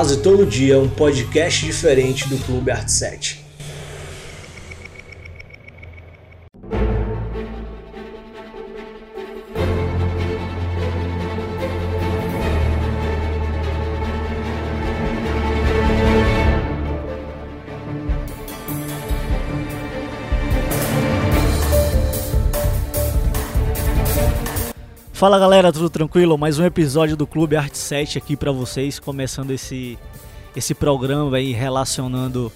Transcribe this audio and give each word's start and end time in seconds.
quase 0.00 0.22
todo 0.22 0.46
dia 0.46 0.78
um 0.78 0.88
podcast 0.88 1.62
diferente 1.62 2.26
do 2.26 2.38
Clube 2.38 2.70
Art 2.70 2.88
7. 2.88 3.39
Fala 25.20 25.38
galera, 25.38 25.70
tudo 25.70 25.90
tranquilo? 25.90 26.38
Mais 26.38 26.58
um 26.58 26.64
episódio 26.64 27.14
do 27.14 27.26
Clube 27.26 27.54
Art 27.54 27.74
7 27.74 28.16
aqui 28.16 28.38
pra 28.38 28.50
vocês, 28.50 28.98
começando 28.98 29.50
esse 29.50 29.98
esse 30.56 30.74
programa 30.74 31.36
aí 31.36 31.52
relacionando 31.52 32.50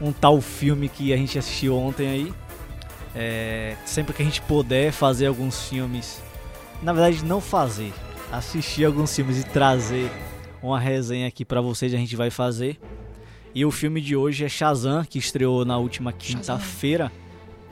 um 0.00 0.10
tal 0.10 0.40
filme 0.40 0.88
que 0.88 1.12
a 1.12 1.16
gente 1.16 1.38
assistiu 1.38 1.76
ontem 1.76 2.08
aí. 2.08 2.34
É, 3.14 3.76
sempre 3.86 4.12
que 4.12 4.20
a 4.20 4.24
gente 4.24 4.42
puder 4.42 4.90
fazer 4.90 5.26
alguns 5.26 5.68
filmes, 5.68 6.20
na 6.82 6.92
verdade 6.92 7.24
não 7.24 7.40
fazer, 7.40 7.92
assistir 8.32 8.84
alguns 8.84 9.14
filmes 9.14 9.38
e 9.38 9.44
trazer 9.44 10.10
uma 10.60 10.80
resenha 10.80 11.28
aqui 11.28 11.44
pra 11.44 11.60
vocês, 11.60 11.94
a 11.94 11.96
gente 11.96 12.16
vai 12.16 12.28
fazer. 12.28 12.76
E 13.54 13.64
o 13.64 13.70
filme 13.70 14.00
de 14.00 14.16
hoje 14.16 14.44
é 14.44 14.48
Shazam, 14.48 15.04
que 15.04 15.20
estreou 15.20 15.64
na 15.64 15.78
última 15.78 16.12
quinta-feira, 16.12 17.12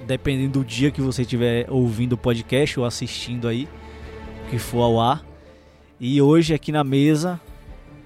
dependendo 0.06 0.60
do 0.60 0.64
dia 0.64 0.92
que 0.92 1.00
você 1.00 1.22
estiver 1.22 1.66
ouvindo 1.68 2.12
o 2.12 2.16
podcast 2.16 2.78
ou 2.78 2.86
assistindo 2.86 3.48
aí 3.48 3.68
que 4.50 4.58
for 4.58 4.82
ao 4.82 5.00
ar. 5.00 5.24
E 5.98 6.20
hoje 6.20 6.54
aqui 6.54 6.70
na 6.70 6.84
mesa, 6.84 7.40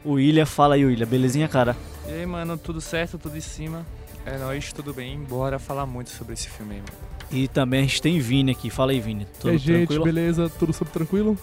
o 0.05 0.13
William. 0.13 0.47
Fala 0.47 0.75
aí, 0.75 0.85
William. 0.85 1.07
Belezinha, 1.07 1.49
cara? 1.49 1.77
E 2.09 2.13
aí, 2.13 2.27
mano, 2.27 2.57
tudo 2.57 2.81
certo, 2.81 3.19
tudo 3.19 3.37
em 3.37 3.41
cima? 3.41 3.87
É 4.25 4.39
nóis, 4.39 4.73
tudo 4.73 4.93
bem? 4.93 5.19
Bora 5.19 5.59
falar 5.59 5.87
muito 5.87 6.11
sobre 6.11 6.35
esse 6.35 6.49
filme 6.49 6.75
aí, 6.75 6.81
mano. 6.81 7.11
E 7.33 7.49
também 7.49 7.81
a 7.81 7.83
gente 7.83 8.03
tem 8.03 8.19
Vini 8.19 8.53
aqui. 8.53 8.71
Fala 8.71 8.93
aí, 8.93 9.01
Vini. 9.01 9.27
Tudo 9.39 9.51
e 9.51 9.53
aí, 9.53 9.59
gente, 9.59 9.77
tranquilo? 9.87 10.05
beleza? 10.05 10.51
Tudo 10.59 10.73
sob 10.73 10.91
tranquilo? 10.91 11.39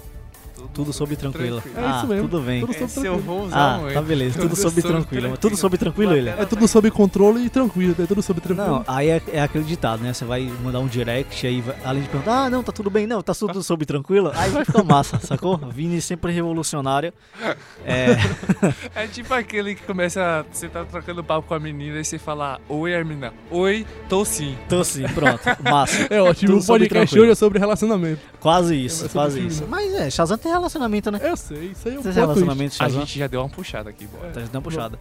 Tudo 0.73 0.91
sob 0.93 1.15
tranquilo. 1.15 1.61
É 1.75 1.79
ah, 1.79 1.97
isso 1.97 2.07
mesmo. 2.07 2.27
tudo 2.29 2.41
bem. 2.43 2.61
Tudo 2.61 2.73
sob 2.73 2.85
Esse 2.85 2.97
eu 2.99 3.03
tranquilo. 3.03 3.23
vou 3.25 3.45
usar 3.45 3.57
Ah, 3.75 3.77
muito. 3.79 3.93
tá 3.93 4.01
beleza. 4.01 4.39
Tudo 4.39 4.55
sob 4.55 4.81
tranquilo. 4.81 5.37
Tudo 5.37 5.57
sob 5.57 5.77
tranquilo, 5.77 6.11
William? 6.13 6.35
É 6.37 6.45
tudo 6.45 6.67
sob 6.67 6.89
controle 6.91 7.45
e 7.45 7.49
tranquilo, 7.49 7.95
é 7.99 8.05
tudo 8.05 8.21
sob 8.21 8.39
tranquilo. 8.41 8.67
Não, 8.69 8.83
aí 8.87 9.09
é, 9.09 9.21
é 9.33 9.41
aquele 9.41 9.63
ditado, 9.63 10.01
né? 10.03 10.13
Você 10.13 10.25
vai 10.25 10.51
mandar 10.63 10.79
um 10.79 10.87
direct 10.87 11.45
aí, 11.45 11.61
vai- 11.61 11.75
além 11.83 12.03
de 12.03 12.09
perguntar, 12.09 12.45
ah, 12.45 12.49
não, 12.49 12.61
tá 12.63 12.71
tudo 12.71 12.89
bem, 12.89 13.05
não, 13.07 13.21
tá 13.21 13.33
tudo 13.33 13.61
sob 13.63 13.85
tranquilo, 13.85 14.31
aí 14.35 14.49
vai 14.49 14.65
ficar 14.65 14.83
massa, 14.83 15.19
sacou? 15.25 15.57
Vini 15.57 16.01
sempre 16.01 16.31
revolucionário. 16.31 17.13
É, 17.85 18.07
É 18.95 19.07
tipo 19.07 19.33
aquele 19.33 19.75
que 19.75 19.83
começa, 19.83 20.45
você 20.51 20.67
tá 20.67 20.83
trocando 20.85 21.23
papo 21.23 21.47
com 21.47 21.53
a 21.53 21.59
menina 21.59 21.99
e 21.99 22.05
você 22.05 22.17
fala, 22.17 22.59
oi, 22.67 22.95
Armina. 22.95 23.33
Oi, 23.51 23.85
tô 24.09 24.23
sim. 24.25 24.55
então 24.65 24.81
assim, 24.81 25.03
pronto, 25.09 25.41
massa. 25.63 26.07
É 26.09 26.21
ótimo, 26.21 26.53
Tudo 26.53 26.63
o 26.63 26.65
podcast 26.65 26.89
tranquilo. 27.07 27.23
hoje 27.23 27.31
é 27.31 27.35
sobre 27.35 27.59
relacionamento. 27.59 28.21
Quase 28.39 28.73
É, 28.73 28.77
isso, 28.77 29.03
ser 29.03 29.09
quase 29.09 29.45
isso. 29.45 29.65
Mas 29.67 29.93
é, 29.93 30.09
Shazam 30.09 30.37
tem 30.47 30.53
relacionamento, 30.53 31.11
né? 31.11 31.19
Eu 31.21 31.35
sei, 31.35 31.71
isso 31.71 31.87
aí 31.87 31.95
é 31.95 31.99
um 31.99 32.01
Tem 32.01 32.11
plot 32.13 32.15
relacionamento, 32.15 32.75
A 32.75 32.77
Shazam. 32.77 32.99
gente 33.01 33.19
já 33.19 33.27
deu 33.27 33.41
uma 33.41 33.49
puxada 33.49 33.89
aqui, 33.89 34.07
bora. 34.07 34.29
Tá, 34.31 34.39
já 34.39 34.47
deu 34.47 34.55
uma 34.55 34.61
puxada. 34.61 34.97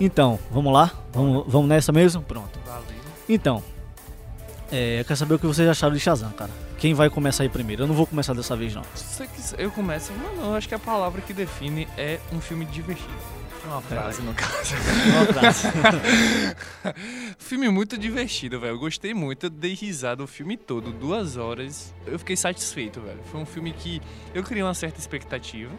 Então, 0.00 0.38
vamos 0.50 0.72
lá? 0.72 0.92
Vamos, 1.12 1.44
vamos 1.48 1.68
nessa 1.68 1.90
mesmo? 1.90 2.22
Pronto. 2.22 2.58
Valeu. 2.64 2.84
Então, 3.28 3.62
é, 4.70 5.00
eu 5.00 5.04
quero 5.04 5.16
saber 5.16 5.34
o 5.34 5.38
que 5.38 5.46
vocês 5.46 5.68
acharam 5.68 5.94
de 5.94 6.00
Shazam, 6.00 6.30
cara. 6.30 6.50
Quem 6.78 6.94
vai 6.94 7.10
começar 7.10 7.42
aí 7.42 7.48
primeiro? 7.48 7.82
Eu 7.82 7.88
não 7.88 7.94
vou 7.94 8.06
começar 8.06 8.32
dessa 8.34 8.54
vez, 8.56 8.72
não. 8.74 8.82
Se 8.94 9.04
você 9.04 9.26
quiser, 9.26 9.60
eu 9.60 9.70
começo. 9.72 10.12
Mano, 10.12 10.50
eu 10.50 10.54
acho 10.54 10.68
que 10.68 10.74
a 10.74 10.78
palavra 10.78 11.20
que 11.20 11.32
define 11.32 11.88
é 11.96 12.20
um 12.32 12.40
filme 12.40 12.64
divertido. 12.66 13.12
É 13.68 13.70
uma 13.70 13.82
frase, 13.82 14.22
no 14.22 14.32
caso. 14.32 14.74
Uma 15.12 15.26
frase. 15.26 15.68
filme 17.38 17.68
muito 17.68 17.98
divertido, 17.98 18.58
velho. 18.58 18.72
Eu 18.74 18.78
gostei 18.78 19.12
muito, 19.12 19.44
eu 19.44 19.50
dei 19.50 19.74
risada 19.74 20.22
o 20.22 20.26
filme 20.26 20.56
todo, 20.56 20.90
duas 20.90 21.36
horas. 21.36 21.92
Eu 22.06 22.18
fiquei 22.18 22.34
satisfeito, 22.34 22.98
velho. 22.98 23.20
Foi 23.30 23.38
um 23.38 23.44
filme 23.44 23.74
que 23.74 24.00
eu 24.34 24.42
criei 24.42 24.62
uma 24.62 24.72
certa 24.72 24.98
expectativa, 24.98 25.70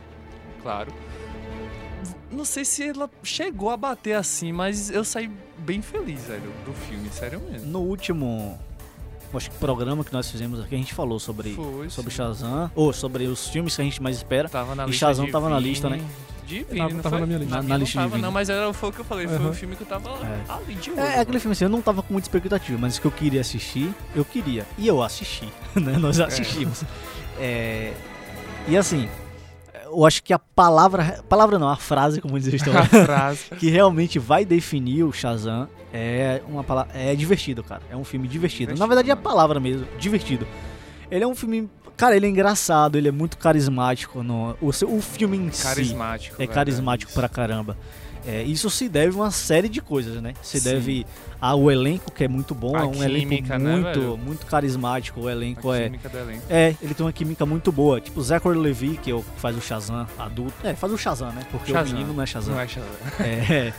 claro. 0.62 0.94
Não 2.32 2.46
sei 2.46 2.64
se 2.64 2.88
ela 2.88 3.10
chegou 3.24 3.72
a 3.72 3.78
bater 3.78 4.14
assim, 4.14 4.52
mas 4.52 4.92
eu 4.92 5.04
saí 5.04 5.30
bem 5.58 5.82
feliz, 5.82 6.26
velho, 6.26 6.54
do 6.64 6.74
filme, 6.74 7.10
sério 7.10 7.40
mesmo. 7.40 7.68
No 7.68 7.80
último 7.80 8.60
acho 9.34 9.50
que 9.50 9.58
programa 9.58 10.04
que 10.04 10.14
nós 10.14 10.30
fizemos 10.30 10.60
aqui, 10.60 10.76
a 10.76 10.78
gente 10.78 10.94
falou 10.94 11.20
sobre, 11.20 11.54
Foi, 11.54 11.90
sobre 11.90 12.12
sim. 12.12 12.18
Shazam, 12.18 12.72
ou 12.76 12.94
sobre 12.94 13.26
os 13.26 13.48
filmes 13.48 13.76
que 13.76 13.82
a 13.82 13.86
gente 13.86 14.02
mais 14.02 14.18
espera. 14.18 14.48
Tava 14.48 14.76
na 14.76 14.84
E 14.84 14.88
lista 14.88 15.08
Shazam 15.08 15.30
tava 15.32 15.50
na 15.50 15.58
Vini, 15.58 15.70
lista, 15.70 15.90
né? 15.90 16.04
De 16.50 16.64
Vini, 16.64 16.80
Tava- 16.80 16.94
não 16.94 17.02
tava 17.02 17.10
foi? 17.10 17.20
na 17.22 17.26
minha 17.28 17.40
lista. 17.40 17.56
Na- 17.56 17.62
na 17.62 17.70
não 17.70 17.78
lista 17.78 18.00
de 18.02 18.10
tava, 18.10 18.18
não, 18.18 18.32
mas 18.32 18.50
era, 18.50 18.74
foi 18.74 18.90
o 18.90 18.92
que 18.92 19.00
eu 19.00 19.06
falei, 19.06 19.28
foi 19.28 19.36
Aham. 19.38 19.50
um 19.50 19.54
filme 19.54 19.76
que 19.76 19.84
eu 19.84 19.88
tava 19.88 20.10
É. 20.26 20.42
ali 20.52 20.74
de 20.76 20.90
olho. 20.92 21.00
É, 21.00 21.16
é 21.18 21.20
aquele 21.20 21.40
filme 21.40 21.52
assim, 21.54 21.64
eu 21.66 21.70
não 21.70 21.82
tava 21.82 22.02
com 22.02 22.12
muita 22.14 22.28
expectativa, 22.28 22.78
mas 22.80 22.98
o 22.98 23.02
que 23.02 23.08
eu 23.08 23.12
queria 23.12 23.42
assistir, 23.42 23.94
eu 24.16 24.26
queria. 24.26 24.66
E 24.78 24.88
eu 24.88 25.02
assisti, 25.04 25.48
né? 25.76 25.98
Nós 26.00 26.20
assistimos. 26.20 26.84
É, 27.40 27.94
e 28.68 28.76
assim, 28.76 29.08
eu 29.86 30.06
acho 30.06 30.22
que 30.24 30.34
a 30.34 30.40
palavra. 30.40 31.24
Palavra 31.30 31.58
não, 31.60 31.70
a 31.70 31.76
frase, 31.78 32.20
como 32.22 32.40
diz 32.40 32.48
o 32.48 32.52
a 32.54 32.56
história, 32.56 32.86
frase. 33.06 33.46
que 33.58 33.70
realmente 33.70 34.18
vai 34.20 34.44
definir 34.46 35.04
o 35.04 35.12
Shazam 35.14 35.68
é 35.94 36.42
uma 36.48 36.64
palavra. 36.64 36.92
É 36.98 37.16
divertido, 37.16 37.64
cara. 37.64 37.82
É 37.90 37.96
um 37.96 38.04
filme 38.04 38.28
divertido. 38.28 38.70
Na 38.72 38.74
Divertido, 38.76 38.88
verdade 38.90 39.10
é 39.10 39.14
a 39.14 39.16
mano. 39.16 39.28
palavra 39.28 39.60
mesmo, 39.60 39.88
divertido. 39.98 40.48
Ele 41.12 41.24
é 41.24 41.28
um 41.28 41.34
filme. 41.36 41.68
Cara, 42.00 42.16
ele 42.16 42.26
é 42.26 42.30
engraçado, 42.30 42.98
ele 42.98 43.10
é 43.10 43.12
muito 43.12 43.38
carismático. 43.38 44.24
No, 44.24 44.58
o, 44.62 44.70
o 44.70 45.02
filme 45.02 45.36
em 45.36 45.52
si 45.52 45.64
Carismático. 45.64 46.36
é 46.36 46.38
velho, 46.40 46.52
carismático 46.52 47.12
isso. 47.12 47.20
pra 47.20 47.28
caramba. 47.28 47.78
É, 48.26 48.42
isso 48.44 48.70
se 48.70 48.88
deve 48.88 49.18
a 49.18 49.22
uma 49.22 49.32
série 49.32 49.68
de 49.68 49.82
coisas, 49.82 50.22
né? 50.22 50.34
Se 50.42 50.62
Sim. 50.62 50.70
deve 50.70 51.06
ao 51.42 51.70
elenco, 51.70 52.10
que 52.10 52.24
é 52.24 52.28
muito 52.30 52.56
bom, 52.56 52.74
A 52.76 52.82
é 52.82 52.84
um 52.84 52.92
química, 52.92 53.56
elenco 53.56 53.64
né, 53.64 53.76
muito, 53.76 54.00
velho? 54.00 54.18
muito 54.18 54.46
carismático. 54.46 55.20
O 55.20 55.30
elenco 55.30 55.72
A 55.72 55.78
é. 55.78 55.84
química 55.84 56.08
do 56.08 56.18
elenco. 56.18 56.44
É, 56.50 56.74
ele 56.82 56.94
tem 56.94 57.06
uma 57.06 57.12
química 57.12 57.46
muito 57.46 57.70
boa. 57.70 58.00
Tipo, 58.00 58.22
Zachary 58.22 58.58
Levi, 58.58 58.98
que 58.98 59.12
é 59.12 59.14
o 59.14 59.22
que 59.22 59.40
faz 59.42 59.58
o 59.58 59.62
Shazam 59.62 60.08
adulto. 60.18 60.54
É, 60.64 60.74
faz 60.76 60.94
o 60.94 60.98
Shazam, 60.98 61.34
né? 61.34 61.42
Porque 61.52 61.74
Shazam. 61.74 61.92
o 61.92 61.96
menino 61.98 62.14
não 62.14 62.24
é 62.24 62.26
Shazam. 62.26 62.56
Não 62.56 62.62
é 62.62 62.68
Shazam. 62.68 62.90
É, 63.20 63.74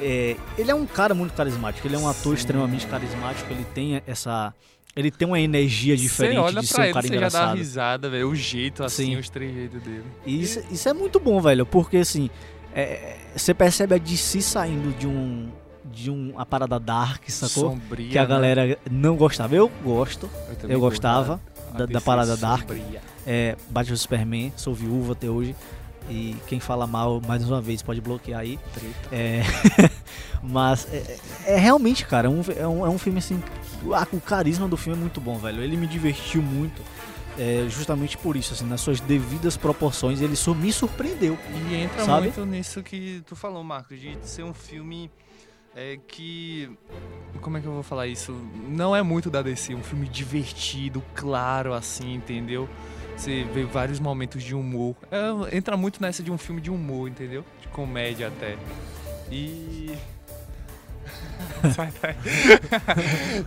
é, 0.00 0.36
ele 0.58 0.70
é 0.70 0.74
um 0.74 0.84
cara 0.84 1.14
muito 1.14 1.32
carismático, 1.32 1.86
ele 1.86 1.94
é 1.94 1.98
um 1.98 2.08
ator 2.08 2.34
Sim. 2.34 2.40
extremamente 2.40 2.86
carismático, 2.86 3.50
ele 3.50 3.64
tem 3.72 4.02
essa. 4.06 4.52
Ele 4.94 5.10
tem 5.10 5.26
uma 5.26 5.40
energia 5.40 5.96
diferente 5.96 6.38
olha 6.38 6.60
de 6.60 6.68
pra 6.68 6.76
ser 6.76 6.80
um 6.80 6.84
ele, 6.84 6.92
cara 6.92 7.02
você 7.02 7.08
já 7.08 7.12
dá 7.12 7.16
engraçado. 7.16 7.56
risada, 7.56 8.10
velho. 8.10 8.28
O 8.28 8.34
jeito, 8.34 8.84
assim, 8.84 9.06
Sim. 9.06 9.16
os 9.16 9.28
trejeitos 9.30 9.82
dele. 9.82 10.04
E 10.26 10.42
isso, 10.42 10.60
isso 10.70 10.88
é 10.88 10.92
muito 10.92 11.18
bom, 11.18 11.40
velho, 11.40 11.64
porque 11.64 11.96
assim, 11.98 12.28
é, 12.74 13.16
você 13.34 13.54
percebe 13.54 13.94
a 13.94 13.98
DC 13.98 14.42
saindo 14.42 14.96
de 14.98 15.06
um. 15.06 15.48
de 15.84 16.10
um, 16.10 16.32
uma 16.32 16.44
parada 16.44 16.78
dark, 16.78 17.22
sacou? 17.28 17.70
Sombria, 17.70 18.10
que 18.10 18.18
a 18.18 18.22
né? 18.22 18.28
galera 18.28 18.78
não 18.90 19.16
gostava. 19.16 19.54
Eu 19.54 19.70
gosto, 19.82 20.28
eu 20.68 20.78
gosto 20.78 20.96
gostava 20.96 21.40
A 21.74 21.78
da, 21.78 21.86
da 21.86 22.00
parada 22.00 22.36
dark. 22.36 22.68
sombria. 22.68 23.00
É, 23.26 23.56
Batman 23.70 23.96
Superman, 23.96 24.52
sou 24.56 24.74
viúva 24.74 25.12
até 25.12 25.28
hoje. 25.28 25.54
E 26.10 26.36
quem 26.48 26.58
fala 26.58 26.86
mal, 26.86 27.22
mais 27.26 27.48
uma 27.48 27.60
vez, 27.62 27.80
pode 27.80 28.00
bloquear 28.00 28.40
aí. 28.40 28.58
É, 29.10 29.42
mas 30.42 30.86
é, 30.92 31.16
é 31.46 31.56
realmente, 31.56 32.04
cara, 32.04 32.26
é 32.26 32.30
um, 32.30 32.42
é, 32.56 32.66
um, 32.66 32.86
é 32.86 32.88
um 32.90 32.98
filme 32.98 33.18
assim. 33.20 33.40
Ah, 33.94 34.06
o 34.12 34.20
carisma 34.20 34.68
do 34.68 34.76
filme 34.76 34.98
é 34.98 35.00
muito 35.00 35.20
bom, 35.20 35.38
velho. 35.38 35.62
Ele 35.62 35.76
me 35.76 35.86
divertiu 35.86 36.40
muito. 36.42 36.82
é, 37.38 37.66
justamente 37.68 38.18
por 38.18 38.36
isso, 38.36 38.52
assim, 38.52 38.66
nas 38.66 38.80
suas 38.82 39.00
devidas 39.00 39.56
proporções, 39.56 40.20
ele 40.20 40.36
sur- 40.36 40.54
me 40.54 40.70
surpreendeu. 40.72 41.38
E 41.70 41.74
entra 41.76 42.04
Sabe? 42.04 42.24
muito 42.26 42.44
nisso 42.44 42.82
que 42.82 43.22
tu 43.26 43.34
falou, 43.34 43.64
Marcos, 43.64 43.98
de 43.98 44.18
ser 44.22 44.42
um 44.44 44.52
filme 44.52 45.10
é, 45.74 45.98
que. 46.06 46.70
Como 47.40 47.56
é 47.56 47.60
que 47.62 47.66
eu 47.66 47.72
vou 47.72 47.82
falar 47.82 48.06
isso? 48.06 48.32
Não 48.68 48.94
é 48.94 49.02
muito 49.02 49.30
da 49.30 49.40
DC, 49.40 49.74
um 49.74 49.82
filme 49.82 50.06
divertido, 50.06 51.02
claro, 51.14 51.72
assim, 51.72 52.12
entendeu? 52.14 52.68
Você 53.16 53.44
vê 53.54 53.64
vários 53.64 53.98
momentos 53.98 54.42
de 54.42 54.54
humor. 54.54 54.94
É, 55.10 55.56
entra 55.56 55.76
muito 55.76 56.00
nessa 56.02 56.22
de 56.22 56.30
um 56.30 56.36
filme 56.38 56.60
de 56.60 56.70
humor, 56.70 57.08
entendeu? 57.08 57.44
De 57.62 57.68
comédia 57.68 58.28
até. 58.28 58.56
E. 59.30 59.90
Sai 61.76 61.90
daí. 62.02 62.14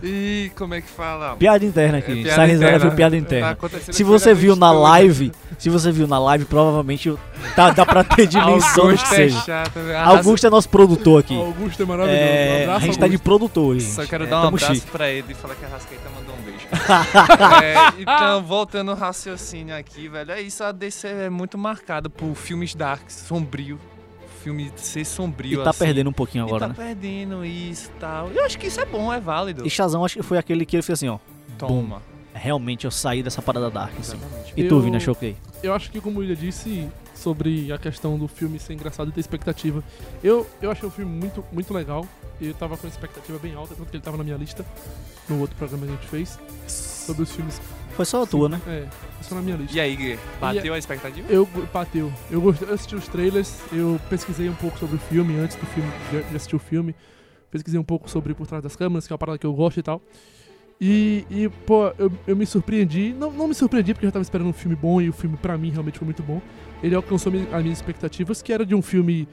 e 0.02 0.50
como 0.56 0.72
é 0.74 0.80
que 0.80 0.88
fala? 0.88 1.36
Piada 1.36 1.64
interna 1.64 1.98
aqui, 1.98 2.12
É, 2.20 2.22
piada 2.22 2.44
risada 2.44 2.68
interna. 2.70 2.80
foi 2.80 2.90
piada 2.96 3.14
Tá 3.16 3.20
interna. 3.20 3.50
acontecendo 3.50 3.94
Se 3.94 4.02
você 4.02 4.32
viu 4.34 4.56
na 4.56 4.72
live, 4.72 5.32
se 5.58 5.68
você 5.68 5.92
viu 5.92 6.06
na 6.06 6.18
live, 6.18 6.46
provavelmente 6.46 7.14
tá, 7.54 7.70
dá 7.72 7.84
pra 7.84 8.02
ter 8.02 8.24
dimensão 8.28 8.90
do 8.90 8.96
que 8.96 9.02
é 9.04 9.06
seja. 9.06 9.40
chato? 9.42 9.78
Arrasa- 9.78 10.18
Augusto 10.18 10.46
é 10.46 10.50
nosso 10.50 10.68
produtor 10.70 11.20
aqui. 11.20 11.36
Augusto 11.38 11.82
é 11.82 11.86
maravilhoso. 11.86 12.22
É, 12.22 12.46
um 12.48 12.60
a 12.60 12.62
abraço, 12.64 12.86
gente 12.86 12.98
tá 12.98 13.06
de 13.08 13.18
produtor 13.18 13.66
hoje. 13.76 13.86
Só 13.86 14.06
quero 14.06 14.24
É, 14.24 14.26
dar 14.28 14.44
um 14.44 14.48
abraço 14.48 14.74
chique. 14.76 14.90
pra 14.90 15.10
ele 15.10 15.32
e 15.32 15.34
falar 15.34 15.54
que 15.54 15.64
a 15.66 15.68
Rascaeta 15.68 16.08
mandou 16.18 16.34
um 16.34 16.42
beijo. 16.42 16.66
É, 17.62 18.00
então, 18.00 18.42
voltando 18.44 18.92
ao 18.92 18.96
raciocínio 18.96 19.76
aqui, 19.76 20.08
velho, 20.08 20.30
é 20.32 20.40
isso. 20.40 20.64
A 20.64 20.72
DC 20.72 21.06
é 21.06 21.28
muito 21.28 21.58
marcada 21.58 22.08
por 22.08 22.34
filmes 22.34 22.74
darks, 22.74 23.24
sombrio. 23.28 23.78
Filme 24.46 24.70
ser 24.76 25.04
sombrio 25.04 25.60
E 25.60 25.64
tá 25.64 25.70
assim. 25.70 25.80
perdendo 25.80 26.08
um 26.08 26.12
pouquinho 26.12 26.44
E 26.44 26.46
agora, 26.46 26.60
tá 26.60 26.68
né? 26.68 26.74
perdendo 26.76 27.44
isso 27.44 27.90
e 27.90 27.98
tal. 27.98 28.30
Eu 28.30 28.44
acho 28.44 28.56
que 28.56 28.68
isso 28.68 28.78
é 28.80 28.84
bom, 28.84 29.12
é 29.12 29.18
válido. 29.18 29.66
E 29.66 29.70
Shazam 29.70 30.04
acho 30.04 30.14
que 30.14 30.22
foi 30.22 30.38
aquele 30.38 30.64
que 30.64 30.76
ele 30.76 30.84
fez 30.84 31.00
assim, 31.00 31.08
ó. 31.08 31.18
Toma. 31.58 32.00
realmente 32.32 32.84
eu 32.84 32.90
saí 32.92 33.24
dessa 33.24 33.42
parada 33.42 33.68
dark, 33.68 33.98
assim. 33.98 34.16
Exatamente. 34.16 34.52
E 34.56 34.68
tu, 34.68 34.76
Eu- 34.76 34.80
Vina, 34.82 35.00
choquei? 35.00 35.36
Eu 35.64 35.74
acho 35.74 35.90
que, 35.90 36.00
como 36.00 36.18
o 36.18 36.20
William 36.20 36.36
disse, 36.36 36.86
sobre 37.12 37.72
a 37.72 37.78
questão 37.78 38.16
do 38.16 38.28
filme 38.28 38.56
ser 38.60 38.74
engraçado 38.74 39.08
e 39.08 39.12
ter 39.12 39.18
expectativa, 39.18 39.82
eu, 40.22 40.46
eu 40.62 40.70
achei 40.70 40.86
o 40.88 40.92
filme 40.92 41.10
muito, 41.10 41.44
muito 41.50 41.74
legal. 41.74 42.06
Eu 42.40 42.54
tava 42.54 42.76
com 42.76 42.86
expectativa 42.86 43.38
bem 43.40 43.52
alta, 43.54 43.74
tanto 43.74 43.90
que 43.90 43.96
ele 43.96 44.04
tava 44.04 44.16
na 44.16 44.22
minha 44.22 44.36
lista, 44.36 44.64
no 45.28 45.40
outro 45.40 45.56
programa 45.56 45.86
que 45.86 45.92
a 45.92 45.96
gente 45.96 46.06
fez, 46.08 46.38
sobre 46.68 47.22
os 47.24 47.32
filmes. 47.32 47.60
Foi 47.96 48.04
só 48.04 48.22
a 48.22 48.26
tua, 48.26 48.48
né? 48.48 48.60
É, 48.66 48.84
isso 49.20 49.34
na 49.34 49.40
minha 49.42 49.56
lista. 49.56 49.74
E 49.76 49.80
aí, 49.80 49.96
Gui, 49.96 50.18
bateu 50.40 50.74
a 50.74 50.78
expectativa? 50.78 51.26
Eu 51.32 51.48
bateu. 51.72 52.12
Eu 52.30 52.40
gostei, 52.40 52.68
eu 52.68 52.74
assisti 52.74 52.94
os 52.94 53.08
trailers, 53.08 53.58
eu 53.72 53.98
pesquisei 54.10 54.48
um 54.48 54.54
pouco 54.54 54.78
sobre 54.78 54.96
o 54.96 54.98
filme 54.98 55.36
antes 55.38 55.56
do 55.56 55.64
filme, 55.66 55.90
de, 56.10 56.22
de 56.28 56.36
assistir 56.36 56.56
o 56.56 56.58
filme. 56.58 56.94
Pesquisei 57.50 57.80
um 57.80 57.84
pouco 57.84 58.10
sobre 58.10 58.34
Por 58.34 58.46
Trás 58.46 58.62
das 58.62 58.76
Câmeras, 58.76 59.06
que 59.06 59.12
é 59.12 59.14
uma 59.14 59.18
parada 59.18 59.38
que 59.38 59.46
eu 59.46 59.52
gosto 59.54 59.78
e 59.80 59.82
tal. 59.82 60.02
E, 60.78 61.24
e 61.30 61.48
pô, 61.64 61.90
eu, 61.98 62.12
eu 62.26 62.36
me 62.36 62.44
surpreendi. 62.44 63.14
Não, 63.18 63.30
não 63.32 63.48
me 63.48 63.54
surpreendi 63.54 63.94
porque 63.94 64.04
eu 64.04 64.08
já 64.08 64.12
tava 64.12 64.22
esperando 64.22 64.48
um 64.48 64.52
filme 64.52 64.76
bom 64.76 65.00
e 65.00 65.08
o 65.08 65.12
filme 65.12 65.38
pra 65.38 65.56
mim 65.56 65.70
realmente 65.70 65.98
foi 65.98 66.04
muito 66.04 66.22
bom. 66.22 66.42
Ele 66.82 66.94
alcançou 66.94 67.32
mi- 67.32 67.48
as 67.50 67.62
minhas 67.62 67.78
expectativas, 67.78 68.42
que 68.42 68.52
era 68.52 68.66
de 68.66 68.74
um 68.74 68.82
filme 68.82 69.26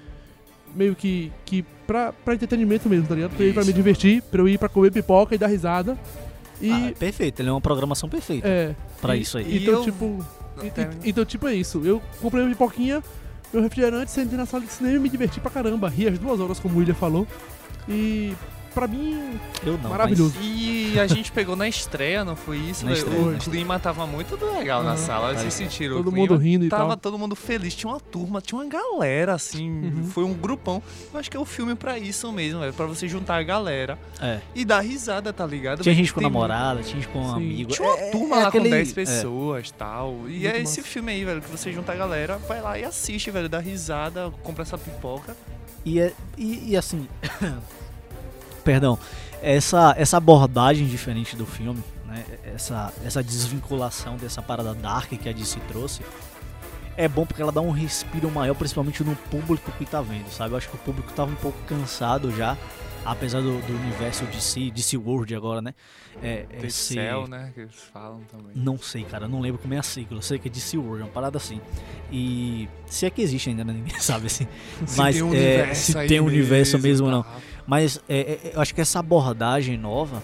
meio 0.73 0.95
que, 0.95 1.33
que 1.43 1.63
pra, 1.85 2.13
pra 2.13 2.33
entretenimento 2.33 2.87
mesmo, 2.87 3.07
tá 3.07 3.15
ligado? 3.15 3.35
Pra 3.35 3.43
eu 3.43 3.49
ir 3.49 3.53
pra 3.53 3.65
me 3.65 3.73
divertir, 3.73 4.21
pra 4.23 4.39
eu 4.41 4.47
ir 4.47 4.57
pra 4.57 4.69
comer 4.69 4.89
pipoca 4.91 5.35
e 5.35 5.37
dar 5.37 5.47
risada. 5.47 5.97
E. 6.65 6.71
Ah, 6.71 6.87
é 6.87 6.91
perfeito, 6.91 7.39
ele 7.41 7.49
é 7.49 7.51
uma 7.51 7.61
programação 7.61 8.07
perfeita 8.07 8.47
é. 8.47 8.75
pra 9.01 9.15
e- 9.15 9.21
isso 9.21 9.37
aí. 9.37 9.57
Então, 9.63 9.73
eu- 9.75 9.83
tipo. 9.83 10.25
E- 10.63 11.09
Então, 11.09 11.25
tipo, 11.25 11.47
é 11.47 11.53
isso. 11.55 11.81
Eu 11.83 12.01
comprei 12.21 12.43
uma 12.43 12.49
pipoquinha, 12.51 13.03
meu 13.51 13.61
refrigerante, 13.61 14.11
sentei 14.11 14.37
na 14.37 14.45
sala 14.45 14.63
de 14.63 14.71
cinema 14.71 14.95
e 14.95 14.99
me 14.99 15.09
diverti 15.09 15.39
pra 15.39 15.51
caramba. 15.51 15.89
Ri 15.89 16.07
as 16.07 16.17
duas 16.19 16.39
horas, 16.39 16.59
como 16.59 16.75
o 16.75 16.77
William 16.79 16.93
falou. 16.95 17.27
E 17.89 18.33
pra 18.73 18.87
mim, 18.87 19.39
Eu 19.65 19.77
não, 19.77 19.89
maravilhoso. 19.89 20.35
E 20.41 20.99
a 20.99 21.07
gente 21.07 21.31
pegou 21.31 21.55
na 21.55 21.67
estreia, 21.67 22.25
não 22.25 22.35
foi 22.35 22.57
isso? 22.57 22.85
Na 22.85 22.91
estreia, 22.93 23.19
o 23.21 23.31
na 23.31 23.37
clima 23.39 23.79
tava 23.79 24.05
muito 24.07 24.35
legal 24.45 24.83
na 24.83 24.91
Aham. 24.91 24.97
sala. 24.97 25.33
Tá 25.33 25.39
Vocês 25.41 25.53
sentiram 25.53 25.95
o 25.95 25.97
todo 26.03 26.11
clima? 26.11 26.27
mundo 26.27 26.37
rindo 26.41 26.65
e 26.65 26.69
Tava 26.69 26.87
tal. 26.89 26.97
todo 26.97 27.17
mundo 27.19 27.35
feliz, 27.35 27.73
tinha 27.75 27.91
uma 27.91 27.99
turma, 27.99 28.41
tinha 28.41 28.59
uma 28.59 28.67
galera, 28.69 29.33
assim, 29.33 29.69
Uhum. 29.69 30.05
foi 30.05 30.23
um 30.23 30.33
grupão. 30.33 30.81
Eu 31.13 31.19
acho 31.19 31.29
que 31.31 31.37
é 31.37 31.39
o 31.39 31.45
filme 31.45 31.75
pra 31.75 31.97
isso 31.97 32.31
mesmo, 32.31 32.59
velho, 32.59 32.73
pra 32.73 32.85
você 32.85 33.07
juntar 33.07 33.37
a 33.37 33.43
galera 33.43 33.97
mas... 34.19 34.29
É. 34.29 34.41
e 34.55 34.65
dar 34.65 34.79
risada, 34.81 35.31
tá 35.31 35.45
ligado? 35.45 35.83
Tinha 35.83 35.95
gente 35.95 36.13
com 36.13 36.19
Tem- 36.19 36.29
namorada, 36.29 36.81
tinha 36.81 36.95
gente 36.95 37.07
com 37.07 37.19
um 37.21 37.31
amigo. 37.35 37.71
Tinha 37.71 37.87
uma 37.87 37.97
É- 37.99 38.09
turma 38.11 38.35
é 38.37 38.41
lá 38.43 38.47
aquele- 38.47 38.65
com 38.65 38.69
10 38.71 38.91
é. 38.91 38.93
pessoas 38.93 39.67
e 39.69 39.73
tal. 39.73 40.13
E 40.27 40.31
Muito 40.31 40.47
é 40.47 40.59
esse 40.61 40.77
massa. 40.79 40.89
filme 40.91 41.11
aí, 41.11 41.23
velho, 41.25 41.41
que 41.41 41.49
você 41.49 41.71
junta 41.71 41.91
a 41.91 41.95
galera, 41.95 42.37
vai 42.47 42.61
lá 42.61 42.77
e 42.77 42.83
assiste, 42.83 43.29
velho, 43.31 43.47
dá 43.47 43.59
risada, 43.59 44.31
compra 44.43 44.63
essa 44.63 44.77
pipoca. 44.77 45.35
E, 45.85 45.99
é- 45.99 46.13
e, 46.37 46.71
e 46.71 46.77
assim. 46.77 47.07
Perdão. 48.63 48.97
Essa, 49.41 49.93
essa 49.97 50.17
abordagem 50.17 50.87
diferente 50.87 51.35
do 51.35 51.45
filme, 51.45 51.83
né? 52.05 52.23
Essa, 52.43 52.93
essa 53.03 53.23
desvinculação 53.23 54.15
dessa 54.15 54.41
parada 54.41 54.73
dark 54.73 55.09
que 55.09 55.27
a 55.27 55.33
DC 55.33 55.59
trouxe. 55.67 56.01
É 56.95 57.07
bom 57.07 57.25
porque 57.25 57.41
ela 57.41 57.51
dá 57.51 57.59
um 57.59 57.71
respiro 57.71 58.29
maior, 58.29 58.53
principalmente 58.53 59.03
no 59.03 59.15
público 59.15 59.71
que 59.71 59.85
tá 59.85 59.99
vendo, 60.01 60.29
sabe? 60.29 60.53
Eu 60.53 60.57
acho 60.57 60.69
que 60.69 60.75
o 60.75 60.79
público 60.79 61.11
tava 61.13 61.31
um 61.31 61.35
pouco 61.35 61.57
cansado 61.65 62.31
já, 62.35 62.55
apesar 63.05 63.41
do, 63.41 63.59
do 63.61 63.73
universo 63.75 64.25
DC, 64.25 64.71
DC 64.71 64.97
World 64.97 65.35
agora, 65.35 65.61
né? 65.61 65.73
É, 66.21 66.43
Tem 66.43 66.67
esse- 66.67 66.93
céu, 66.93 67.27
né, 67.27 67.51
que 67.53 67.61
eles 67.61 67.75
falam 67.91 68.21
também. 68.31 68.51
Não 68.55 68.77
sei, 68.77 69.03
cara, 69.03 69.27
não 69.27 69.39
lembro 69.41 69.59
como 69.61 69.73
é 69.73 69.77
a 69.79 69.83
sigla. 69.83 70.17
Eu 70.17 70.21
sei 70.21 70.37
que 70.39 70.47
é 70.47 70.51
DC 70.51 70.77
World, 70.77 71.01
é 71.01 71.05
uma 71.05 71.11
parada 71.11 71.37
assim. 71.37 71.59
E 72.11 72.69
se 72.85 73.05
é 73.05 73.09
que 73.09 73.21
existe 73.21 73.49
ainda, 73.49 73.63
né? 73.63 73.73
Ninguém 73.77 73.99
sabe 73.99 74.27
assim. 74.27 74.47
Mas, 74.95 75.15
tem 75.15 75.23
um 75.23 75.33
é, 75.33 75.73
se 75.73 76.07
tem 76.07 76.19
um 76.21 76.25
universo 76.25 76.77
mesmo 76.79 77.07
ou 77.07 77.11
não. 77.11 77.23
tá? 77.23 77.35
Mas 77.65 77.99
é, 78.07 78.17
é, 78.19 78.51
eu 78.55 78.61
acho 78.61 78.73
que 78.75 78.81
essa 78.81 78.99
abordagem 78.99 79.77
nova 79.77 80.21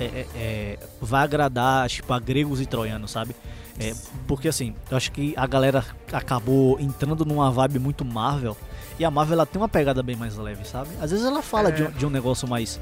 é, 0.00 0.04
é, 0.04 0.26
é, 0.34 0.78
vai 1.00 1.22
agradar, 1.24 1.88
tipo, 1.88 2.12
a 2.12 2.18
gregos 2.18 2.60
e 2.60 2.66
troianos, 2.66 3.10
sabe? 3.10 3.34
É, 3.80 3.94
porque 4.26 4.48
assim, 4.48 4.74
eu 4.90 4.96
acho 4.96 5.12
que 5.12 5.34
a 5.36 5.46
galera 5.46 5.84
acabou 6.12 6.80
entrando 6.80 7.24
numa 7.24 7.50
vibe 7.50 7.78
muito 7.78 8.04
Marvel. 8.04 8.56
E 8.98 9.04
a 9.04 9.10
Marvel 9.10 9.34
ela 9.34 9.46
tem 9.46 9.60
uma 9.60 9.68
pegada 9.68 10.02
bem 10.02 10.16
mais 10.16 10.36
leve, 10.36 10.64
sabe? 10.66 10.90
Às 11.00 11.10
vezes 11.10 11.24
ela 11.26 11.40
fala 11.42 11.68
É. 11.68 11.72
de, 11.72 11.82
um- 11.84 11.90
de 11.90 12.06
um 12.06 12.10
negócio 12.10 12.48
mais. 12.48 12.80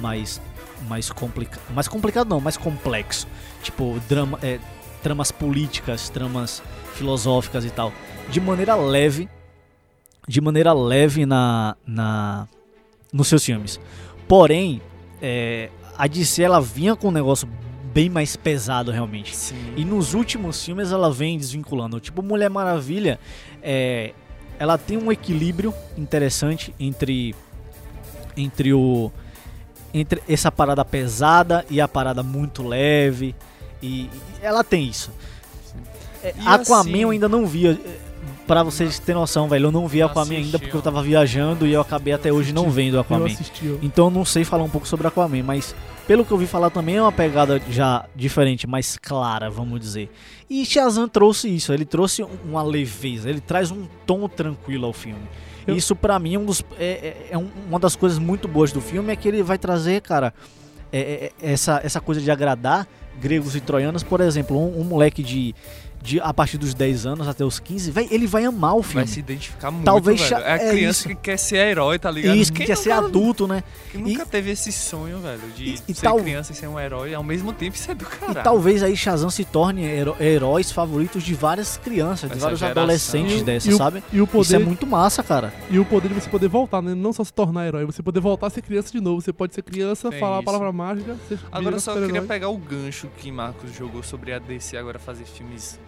mais. 0.00 0.40
mais 0.88 1.10
complicado. 1.10 1.62
Mais 1.74 1.88
complicado 1.88 2.28
não, 2.28 2.40
mais 2.40 2.56
complexo. 2.56 3.26
Tipo, 3.62 3.98
drama, 4.08 4.38
é, 4.42 4.58
tramas 5.02 5.32
políticas, 5.32 6.08
tramas 6.10 6.62
filosóficas 6.94 7.64
e 7.64 7.70
tal. 7.70 7.92
De 8.28 8.40
maneira 8.40 8.74
leve. 8.74 9.28
De 10.28 10.40
maneira 10.40 10.72
leve 10.72 11.24
na. 11.24 11.76
na 11.86 12.46
nos 13.12 13.28
seus 13.28 13.44
filmes. 13.44 13.80
Porém, 14.28 14.82
é, 15.22 15.70
a 15.96 16.06
DC 16.06 16.42
ela 16.42 16.60
vinha 16.60 16.94
com 16.96 17.08
um 17.08 17.12
negócio 17.12 17.48
bem 17.94 18.10
mais 18.10 18.36
pesado 18.36 18.90
realmente. 18.90 19.34
Sim. 19.34 19.72
E 19.76 19.84
nos 19.84 20.12
últimos 20.12 20.62
filmes 20.62 20.92
ela 20.92 21.10
vem 21.10 21.38
desvinculando. 21.38 21.98
Tipo, 22.00 22.22
Mulher 22.22 22.50
Maravilha, 22.50 23.18
é, 23.62 24.12
ela 24.58 24.76
tem 24.78 24.96
um 24.96 25.10
equilíbrio 25.12 25.72
interessante 25.96 26.74
entre 26.78 27.34
entre 28.36 28.72
o 28.74 29.10
entre 29.94 30.22
essa 30.28 30.52
parada 30.52 30.84
pesada 30.84 31.64
e 31.70 31.80
a 31.80 31.88
parada 31.88 32.22
muito 32.22 32.62
leve 32.66 33.34
e, 33.82 34.02
e 34.02 34.10
ela 34.42 34.62
tem 34.62 34.86
isso. 34.86 35.10
É, 36.22 36.34
E 36.36 36.46
Aquaman 36.46 36.80
assim- 36.80 36.98
eu 37.00 37.10
ainda 37.10 37.28
não 37.28 37.46
via. 37.46 37.78
Pra 38.46 38.62
vocês 38.62 39.00
terem 39.00 39.20
noção, 39.20 39.48
velho, 39.48 39.66
eu 39.66 39.72
não 39.72 39.88
vi 39.88 40.00
Aquaman 40.02 40.36
ainda 40.36 40.58
porque 40.58 40.76
eu 40.76 40.80
tava 40.82 41.02
viajando 41.02 41.66
e 41.66 41.72
eu 41.72 41.80
acabei 41.80 42.12
até 42.12 42.32
hoje 42.32 42.52
não 42.52 42.70
vendo 42.70 42.98
Aquaman. 43.00 43.24
Então 43.82 44.04
eu 44.06 44.10
não 44.10 44.24
sei 44.24 44.44
falar 44.44 44.62
um 44.62 44.68
pouco 44.68 44.86
sobre 44.86 45.06
Aquaman, 45.08 45.42
mas 45.42 45.74
pelo 46.06 46.24
que 46.24 46.30
eu 46.30 46.36
ouvi 46.36 46.46
falar 46.46 46.70
também 46.70 46.94
é 46.96 47.02
uma 47.02 47.10
pegada 47.10 47.60
já 47.68 48.04
diferente, 48.14 48.64
mais 48.64 48.96
clara, 48.98 49.50
vamos 49.50 49.80
dizer. 49.80 50.08
E 50.48 50.64
Shazam 50.64 51.08
trouxe 51.08 51.52
isso, 51.52 51.72
ele 51.72 51.84
trouxe 51.84 52.22
um- 52.22 52.28
uma 52.44 52.62
leveza, 52.62 53.28
ele 53.28 53.40
traz 53.40 53.72
um 53.72 53.84
tom 54.06 54.28
tranquilo 54.28 54.86
ao 54.86 54.92
filme. 54.92 55.22
Eu- 55.66 55.74
Isso 55.76 55.96
pra 55.96 56.16
mim 56.20 56.36
é, 56.36 56.38
um 56.38 56.44
dos, 56.44 56.62
é, 56.78 56.84
é- 56.84 57.26
é 57.32 57.38
um- 57.38 57.50
uma 57.68 57.80
das 57.80 57.96
coisas 57.96 58.16
muito 58.20 58.46
boas 58.46 58.70
do 58.70 58.80
filme, 58.80 59.12
é 59.12 59.16
que 59.16 59.26
ele 59.26 59.42
vai 59.42 59.58
trazer, 59.58 60.00
cara, 60.02 60.32
é- 60.92 61.00
é- 61.00 61.32
é- 61.48 61.52
essa, 61.52 61.80
essa 61.82 62.00
coisa 62.00 62.20
de 62.20 62.30
agradar 62.30 62.86
gregos 63.20 63.56
e 63.56 63.60
troianos, 63.60 64.04
por 64.04 64.20
exemplo, 64.20 64.56
um, 64.56 64.82
um 64.82 64.84
moleque 64.84 65.20
de, 65.24 65.52
de 66.02 66.20
a 66.20 66.32
partir 66.32 66.56
dos 66.58 66.72
10 66.74 67.04
anos 67.06 67.26
até 67.26 67.44
os 67.44 67.58
15, 67.58 67.90
vai, 67.90 68.06
ele 68.10 68.26
vai 68.26 68.44
amar 68.44 68.74
o 68.76 68.80
Vai 68.82 68.90
filme. 68.92 69.06
se 69.08 69.18
identificar 69.20 69.70
muito, 69.70 69.84
Talvez 69.84 70.20
velho. 70.20 70.34
É 70.36 70.52
a 70.52 70.56
é 70.56 70.70
criança 70.70 71.00
isso. 71.00 71.08
que 71.08 71.14
quer 71.16 71.36
ser 71.36 71.56
herói, 71.56 71.98
tá 71.98 72.10
ligado? 72.10 72.36
Isso, 72.36 72.52
Quem 72.52 72.60
que 72.62 72.66
quer 72.72 72.76
ser 72.76 72.92
adulto, 72.92 73.46
né? 73.48 73.62
Que 73.90 73.98
nunca 73.98 74.24
teve 74.24 74.50
esse 74.50 74.70
sonho, 74.70 75.18
velho, 75.18 75.40
de 75.56 75.64
E- 75.64 75.82
e 75.88 75.94
ser 75.94 76.02
tal- 76.02 76.18
criança 76.20 76.52
e 76.52 76.54
ser 76.54 76.68
um 76.68 76.78
herói 76.78 77.12
ao 77.14 77.22
mesmo 77.24 77.52
tempo 77.52 77.76
ser 77.76 77.94
do 77.94 78.04
caralho. 78.06 78.38
E 78.38 78.42
talvez 78.42 78.82
aí 78.82 78.96
Shazam 78.96 79.30
se 79.30 79.44
torne 79.44 79.84
heró- 79.84 80.16
heróis 80.20 80.70
favoritos 80.70 81.22
de 81.22 81.34
várias 81.34 81.76
crianças, 81.76 82.30
de 82.30 82.36
Essa 82.36 82.40
vários 82.44 82.60
geração. 82.60 82.82
adolescentes 82.82 83.66
E 83.66 83.70
o- 83.70 83.74
e 83.74 83.76
sabe? 83.76 84.02
E 84.12 84.20
o 84.20 84.24
Isso 84.24 84.54
é 84.54 84.58
poder, 84.58 84.58
muito 84.66 84.86
massa, 84.86 85.22
cara. 85.22 85.52
e 85.70 85.78
o 85.78 85.84
poder 85.84 86.08
de 86.08 86.14
você 86.14 86.28
poder 86.30 86.48
voltar, 86.48 86.80
né? 86.82 86.94
Não 86.94 87.12
só 87.12 87.24
se 87.24 87.32
tornar 87.32 87.66
herói, 87.66 87.84
você 87.84 88.02
poder 88.02 88.20
voltar 88.20 88.46
a 88.46 88.50
ser 88.50 88.62
criança 88.62 88.92
de 88.92 89.00
novo. 89.00 89.20
Você 89.20 89.32
pode 89.32 89.54
ser 89.54 89.62
criança, 89.62 90.08
É 90.08 90.18
falar 90.20 90.36
a 90.36 90.38
isso. 90.38 90.44
palavra 90.44 90.70
mágica. 90.72 91.16
Ser 91.28 91.38
Agora 91.50 91.76
eu 91.76 91.80
só 91.80 91.92
super-herói. 91.92 92.12
queria 92.12 92.28
pegar 92.28 92.48
o 92.48 92.56
gancho 92.56 93.08
que 93.16 93.32
Marcos 93.32 93.74
jogou 93.74 94.02
sobre 94.02 94.32
a 94.32 94.38
DC 94.38 94.76
agora 94.76 94.98
fazer 94.98 95.24
filmes. 95.24 95.78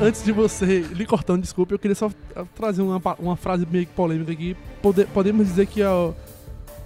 Antes, 0.00 0.24
de 0.24 0.32
você 0.32 0.80
lhe 0.80 1.06
cortando, 1.06 1.42
desculpa, 1.42 1.74
eu 1.74 1.78
queria 1.78 1.94
só 1.94 2.10
ah, 2.36 2.44
trazer 2.54 2.82
uma, 2.82 3.00
uma 3.18 3.36
frase 3.36 3.66
meio 3.70 3.86
que 3.86 3.92
polêmica 3.92 4.32
aqui. 4.32 4.56
Pode- 4.82 5.06
podemos 5.06 5.46
dizer 5.46 5.66
que 5.66 5.82
ó, 5.82 6.12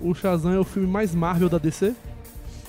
o 0.00 0.14
Shazam 0.14 0.52
é 0.52 0.58
o 0.58 0.64
filme 0.64 0.88
mais 0.88 1.14
Marvel 1.14 1.48
da 1.48 1.58
DC? 1.58 1.94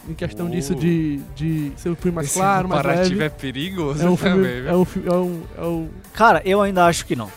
Em 0.10 0.14
questão 0.14 0.48
Oh. 0.48 0.50
disso 0.50 0.76
de, 0.76 1.18
de 1.36 1.72
ser 1.78 1.90
um 1.90 1.96
filme 1.96 2.16
mais 2.16 2.28
Esse 2.28 2.38
claro, 2.38 2.68
mais 2.68 2.82
comparativo 2.82 3.20
leve. 3.20 3.24
é 3.24 3.30
perigoso 3.30 4.06
É 4.06 4.10
um 4.10 4.18
filme. 4.18 4.36
também, 4.44 4.52
É 4.58 4.62
velho. 4.62 4.78
um, 4.78 4.86
é 5.06 5.16
um, 5.16 5.42
é 5.58 5.62
um, 5.68 5.90
Cara, 6.14 6.42
eu 6.46 6.62
ainda 6.62 6.86
acho 6.86 7.06
que 7.06 7.16
não. 7.16 7.32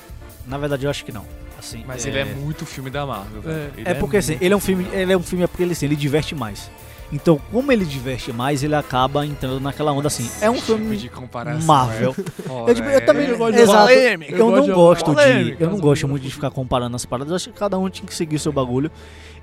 Na 0.47 0.59
verdade, 0.59 0.85
eu 0.85 0.91
acho 0.91 1.05
que 1.05 1.13
não. 1.13 1.25
Assim, 1.59 1.85
Mas 1.87 2.05
ele 2.05 2.19
é 2.19 2.25
muito 2.25 2.67
filme 2.67 2.91
da 2.91 3.07
Marvel, 3.07 3.41
velho. 3.41 3.73
Ele 3.77 3.89
É 3.89 3.95
porque 3.95 4.17
assim, 4.19 4.33
muito- 4.33 4.45
ele 4.45 4.53
é 4.55 4.57
um 4.57 4.61
filme, 4.61 4.87
ele 4.93 5.13
é 5.13 5.17
um 5.17 5.23
filme 5.23 5.45
é 5.45 5.47
porque 5.47 5.63
ele 5.63 5.73
assim, 5.73 5.87
ele 5.87 5.97
diverte 5.97 6.35
mais. 6.35 6.71
Então, 7.13 7.41
como 7.53 7.71
ele 7.71 7.85
diverte 7.85 8.33
mais, 8.33 8.63
ele 8.65 8.75
acaba 8.75 9.25
entrando 9.25 9.61
naquela 9.61 9.93
onda 9.93 10.09
assim. 10.09 10.29
É 10.41 10.51
um 10.51 10.55
Tipo 10.55 10.67
filme 10.67 10.97
de 10.97 11.09
comparação. 11.09 11.67
Marvel. 11.67 12.15
é 12.19 12.71
Eu, 12.71 12.75
tipo, 12.75 12.89
eu 12.89 13.07
também 13.07 13.29
Eu 13.29 13.39
gosto 13.39 13.55
de 13.55 13.61
Exato. 13.63 13.79
polêmica. 13.79 14.33
Eu 14.33 14.39
Eu 14.39 14.51
não 14.51 14.65
de 14.65 14.73
gosto 14.73 15.15
de, 15.15 15.57
eu 15.61 15.71
não 15.71 15.79
gosto 15.79 15.83
coisas 15.83 16.11
muito 16.11 16.23
de 16.25 16.31
ficar 16.33 16.51
comparando 16.51 16.97
as 16.97 17.05
paradas. 17.05 17.31
Eu 17.31 17.37
acho 17.37 17.51
que 17.53 17.59
cada 17.59 17.79
um 17.79 17.89
tinha 17.89 18.07
que 18.07 18.15
seguir 18.15 18.39
seu 18.39 18.53
bagulho. 18.53 18.91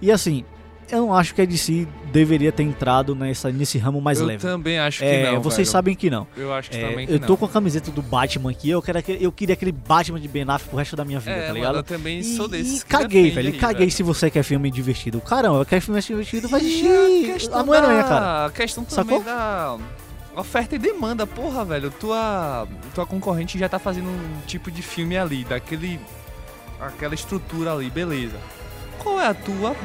E 0.01 0.11
assim, 0.11 0.43
eu 0.91 0.99
não 1.01 1.13
acho 1.13 1.33
que 1.33 1.41
a 1.41 1.45
DC 1.45 1.87
deveria 2.11 2.51
ter 2.51 2.63
entrado 2.63 3.15
nessa, 3.15 3.51
nesse 3.51 3.77
ramo 3.77 3.99
mais 4.01 4.19
eu 4.19 4.25
leve. 4.25 4.41
também 4.41 4.77
acho 4.79 4.99
que 4.99 5.05
É, 5.05 5.31
não, 5.31 5.41
vocês 5.41 5.67
velho. 5.67 5.71
sabem 5.71 5.95
que 5.95 6.09
não. 6.09 6.27
Eu 6.37 6.53
acho 6.53 6.69
que 6.69 6.77
É, 6.77 6.89
também 6.89 7.07
que 7.07 7.13
eu 7.13 7.19
não. 7.19 7.27
tô 7.27 7.35
com 7.37 7.45
a 7.45 7.49
camiseta 7.49 7.89
do 7.91 8.01
Batman 8.01 8.51
aqui, 8.51 8.69
eu, 8.69 8.81
quero 8.81 8.99
aquele- 8.99 9.25
eu 9.25 9.31
queria 9.31 9.53
aquele 9.53 9.71
Batman 9.71 10.19
de 10.19 10.27
Ben 10.27 10.43
Affleck 10.43 10.69
pro 10.69 10.77
resto 10.77 10.95
da 10.95 11.03
minha 11.05 11.19
vida, 11.19 11.31
É, 11.31 11.39
tá 11.41 11.47
mano, 11.47 11.55
ligado? 11.55 11.75
eu 11.77 11.83
também 11.83 12.19
E, 12.19 12.23
sou 12.23 12.47
desses 12.47 12.81
e 12.81 12.85
caguei, 12.85 13.31
velho. 13.31 13.49
aí, 13.51 13.57
caguei 13.57 13.89
se 13.89 14.03
você 14.03 14.29
quer 14.29 14.43
filme 14.43 14.69
divertido. 14.69 15.19
Caramba, 15.21 15.59
eu 15.59 15.65
quero 15.65 15.81
filme 15.81 15.99
divertido, 16.01 16.47
vai 16.47 16.61
E 16.61 16.65
assistir 16.65 17.29
a 17.29 17.33
questão 17.33 17.59
a 17.59 17.61
Homem-Aranha, 17.63 18.03
da- 18.03 18.09
cara. 18.09 18.45
A 18.45 18.49
questão 18.51 18.83
também 18.83 19.19
Sacou? 19.19 19.23
da 19.23 19.77
oferta 20.35 20.75
e 20.75 20.79
demanda. 20.79 21.25
Porra, 21.27 21.63
velho, 21.65 21.89
tua, 21.91 22.67
tua 22.93 23.05
concorrente 23.05 23.57
já 23.57 23.67
tá 23.69 23.79
fazendo 23.79 24.07
um 24.09 24.41
tipo 24.45 24.69
de 24.71 24.81
filme 24.81 25.17
ali, 25.17 25.43
daquele... 25.43 25.99
Aquela 26.79 27.13
estrutura 27.15 27.71
ali, 27.73 27.89
beleza. 27.89 28.35
Qual 28.99 29.19
é 29.19 29.27
a 29.27 29.33
tua? 29.33 29.75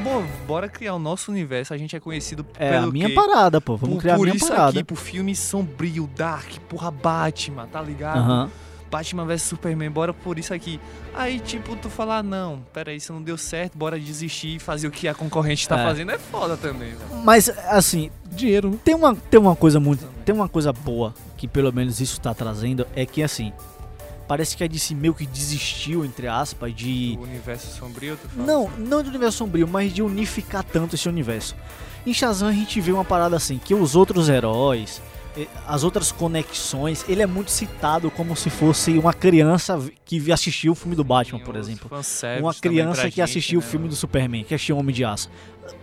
Bora 0.47 0.69
criar 0.69 0.95
o 0.95 0.99
nosso 0.99 1.31
universo. 1.31 1.75
A 1.75 1.79
gente 1.79 1.95
é 1.97 2.01
conhecido 2.01 2.45
É 2.59 2.71
pelo 2.73 2.89
a 2.89 2.93
minha 2.93 3.09
quê? 3.09 3.15
parada, 3.15 3.61
pô. 3.61 3.77
Vamos 3.77 3.97
por, 3.97 4.01
criar 4.03 4.15
a 4.15 4.17
por 4.17 4.25
minha 4.25 4.37
isso 4.37 4.49
parada. 4.49 4.71
aqui, 4.71 4.85
por 4.85 4.97
filme 4.97 5.35
sombrio, 5.35 6.09
dark, 6.17 6.59
porra, 6.69 6.91
Batman, 6.91 7.67
tá 7.67 7.81
ligado? 7.83 8.19
Aham. 8.19 8.51
Batman 8.91 9.27
vs 9.27 9.43
Superman, 9.43 9.91
bora 9.91 10.15
por 10.15 10.39
isso 10.39 10.55
aqui. 10.55 10.81
Aí, 11.15 11.39
tipo, 11.41 11.77
tu 11.77 11.91
falar, 11.91 12.23
não, 12.23 12.61
peraí, 12.73 12.97
isso 12.97 13.13
não 13.13 13.21
deu 13.23 13.37
certo, 13.37 13.77
bora 13.77 14.01
desistir 14.01 14.57
e 14.57 14.59
fazer 14.59 14.87
o 14.87 14.91
que 14.91 15.07
a 15.07 15.13
concorrente 15.15 15.69
tá 15.69 15.79
É. 15.79 15.85
fazendo. 15.85 16.11
É 16.11 16.17
foda 16.19 16.57
também, 16.57 16.93
velho. 16.95 17.23
Mas, 17.23 17.51
assim, 17.69 18.11
Dinheiro, 18.31 18.81
tem 18.83 18.95
uma, 18.95 19.15
tem 19.15 19.39
uma 19.39 19.55
coisa 19.57 19.79
muito. 19.81 20.07
Tem 20.25 20.35
uma 20.35 20.49
coisa 20.49 20.73
boa 20.73 21.15
que 21.37 21.47
pelo 21.49 21.71
menos 21.73 22.01
isso 22.01 22.19
tá 22.21 22.33
trazendo. 22.33 22.87
É 22.97 23.05
que 23.05 23.23
assim. 23.23 23.53
Parece 24.29 24.55
que 24.55 24.63
a 24.63 24.67
DC 24.67 24.95
meio 24.95 25.15
que 25.15 25.27
desistiu, 25.27 26.05
entre 26.05 26.29
aspas, 26.29 26.75
de. 26.75 27.17
O 27.19 27.23
universo 27.23 27.75
sombrio, 27.75 28.19
tu 28.21 28.29
fala? 28.29 28.47
Não, 28.47 28.71
não 28.79 29.03
do 29.03 29.09
universo 29.09 29.39
sombrio, 29.39 29.67
mas 29.67 29.91
de 29.93 30.03
unificar 30.03 30.63
tanto 30.63 30.95
esse 30.97 31.09
universo. 31.09 31.57
Em 32.07 32.13
Shazam 32.13 32.49
a 32.49 32.53
gente 32.53 32.79
vê 32.79 32.93
uma 32.93 33.05
parada 33.05 33.37
assim, 33.37 33.59
que 33.59 33.75
os 33.75 33.97
outros 33.97 34.29
heróis, 34.29 35.01
eh, 35.35 35.47
as 35.67 35.83
outras 35.83 36.13
conexões, 36.13 37.07
ele 37.09 37.23
é 37.23 37.27
muito 37.27 37.51
citado 37.51 38.11
como 38.11 38.37
se 38.37 38.51
fosse 38.51 38.99
uma 38.99 39.15
criança 39.15 39.83
que 40.05 40.31
assistiu 40.31 40.73
o 40.73 40.75
filme 40.75 40.95
do 40.95 41.05
Batman, 41.05 41.41
por 41.41 41.57
exemplo. 41.57 41.91
Uma 42.39 42.55
criança 42.55 43.11
que 43.11 43.23
assistiu 43.23 43.61
né, 43.61 43.67
o 43.67 43.69
filme 43.69 43.89
do 43.89 43.97
Superman, 43.97 44.45
que 44.45 44.55
assistiu 44.55 44.77
Homem 44.77 44.95
de 44.95 45.07
Aço. 45.07 45.31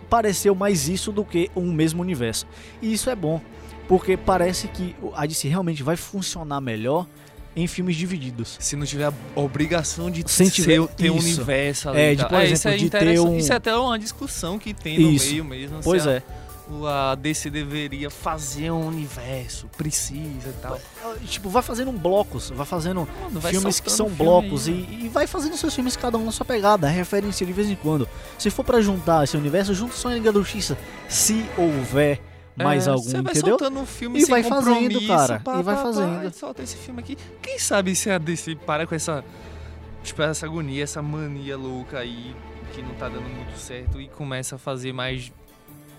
Pareceu 0.08 0.54
mais 0.54 0.88
isso 0.88 1.10
do 1.10 1.24
que 1.24 1.50
um 1.54 1.72
mesmo 1.72 2.00
universo. 2.00 2.46
E 2.80 2.92
isso 2.92 3.10
é 3.10 3.16
bom, 3.16 3.40
porque 3.88 4.16
parece 4.16 4.68
que 4.68 4.94
a 5.14 5.26
DC 5.26 5.48
realmente 5.48 5.82
vai 5.82 5.96
funcionar 5.96 6.60
melhor 6.60 7.06
em 7.56 7.66
filmes 7.66 7.96
divididos. 7.96 8.56
Se 8.60 8.76
não 8.76 8.84
tiver 8.86 9.06
a 9.06 9.12
obrigação 9.40 10.10
de 10.10 10.22
Sem 10.30 10.48
tiver- 10.50 10.80
ser, 10.82 10.88
ter 10.88 11.10
um 11.10 11.16
universo 11.18 11.88
ali. 11.88 11.98
É, 12.00 12.10
de, 12.14 12.20
tal. 12.20 12.28
por 12.28 12.42
isso 12.44 12.52
exemplo, 12.52 12.70
é 12.70 12.76
de 12.76 12.90
ter 12.90 13.20
um- 13.20 13.36
Isso 13.38 13.52
é 13.52 13.56
até 13.56 13.74
uma 13.74 13.98
discussão 13.98 14.58
que 14.58 14.74
tem 14.74 14.98
no 15.00 15.10
Isso. 15.10 15.30
meio 15.30 15.44
mesmo. 15.44 15.78
Pois 15.82 16.06
a- 16.06 16.12
é. 16.12 16.22
o- 16.68 16.84
A 16.86 17.14
DC 17.14 17.48
deveria 17.48 18.10
fazer 18.10 18.70
um 18.72 18.86
universo, 18.88 19.68
precisa 19.76 20.48
e 20.48 20.52
tal. 20.60 20.78
Tipo, 21.24 21.48
vai 21.48 21.62
fazendo 21.62 21.92
blocos, 21.92 22.50
vai 22.50 22.66
fazendo 22.66 23.08
Mano, 23.22 23.40
vai 23.40 23.52
filmes 23.52 23.78
que 23.80 23.88
são 23.90 24.06
filme 24.06 24.22
blocos 24.24 24.66
aí, 24.66 24.86
e, 24.90 25.04
e 25.06 25.08
vai 25.08 25.26
fazendo 25.28 25.56
seus 25.56 25.72
filmes 25.74 25.96
cada 25.96 26.18
um 26.18 26.24
na 26.26 26.32
sua 26.32 26.44
pegada, 26.44 26.88
referência 26.88 27.46
de 27.46 27.52
vez 27.52 27.70
em 27.70 27.76
quando. 27.76 28.08
Se 28.36 28.50
for 28.50 28.64
pra 28.64 28.80
juntar 28.80 29.22
esse 29.24 29.36
universo, 29.36 29.72
junta 29.74 29.94
só 29.94 30.10
em 30.10 30.14
Liga 30.14 30.32
da 30.32 30.40
Justiça, 30.40 30.76
se 31.08 31.46
houver 31.56 32.20
mais 32.56 32.86
É, 32.86 32.90
algum, 32.90 33.02
Você 33.02 33.20
vai 33.22 33.32
entendeu? 33.32 33.58
soltando 33.58 33.80
um 33.80 33.86
filme 33.86 34.18
E 34.18 34.22
sem 34.22 34.30
vai 34.30 34.42
fazendo, 34.42 35.06
cara, 35.06 35.40
pá, 35.40 35.58
e 35.58 35.62
vai 35.62 35.74
pá, 35.74 35.82
pá, 35.82 35.86
fazendo. 35.92 36.26
e 36.28 36.32
solta 36.32 36.62
esse 36.62 36.76
filme 36.76 37.00
aqui. 37.00 37.16
Quem 37.42 37.58
sabe 37.58 37.94
se 37.94 38.10
a 38.10 38.18
DC 38.18 38.54
para 38.56 38.86
com 38.86 38.94
essa... 38.94 39.24
Tipo, 40.02 40.22
essa 40.22 40.46
agonia, 40.46 40.84
essa 40.84 41.02
mania 41.02 41.56
louca 41.56 41.98
aí, 41.98 42.34
que 42.72 42.80
não 42.80 42.94
tá 42.94 43.08
dando 43.08 43.28
muito 43.28 43.58
certo, 43.58 44.00
e 44.00 44.06
começa 44.08 44.54
a 44.54 44.58
fazer 44.58 44.92
mais 44.92 45.32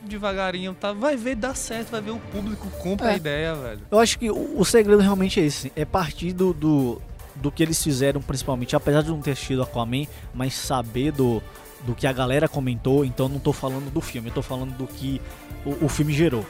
devagarinho, 0.03 0.73
tá? 0.73 0.93
Vai 0.93 1.15
ver, 1.17 1.35
dá 1.35 1.53
certo, 1.53 1.89
vai 1.91 2.01
ver 2.01 2.11
o 2.11 2.19
público 2.19 2.69
compra 2.79 3.07
É. 3.09 3.13
a 3.13 3.17
ideia, 3.17 3.55
velho. 3.55 3.81
Eu 3.91 3.99
acho 3.99 4.17
que 4.17 4.29
o, 4.31 4.59
o 4.59 4.63
segredo 4.63 5.01
realmente 5.01 5.39
é 5.39 5.43
esse, 5.43 5.71
é 5.75 5.83
partir 5.83 6.31
do, 6.33 6.53
do, 6.53 7.01
do 7.35 7.51
que 7.51 7.61
eles 7.61 7.83
fizeram 7.83 8.21
principalmente, 8.21 8.75
apesar 8.75 9.01
de 9.03 9.09
não 9.09 9.21
ter 9.21 9.31
assistido 9.31 9.61
Aquaman, 9.63 10.05
mas 10.33 10.53
saber 10.53 11.11
do, 11.11 11.41
do 11.85 11.93
que 11.95 12.05
a 12.07 12.13
galera 12.13 12.47
comentou, 12.47 13.05
então 13.05 13.27
não 13.29 13.39
tô 13.39 13.53
falando 13.53 13.91
do 13.91 14.01
filme, 14.01 14.29
eu 14.29 14.33
tô 14.33 14.41
falando 14.41 14.71
do 14.77 14.87
que 14.87 15.21
o, 15.65 15.85
o 15.85 15.89
filme 15.89 16.13
gerou. 16.13 16.45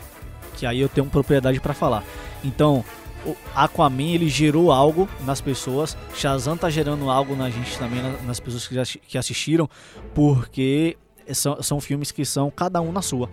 Que 0.55 0.65
aí 0.65 0.79
eu 0.79 0.89
tenho 0.89 1.05
propriedade 1.07 1.59
pra 1.59 1.73
falar. 1.73 2.03
Então, 2.43 2.83
o 3.25 3.35
Aquaman 3.53 4.03
ele 4.13 4.29
gerou 4.29 4.71
algo 4.71 5.07
nas 5.25 5.39
pessoas, 5.41 5.95
Shazam 6.15 6.57
tá 6.57 6.69
gerando 6.69 7.09
algo 7.11 7.35
na 7.35 7.49
gente 7.49 7.77
também, 7.77 8.01
na- 8.01 8.17
nas 8.23 8.39
pessoas 8.39 8.67
que 9.07 9.17
assistiram, 9.17 9.69
porque 10.15 10.97
são, 11.33 11.61
são 11.61 11.79
filmes 11.79 12.11
que 12.11 12.25
são 12.25 12.49
cada 12.49 12.81
um 12.81 12.91
na 12.91 13.01
sua. 13.01 13.29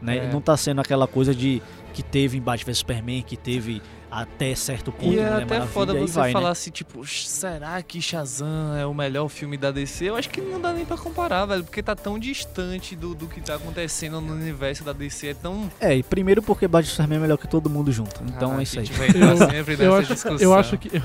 Né? 0.00 0.18
É. 0.18 0.32
Não 0.32 0.40
tá 0.40 0.56
sendo 0.56 0.80
aquela 0.80 1.08
coisa 1.08 1.34
de 1.34 1.60
que 1.92 2.02
teve 2.02 2.38
em 2.38 2.40
Batman 2.40 2.66
vs 2.72 2.78
Superman, 2.78 3.22
que 3.22 3.36
teve 3.36 3.82
até 4.10 4.54
certo 4.54 4.90
ponto 4.90 5.04
E 5.04 5.18
é 5.18 5.22
Mulher 5.22 5.32
até 5.34 5.44
Maravilha, 5.44 5.66
foda 5.66 5.92
você 5.94 6.14
vai, 6.14 6.32
falar 6.32 6.46
né? 6.46 6.52
assim, 6.52 6.70
tipo, 6.70 7.06
será 7.06 7.82
que 7.82 8.00
Shazam 8.00 8.76
é 8.76 8.86
o 8.86 8.94
melhor 8.94 9.28
filme 9.28 9.56
da 9.56 9.70
DC? 9.70 10.06
Eu 10.08 10.16
acho 10.16 10.30
que 10.30 10.40
não 10.40 10.60
dá 10.60 10.72
nem 10.72 10.84
pra 10.86 10.96
comparar, 10.96 11.44
velho, 11.46 11.62
porque 11.64 11.82
tá 11.82 11.94
tão 11.94 12.18
distante 12.18 12.96
do, 12.96 13.14
do 13.14 13.26
que 13.26 13.40
tá 13.40 13.56
acontecendo 13.56 14.20
no 14.20 14.32
universo 14.32 14.82
da 14.82 14.92
DC, 14.92 15.28
é 15.28 15.34
tão... 15.34 15.70
É, 15.80 15.94
e 15.96 16.02
primeiro 16.02 16.42
porque 16.42 16.66
Batman 16.66 16.90
Superman 16.90 17.18
é 17.18 17.20
melhor 17.22 17.36
que 17.36 17.46
todo 17.46 17.68
mundo 17.68 17.92
junto. 17.92 18.22
Então 18.24 18.54
Ah, 18.56 18.60
é 18.60 18.62
isso 18.62 18.80
aí. 18.80 18.86
Eu- 19.78 19.84
Eu 19.88 19.94
acho, 19.94 20.12
eu 20.42 20.54
acho 20.54 20.78
que. 20.78 20.88
Eu, 20.96 21.02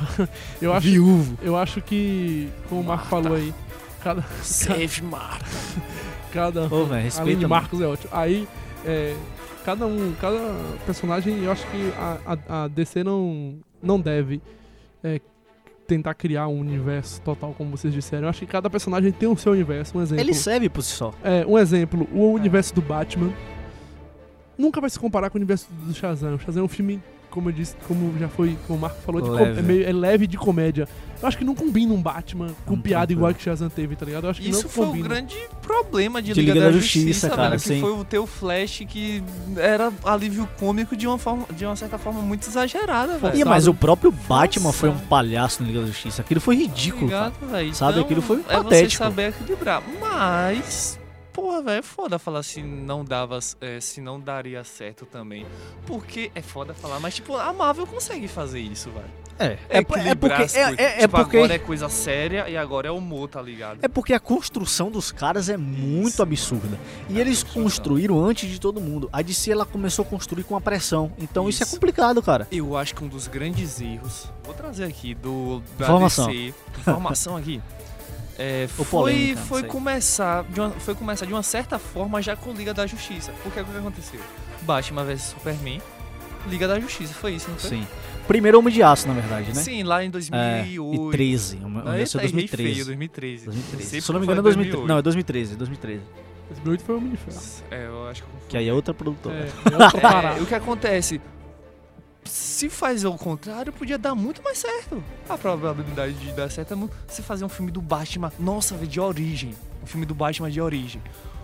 eu 0.62 0.74
acho, 0.74 0.88
Viúvo. 0.88 1.38
eu 1.41 1.57
acho 1.57 1.81
que, 1.81 2.50
como 2.69 2.81
o 2.81 2.83
Marco 2.83 3.07
falou 3.07 3.36
aí, 3.36 3.53
cada. 4.01 4.24
Save 4.41 5.01
Marta. 5.03 5.45
cada 6.31 6.67
Pô, 6.67 6.77
velho, 6.86 6.91
Além 6.93 7.03
respeita. 7.03 7.29
de 7.31 7.36
mano. 7.48 7.50
Marcos 7.50 7.81
é 7.81 7.86
ótimo. 7.86 8.10
Aí, 8.12 8.48
é, 8.85 9.15
cada 9.63 9.85
um, 9.85 10.13
cada 10.19 10.39
personagem, 10.85 11.43
eu 11.43 11.51
acho 11.51 11.65
que 11.67 11.93
a, 11.97 12.17
a, 12.25 12.63
a 12.63 12.67
DC 12.67 13.03
não, 13.03 13.59
não 13.81 13.99
deve 13.99 14.41
é, 15.03 15.19
tentar 15.87 16.13
criar 16.13 16.47
um 16.47 16.59
universo 16.59 17.21
total, 17.21 17.53
como 17.57 17.71
vocês 17.71 17.93
disseram. 17.93 18.23
Eu 18.23 18.29
acho 18.29 18.39
que 18.39 18.47
cada 18.47 18.69
personagem 18.69 19.11
tem 19.11 19.27
o 19.29 19.37
seu 19.37 19.51
universo. 19.51 19.97
Um 19.97 20.01
exemplo. 20.01 20.23
Ele 20.23 20.33
serve 20.33 20.69
por 20.69 20.81
si 20.81 20.91
só. 20.91 21.13
É, 21.23 21.45
um 21.45 21.57
exemplo, 21.57 22.07
o 22.11 22.31
universo 22.31 22.73
do 22.73 22.81
Batman 22.81 23.31
nunca 24.57 24.79
vai 24.79 24.89
se 24.89 24.99
comparar 24.99 25.29
com 25.29 25.37
o 25.37 25.39
universo 25.39 25.67
do 25.71 25.93
Shazam. 25.93 26.35
O 26.35 26.39
Shazam 26.39 26.61
é 26.61 26.65
um 26.65 26.69
filme, 26.69 27.01
como 27.33 27.49
eu 27.49 27.53
disse, 27.53 27.75
como 27.87 28.13
já 28.19 28.29
foi, 28.29 28.55
como 28.67 28.77
o 28.77 28.81
Marco 28.83 29.01
falou, 29.01 29.19
de 29.21 29.27
com- 29.27 29.33
Leve. 29.35 29.59
é, 29.59 29.63
meio, 29.63 29.89
é 29.89 29.91
leve 29.91 30.27
de 30.27 30.37
comédia. 30.37 30.87
Eu 31.21 31.27
acho 31.27 31.37
que 31.37 31.43
não 31.45 31.55
combina 31.55 31.93
um 31.93 32.01
Batman 32.01 32.49
com 32.65 32.75
Não 32.75 32.81
piada 32.81 33.11
igual 33.11 33.33
que 33.33 33.39
o 33.39 33.43
Shazam 33.43 33.69
teve, 33.69 33.95
tá 33.95 34.05
ligado? 34.05 34.25
Eu 34.25 34.29
acho 34.29 34.41
que 34.41 34.49
Isso 34.49 34.63
não 34.63 34.69
foi 34.69 34.85
o 34.85 34.87
combina. 34.89 35.07
grande 35.07 35.35
problema 35.61 36.21
de, 36.21 36.33
De 36.33 36.41
Liga, 36.41 36.53
Liga 36.53 36.65
da, 36.65 36.71
da 36.71 36.77
Justiça, 36.77 37.05
Justiça, 37.07 37.29
cara, 37.29 37.49
velho, 37.49 37.61
que 37.61 37.67
sim. 37.67 37.79
foi 37.81 37.91
o 37.91 38.03
teu 38.03 38.27
Flash 38.27 38.83
que 38.87 39.23
era 39.57 39.91
alívio 40.03 40.47
cômico 40.59 40.95
de 40.97 41.07
uma, 41.07 41.17
forma, 41.17 41.45
de 41.55 41.65
uma 41.65 41.75
certa 41.77 41.97
forma 41.97 42.21
muito 42.21 42.47
exagerada, 42.47 43.17
velho. 43.17 43.37
Ih, 43.37 43.45
mas 43.45 43.67
o 43.67 43.73
próprio 43.73 44.11
Batman 44.11 44.65
Nossa. 44.65 44.77
foi 44.77 44.89
um 44.89 44.97
palhaço 44.97 45.63
no 45.63 45.67
Liga 45.69 45.79
da 45.81 45.87
Justiça. 45.87 46.21
Aquilo 46.21 46.41
foi 46.41 46.55
ridículo. 46.57 47.05
Obrigado, 47.05 47.33
velho. 47.49 47.73
Sabe, 47.73 47.91
Então, 47.93 48.03
aquilo 48.03 48.21
foi 48.21 48.37
É 48.49 48.57
você 48.57 48.63
patético. 48.63 49.03
saber 49.03 49.29
equilibrar. 49.29 49.81
Mas, 49.99 50.99
porra, 51.33 51.61
velho, 51.61 51.79
é 51.79 51.81
foda 51.81 52.19
falar 52.19 52.43
se 52.43 52.61
não 52.61 53.03
dava, 53.03 53.39
é, 53.59 53.79
se 53.79 53.99
não 53.99 54.19
daria 54.19 54.63
certo 54.63 55.05
também. 55.05 55.45
Porque 55.85 56.31
é 56.35 56.41
foda 56.41 56.73
falar, 56.73 56.99
mas 56.99 57.15
tipo, 57.15 57.35
a 57.35 57.51
Marvel 57.51 57.87
consegue 57.87 58.27
fazer 58.27 58.59
isso, 58.59 58.89
velho. 58.91 59.23
É, 59.39 59.45
é, 59.67 59.79
é 59.79 59.81
porque 59.83 60.07
é, 60.07 60.15
coisas. 60.15 60.55
é, 60.55 60.83
é 60.83 60.97
Tipo, 61.01 61.17
porque 61.17 61.37
agora 61.37 61.53
é 61.55 61.59
coisa 61.59 61.89
séria 61.89 62.47
e 62.47 62.55
agora 62.55 62.87
é 62.87 62.91
humor, 62.91 63.27
tá 63.27 63.41
ligado? 63.41 63.79
é 63.81 63.87
porque 63.87 64.13
a 64.13 64.19
construção 64.19 64.91
dos 64.91 65.11
caras 65.11 65.49
é 65.49 65.57
muito 65.57 66.09
Isso. 66.13 66.21
absurda. 66.21 66.79
E 67.09 67.17
A 67.17 67.21
eles 67.21 67.41
construíram 67.41 68.23
antes 68.23 68.47
de 68.47 68.59
todo 68.59 68.79
mundo. 68.79 69.09
A 69.11 69.23
DC 69.23 69.51
ela 69.51 69.65
começou 69.65 70.05
a 70.05 70.07
construir 70.07 70.43
com 70.43 70.55
a 70.55 70.61
pressão. 70.61 71.11
Então 71.17 71.49
isso, 71.49 71.63
é 71.63 71.65
Isso. 71.65 71.73
complicado, 71.75 72.21
cara. 72.21 72.47
Eu 72.51 72.77
acho 72.77 72.93
que 72.93 73.03
um 73.03 73.07
dos 73.07 73.27
grandes 73.27 73.81
erros, 73.81 74.31
vou 74.43 74.53
trazer 74.53 74.83
aqui 74.83 75.15
do 75.15 75.63
da 75.79 75.85
Informação. 75.85 76.27
DC, 76.27 76.53
informação 76.77 77.35
aqui. 77.35 77.59
É, 78.37 78.67
foi 78.67 78.85
polêmica, 78.85 79.41
foi 79.41 79.63
começar 79.63 80.43
de 80.45 80.59
uma, 80.59 80.69
foi 80.71 80.95
começar 80.95 81.25
de 81.25 81.33
uma 81.33 81.43
certa 81.43 81.77
forma 81.77 82.21
já 82.21 82.35
com 82.35 82.51
Liga 82.53 82.73
da 82.73 82.87
Justiça. 82.87 83.31
Porque 83.43 83.59
o 83.59 83.65
que 83.65 83.77
aconteceu? 83.77 84.19
Batman 84.61 85.03
vs 85.03 85.21
Superman, 85.21 85.81
Liga 86.47 86.67
da 86.67 86.79
Justiça, 86.79 87.13
foi 87.13 87.33
isso, 87.35 87.49
não 87.49 87.57
foi? 87.57 87.69
Sim. 87.69 87.87
Primeiro 88.27 88.57
Homem 88.57 88.73
de 88.73 88.81
Aço, 88.81 89.07
na 89.07 89.13
verdade, 89.13 89.47
né? 89.53 89.61
Sim, 89.61 89.83
lá 89.83 90.03
em 90.03 90.07
É, 90.07 90.09
2008. 90.09 91.07
e 91.07 91.11
13. 91.11 91.57
O 91.57 91.69
meu 91.69 91.87
Aí 91.87 92.01
esse 92.03 92.17
é 92.17 92.19
errei 92.21 92.31
2013. 92.31 92.73
feio, 92.73 92.85
2013. 92.85 93.45
2013. 93.45 93.83
Sempre 93.89 94.01
Se 94.01 94.09
eu 94.09 94.13
não 94.13 94.19
me 94.19 94.25
engano, 94.25 94.37
é 94.37 94.39
eu 94.39 94.43
2013. 94.43 94.77
falo 94.77 94.87
Não, 94.87 94.97
é 94.97 95.01
2013, 95.01 95.55
2013. 95.57 96.01
2008 96.49 96.83
foi 96.83 96.95
o 96.95 96.97
Homem 96.97 97.11
de 97.11 97.17
Ferro. 97.17 97.41
É, 97.71 97.85
eu 97.87 98.07
acho 98.07 98.23
que 98.23 98.27
eu 98.29 98.33
Que 98.49 98.57
aí 98.57 98.69
é 98.69 98.73
outra 98.73 98.93
produtora. 98.93 99.35
É, 99.35 99.47
é 99.73 99.83
outra 99.83 100.35
É, 100.37 100.41
o 100.41 100.45
que 100.45 100.55
acontece? 100.55 101.21
Se 102.25 102.69
faz 102.69 103.03
o 103.03 103.13
contrário, 103.13 103.71
podia 103.73 103.97
dar 103.97 104.15
muito 104.15 104.41
mais 104.41 104.57
certo. 104.57 105.03
A 105.29 105.37
probabilidade 105.37 106.13
de 106.13 106.31
dar 106.31 106.49
certo 106.49 106.73
é 106.73 106.75
muito. 106.75 106.95
Você 107.07 107.21
fazer 107.21 107.43
um 107.45 107.49
filme 107.49 107.71
do 107.71 107.81
Batman, 107.81 108.31
nossa, 108.39 108.75
de 108.75 108.99
origem. 108.99 109.53
Um 109.81 109.85
filme 109.85 110.05
do 110.05 110.15
Batman 110.15 110.49
de 110.49 110.61
origem. 110.61 111.01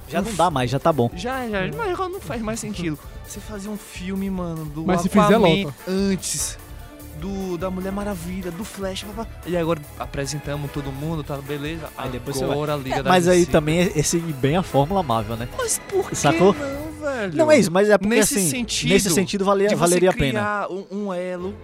Já 0.08 0.22
não 0.22 0.34
dá 0.34 0.50
mais, 0.50 0.72
já 0.72 0.80
tá 0.80 0.92
bom. 0.92 1.12
Já, 1.14 1.48
já, 1.48 1.60
mas 1.78 1.92
agora 1.92 2.10
não 2.10 2.20
faz 2.22 2.42
mais 2.42 2.60
sentido. 2.60 2.98
Você 3.28 3.40
fazer 3.40 3.70
um 3.70 3.78
filme, 3.78 4.28
mano, 4.30 4.66
do 4.66 4.84
Mas 4.86 5.02
se 5.02 5.08
Aquaman 5.08 5.72
antes. 5.88 6.58
Do, 7.20 7.58
da 7.58 7.70
Mulher 7.70 7.92
Maravilha, 7.92 8.50
do 8.50 8.64
Flash, 8.64 9.04
papá. 9.04 9.28
E 9.46 9.58
agora 9.58 9.82
apresentamos 10.00 10.72
todo 10.72 10.90
mundo, 10.90 11.22
tá 11.22 11.36
beleza. 11.38 11.90
Aí 11.98 12.10
depois 12.10 12.38
você 12.38 12.46
vai- 12.46 12.54
agora 12.56 12.74
a 12.76 12.78
Liga 12.78 12.96
É, 12.96 13.04
da 13.04 13.10
mas 13.10 13.28
aí 13.28 13.46
também 13.46 13.92
é 13.94 14.02
seguir 14.02 14.32
bem 14.34 14.56
a 14.56 14.64
fórmula 14.64 15.04
Marvel, 15.04 15.36
né? 15.36 15.50
Mas 15.58 15.80
por 15.90 16.10
que 16.10 16.16
Sacou? 16.16 16.54
não, 16.56 16.79
velho? 17.00 17.36
Não 17.36 17.52
é 17.52 17.58
isso, 17.58 17.72
mas 17.72 17.90
é 17.90 17.98
porque 17.98 18.16
Nesse 18.16 18.36
assim, 18.38 18.50
sentido, 18.50 18.90
nesse 18.90 19.10
sentido 19.10 19.46
você 19.46 19.76
valeria 19.76 20.10
a 20.10 20.14
pena. 20.14 20.30
criar 20.30 20.68
um, 20.72 20.86
um 20.92 21.14
elo 21.14 21.56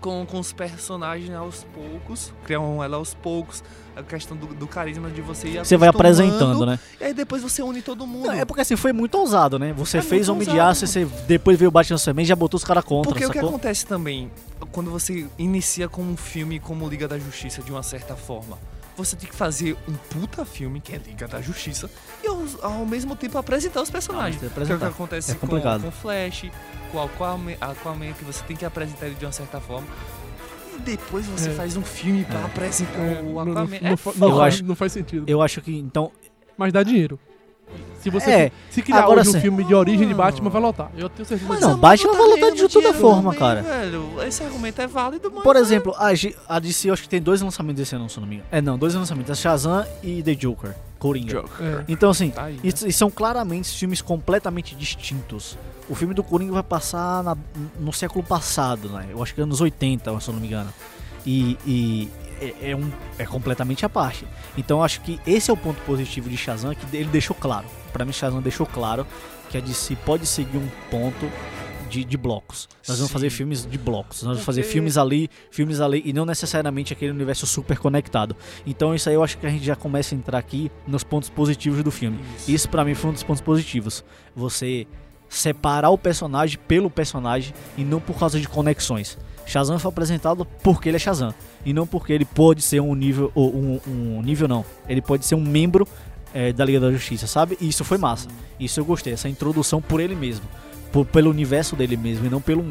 com, 0.00 0.24
com 0.26 0.38
os 0.38 0.52
personagens 0.52 1.32
aos 1.34 1.64
poucos, 1.64 2.32
criar 2.44 2.60
um 2.60 2.82
elo 2.82 2.96
aos 2.96 3.14
poucos, 3.14 3.62
a 3.94 4.02
questão 4.02 4.36
do, 4.36 4.46
do 4.48 4.66
carisma 4.66 5.08
de 5.10 5.22
você 5.22 5.48
ir 5.48 5.58
Você 5.64 5.76
vai 5.76 5.88
apresentando, 5.88 6.66
né? 6.66 6.78
E 7.00 7.04
aí 7.04 7.14
depois 7.14 7.42
você 7.42 7.62
une 7.62 7.80
todo 7.80 8.06
mundo. 8.06 8.26
Não, 8.26 8.34
é 8.34 8.44
porque 8.44 8.60
assim, 8.60 8.76
foi 8.76 8.92
muito 8.92 9.16
ousado, 9.16 9.58
né? 9.58 9.72
Você 9.72 9.98
É 9.98 10.02
fez 10.02 10.28
Homem 10.28 10.46
de 10.46 10.60
Aço 10.60 10.84
e 10.84 10.88
você 10.88 11.04
depois 11.26 11.58
veio 11.58 11.68
o 11.70 11.72
Batman 11.72 11.96
Superman 11.98 12.24
e 12.24 12.26
já 12.28 12.36
botou 12.36 12.58
os 12.58 12.64
caras 12.64 12.84
contra, 12.84 13.10
Porque 13.10 13.24
o 13.24 13.30
que 13.30 13.34
sacou? 13.38 13.48
acontece 13.50 13.86
também, 13.86 14.30
quando 14.70 14.90
você 14.90 15.26
inicia 15.38 15.88
com 15.88 16.02
um 16.02 16.16
filme 16.16 16.60
como 16.60 16.86
Liga 16.88 17.08
da 17.08 17.18
Justiça, 17.18 17.62
de 17.62 17.72
uma 17.72 17.82
certa 17.82 18.14
forma, 18.14 18.58
você 18.96 19.14
tem 19.16 19.28
que 19.28 19.36
fazer 19.36 19.76
um 19.88 19.92
puta 19.94 20.44
filme, 20.44 20.80
que 20.80 20.94
é 20.94 20.98
Liga 20.98 21.28
da 21.28 21.40
Justiça, 21.40 21.90
e 22.22 22.26
ao, 22.26 22.42
ao 22.62 22.86
mesmo 22.86 23.14
tempo 23.14 23.36
apresentar 23.38 23.82
os 23.82 23.90
personagens. 23.90 24.42
Ah, 24.42 24.46
mas 24.46 24.52
que 24.52 24.58
é 24.60 24.62
o 24.62 24.66
que 24.66 24.74
apresentar. 24.84 24.86
acontece 24.88 25.32
É 25.32 25.34
com, 25.34 25.46
com 25.46 25.90
Flash, 25.90 26.50
com 26.90 27.02
Aquaman, 27.02 27.52
Aquaman, 27.60 28.12
que 28.14 28.24
você 28.24 28.42
tem 28.44 28.56
que 28.56 28.64
apresentar 28.64 29.06
ele 29.06 29.14
de 29.16 29.24
uma 29.24 29.32
certa 29.32 29.60
forma. 29.60 29.86
E 30.76 30.80
depois 30.80 31.26
você 31.26 31.48
É. 31.50 31.52
faz 31.52 31.76
um 31.76 31.82
filme 31.82 32.24
pra 32.24 32.40
É. 32.40 32.44
apresentar 32.44 32.98
É, 32.98 33.20
o 33.20 33.24
não, 33.24 33.40
Aquaman. 33.40 33.54
não, 33.54 33.62
é 33.62 33.80
não, 33.80 33.80
não 33.80 33.90
Eu 33.90 33.96
faz- 33.96 34.54
acho- 34.54 34.64
não 34.64 34.74
faz 34.76 34.92
sentido. 34.92 35.24
Eu 35.28 35.42
acho 35.42 35.60
que, 35.60 35.76
então, 35.76 36.10
Mas 36.58 36.72
dá 36.72 36.82
dinheiro. 36.82 37.18
Se 38.06 38.10
você 38.10 38.30
É, 38.30 38.52
se 38.70 38.82
criar 38.82 39.00
agora 39.02 39.20
hoje 39.22 39.36
um 39.36 39.40
filme 39.40 39.64
de 39.64 39.74
origem 39.74 40.06
de 40.06 40.14
Batman, 40.14 40.48
vai 40.48 40.62
lotar. 40.62 40.90
Eu 40.96 41.08
tenho 41.08 41.26
certeza 41.26 41.48
Mas. 41.48 41.60
Não, 41.60 41.72
a 41.72 41.76
Batman 41.76 42.12
vai 42.12 42.38
ganhando 42.40 42.56
de 42.56 42.68
toda 42.68 42.94
forma, 42.94 43.32
também, 43.34 43.38
cara. 43.38 43.62
Velho. 43.62 44.22
Esse 44.22 44.44
argumento 44.44 44.80
é 44.80 44.86
válido, 44.86 45.30
mas. 45.34 45.42
por 45.42 45.56
exemplo, 45.56 45.92
a, 45.98 46.14
G- 46.14 46.36
a 46.48 46.58
DC 46.60 46.88
eu 46.88 46.92
acho 46.92 47.02
que 47.02 47.08
tem 47.08 47.20
dois 47.20 47.40
lançamentos 47.42 47.82
esse 47.82 47.94
ano, 47.96 48.08
se 48.08 48.16
eu 48.16 48.20
não 48.20 48.28
me 48.28 48.36
engano. 48.36 48.48
É, 48.52 48.60
não, 48.60 48.78
dois 48.78 48.94
lançamentos, 48.94 49.30
é 49.30 49.34
Shazam 49.34 49.84
e 50.02 50.22
The 50.22 50.34
Joker, 50.36 50.74
Coringa. 51.00 51.32
Joker. 51.42 51.66
É. 51.66 51.84
Então, 51.88 52.10
assim, 52.10 52.30
Tá 52.30 52.44
aí, 52.44 52.54
né? 52.54 52.60
E, 52.62 52.68
e 52.68 52.92
são 52.92 53.10
claramente 53.10 53.68
filmes 53.76 54.00
completamente 54.00 54.74
distintos. 54.76 55.58
O 55.88 55.94
filme 55.94 56.14
do 56.14 56.22
Coringa 56.22 56.52
vai 56.52 56.62
passar 56.62 57.24
na- 57.24 57.36
no 57.80 57.92
século 57.92 58.22
passado, 58.24 58.88
né? 58.88 59.06
Eu 59.10 59.22
acho 59.22 59.34
que 59.34 59.40
anos 59.40 59.60
80, 59.60 60.20
se 60.20 60.28
eu 60.28 60.32
não 60.34 60.40
me 60.40 60.46
engano. 60.46 60.72
E, 61.24 61.58
e 61.66 62.08
é, 62.40 62.70
é 62.70 62.76
um, 62.76 62.90
é 63.18 63.24
completamente 63.24 63.84
à 63.84 63.88
parte. 63.88 64.24
Então 64.56 64.78
eu 64.78 64.84
acho 64.84 65.00
que 65.00 65.18
esse 65.26 65.50
é 65.50 65.52
o 65.54 65.56
ponto 65.56 65.80
positivo 65.82 66.28
de 66.28 66.36
Shazam, 66.36 66.74
que 66.74 66.96
ele 66.96 67.08
deixou 67.08 67.34
claro. 67.38 67.66
Pra 67.96 68.04
mim, 68.04 68.12
Shazam 68.12 68.42
deixou 68.42 68.66
claro 68.66 69.06
que 69.48 69.56
a 69.56 69.60
DC 69.60 69.96
pode 70.04 70.26
seguir 70.26 70.58
um 70.58 70.68
ponto 70.90 71.30
de, 71.88 72.04
de 72.04 72.16
blocos. 72.18 72.68
Nós 72.86 72.98
vamos 72.98 73.08
Sim. 73.08 73.12
fazer 73.14 73.30
filmes 73.30 73.64
de 73.64 73.78
blocos. 73.78 74.22
Nós 74.22 74.32
vamos 74.32 74.44
fazer 74.44 74.64
filmes 74.64 74.98
ali, 74.98 75.30
filmes 75.50 75.80
ali, 75.80 76.02
e 76.04 76.12
não 76.12 76.26
necessariamente 76.26 76.92
aquele 76.92 77.10
universo 77.12 77.46
super 77.46 77.78
conectado. 77.78 78.36
Então 78.66 78.94
isso 78.94 79.08
aí 79.08 79.14
eu 79.14 79.24
acho 79.24 79.38
que 79.38 79.46
a 79.46 79.48
gente 79.48 79.64
já 79.64 79.74
começa 79.74 80.14
a 80.14 80.18
entrar 80.18 80.36
aqui 80.36 80.70
nos 80.86 81.02
pontos 81.02 81.30
positivos 81.30 81.82
do 81.82 81.90
filme. 81.90 82.18
Isso. 82.36 82.50
Isso 82.50 82.68
pra 82.68 82.84
mim 82.84 82.94
foi 82.94 83.08
um 83.08 83.12
dos 83.14 83.22
pontos 83.22 83.40
positivos. 83.40 84.04
Você 84.34 84.86
separar 85.26 85.88
o 85.88 85.96
personagem 85.96 86.58
pelo 86.68 86.90
personagem 86.90 87.54
e 87.78 87.82
não 87.82 87.98
por 87.98 88.18
causa 88.18 88.38
de 88.38 88.46
conexões. 88.46 89.16
Shazam 89.46 89.78
foi 89.78 89.88
apresentado 89.88 90.44
porque 90.62 90.90
ele 90.90 90.96
é 90.96 90.98
Shazam 90.98 91.32
e 91.64 91.72
não 91.72 91.86
porque 91.86 92.12
ele 92.12 92.26
pode 92.26 92.60
ser 92.60 92.80
um 92.80 92.94
nível 92.94 93.32
ou 93.34 93.54
um, 93.54 93.80
um 93.86 94.22
nível 94.22 94.46
não. 94.46 94.66
Ele 94.86 95.00
pode 95.00 95.24
ser 95.24 95.34
um 95.34 95.40
membro 95.40 95.88
eh, 96.34 96.52
da 96.52 96.64
Liga 96.64 96.80
da 96.80 96.90
Justiça, 96.92 97.26
sabe? 97.26 97.56
E 97.60 97.68
isso 97.68 97.84
foi 97.84 97.98
massa. 97.98 98.28
Isso 98.58 98.78
eu 98.80 98.84
gostei, 98.84 99.12
essa 99.12 99.28
introdução 99.28 99.80
por 99.82 100.00
ele 100.00 100.14
mesmo, 100.14 100.44
por- 100.92 101.06
pelo 101.06 101.30
universo 101.30 101.74
dele 101.76 101.96
mesmo 101.96 102.26
e 102.26 102.30
não 102.30 102.40
pelo 102.40 102.64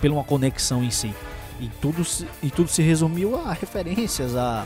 pela 0.00 0.14
uma 0.14 0.24
conexão 0.24 0.82
em 0.82 0.90
si. 0.90 1.12
E 1.60 1.68
tudo 1.80 2.02
se, 2.04 2.26
e 2.42 2.50
tudo 2.50 2.68
se 2.70 2.80
resumiu 2.82 3.36
a 3.36 3.52
referências 3.52 4.34
a 4.34 4.64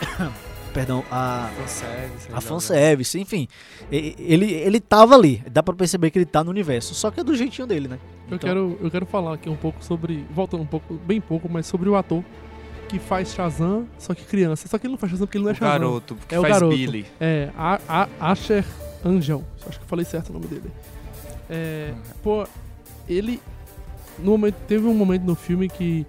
perdão, 0.72 1.02
a 1.10 1.50
Fanservice, 1.56 2.28
a 2.32 2.36
aí, 2.36 2.40
fanservice, 2.42 3.20
enfim. 3.20 3.48
Ele, 3.90 4.52
ele 4.52 4.78
tava 4.80 5.14
ali, 5.16 5.42
dá 5.50 5.62
pra 5.62 5.74
perceber 5.74 6.10
que 6.10 6.18
ele 6.18 6.26
tá 6.26 6.44
no 6.44 6.50
universo, 6.50 6.94
só 6.94 7.10
que 7.10 7.18
é 7.20 7.24
do 7.24 7.34
jeitinho 7.34 7.66
dele, 7.66 7.88
né? 7.88 7.98
Eu, 8.30 8.36
Então- 8.36 8.48
quero, 8.48 8.78
eu 8.80 8.90
quero 8.90 9.06
falar 9.06 9.34
aqui 9.34 9.48
um 9.48 9.56
pouco 9.56 9.82
sobre. 9.84 10.24
Voltando 10.30 10.62
um 10.62 10.66
pouco, 10.66 10.94
bem 10.94 11.20
pouco, 11.20 11.48
mas 11.48 11.66
sobre 11.66 11.88
o 11.88 11.96
ator 11.96 12.22
que 12.88 12.98
faz 12.98 13.32
Shazam, 13.32 13.86
só 13.98 14.14
que 14.14 14.24
criança. 14.24 14.66
Só 14.68 14.78
que 14.78 14.86
ele 14.86 14.92
não 14.92 14.98
faz 14.98 15.10
Shazam 15.12 15.26
porque 15.26 15.38
ele 15.38 15.44
não 15.44 15.50
é 15.50 15.52
O 15.52 15.56
Shazam. 15.56 15.72
garoto, 15.78 16.14
porque 16.16 16.34
É 16.34 16.38
o 16.38 16.42
faz 16.42 16.54
garoto. 16.54 16.74
Billy. 16.76 17.06
É, 17.20 17.50
a, 17.56 17.78
a, 17.88 18.30
Asher 18.32 18.64
Angel. 19.04 19.44
Acho 19.68 19.78
que 19.78 19.84
eu 19.84 19.88
falei 19.88 20.04
certo 20.04 20.30
o 20.30 20.32
nome 20.32 20.46
dele. 20.46 20.70
É, 21.50 21.92
pô, 22.22 22.46
ele. 23.08 23.40
No 24.18 24.32
momento, 24.32 24.56
teve 24.66 24.86
um 24.86 24.94
momento 24.94 25.22
no 25.22 25.34
filme 25.34 25.68
que. 25.68 26.06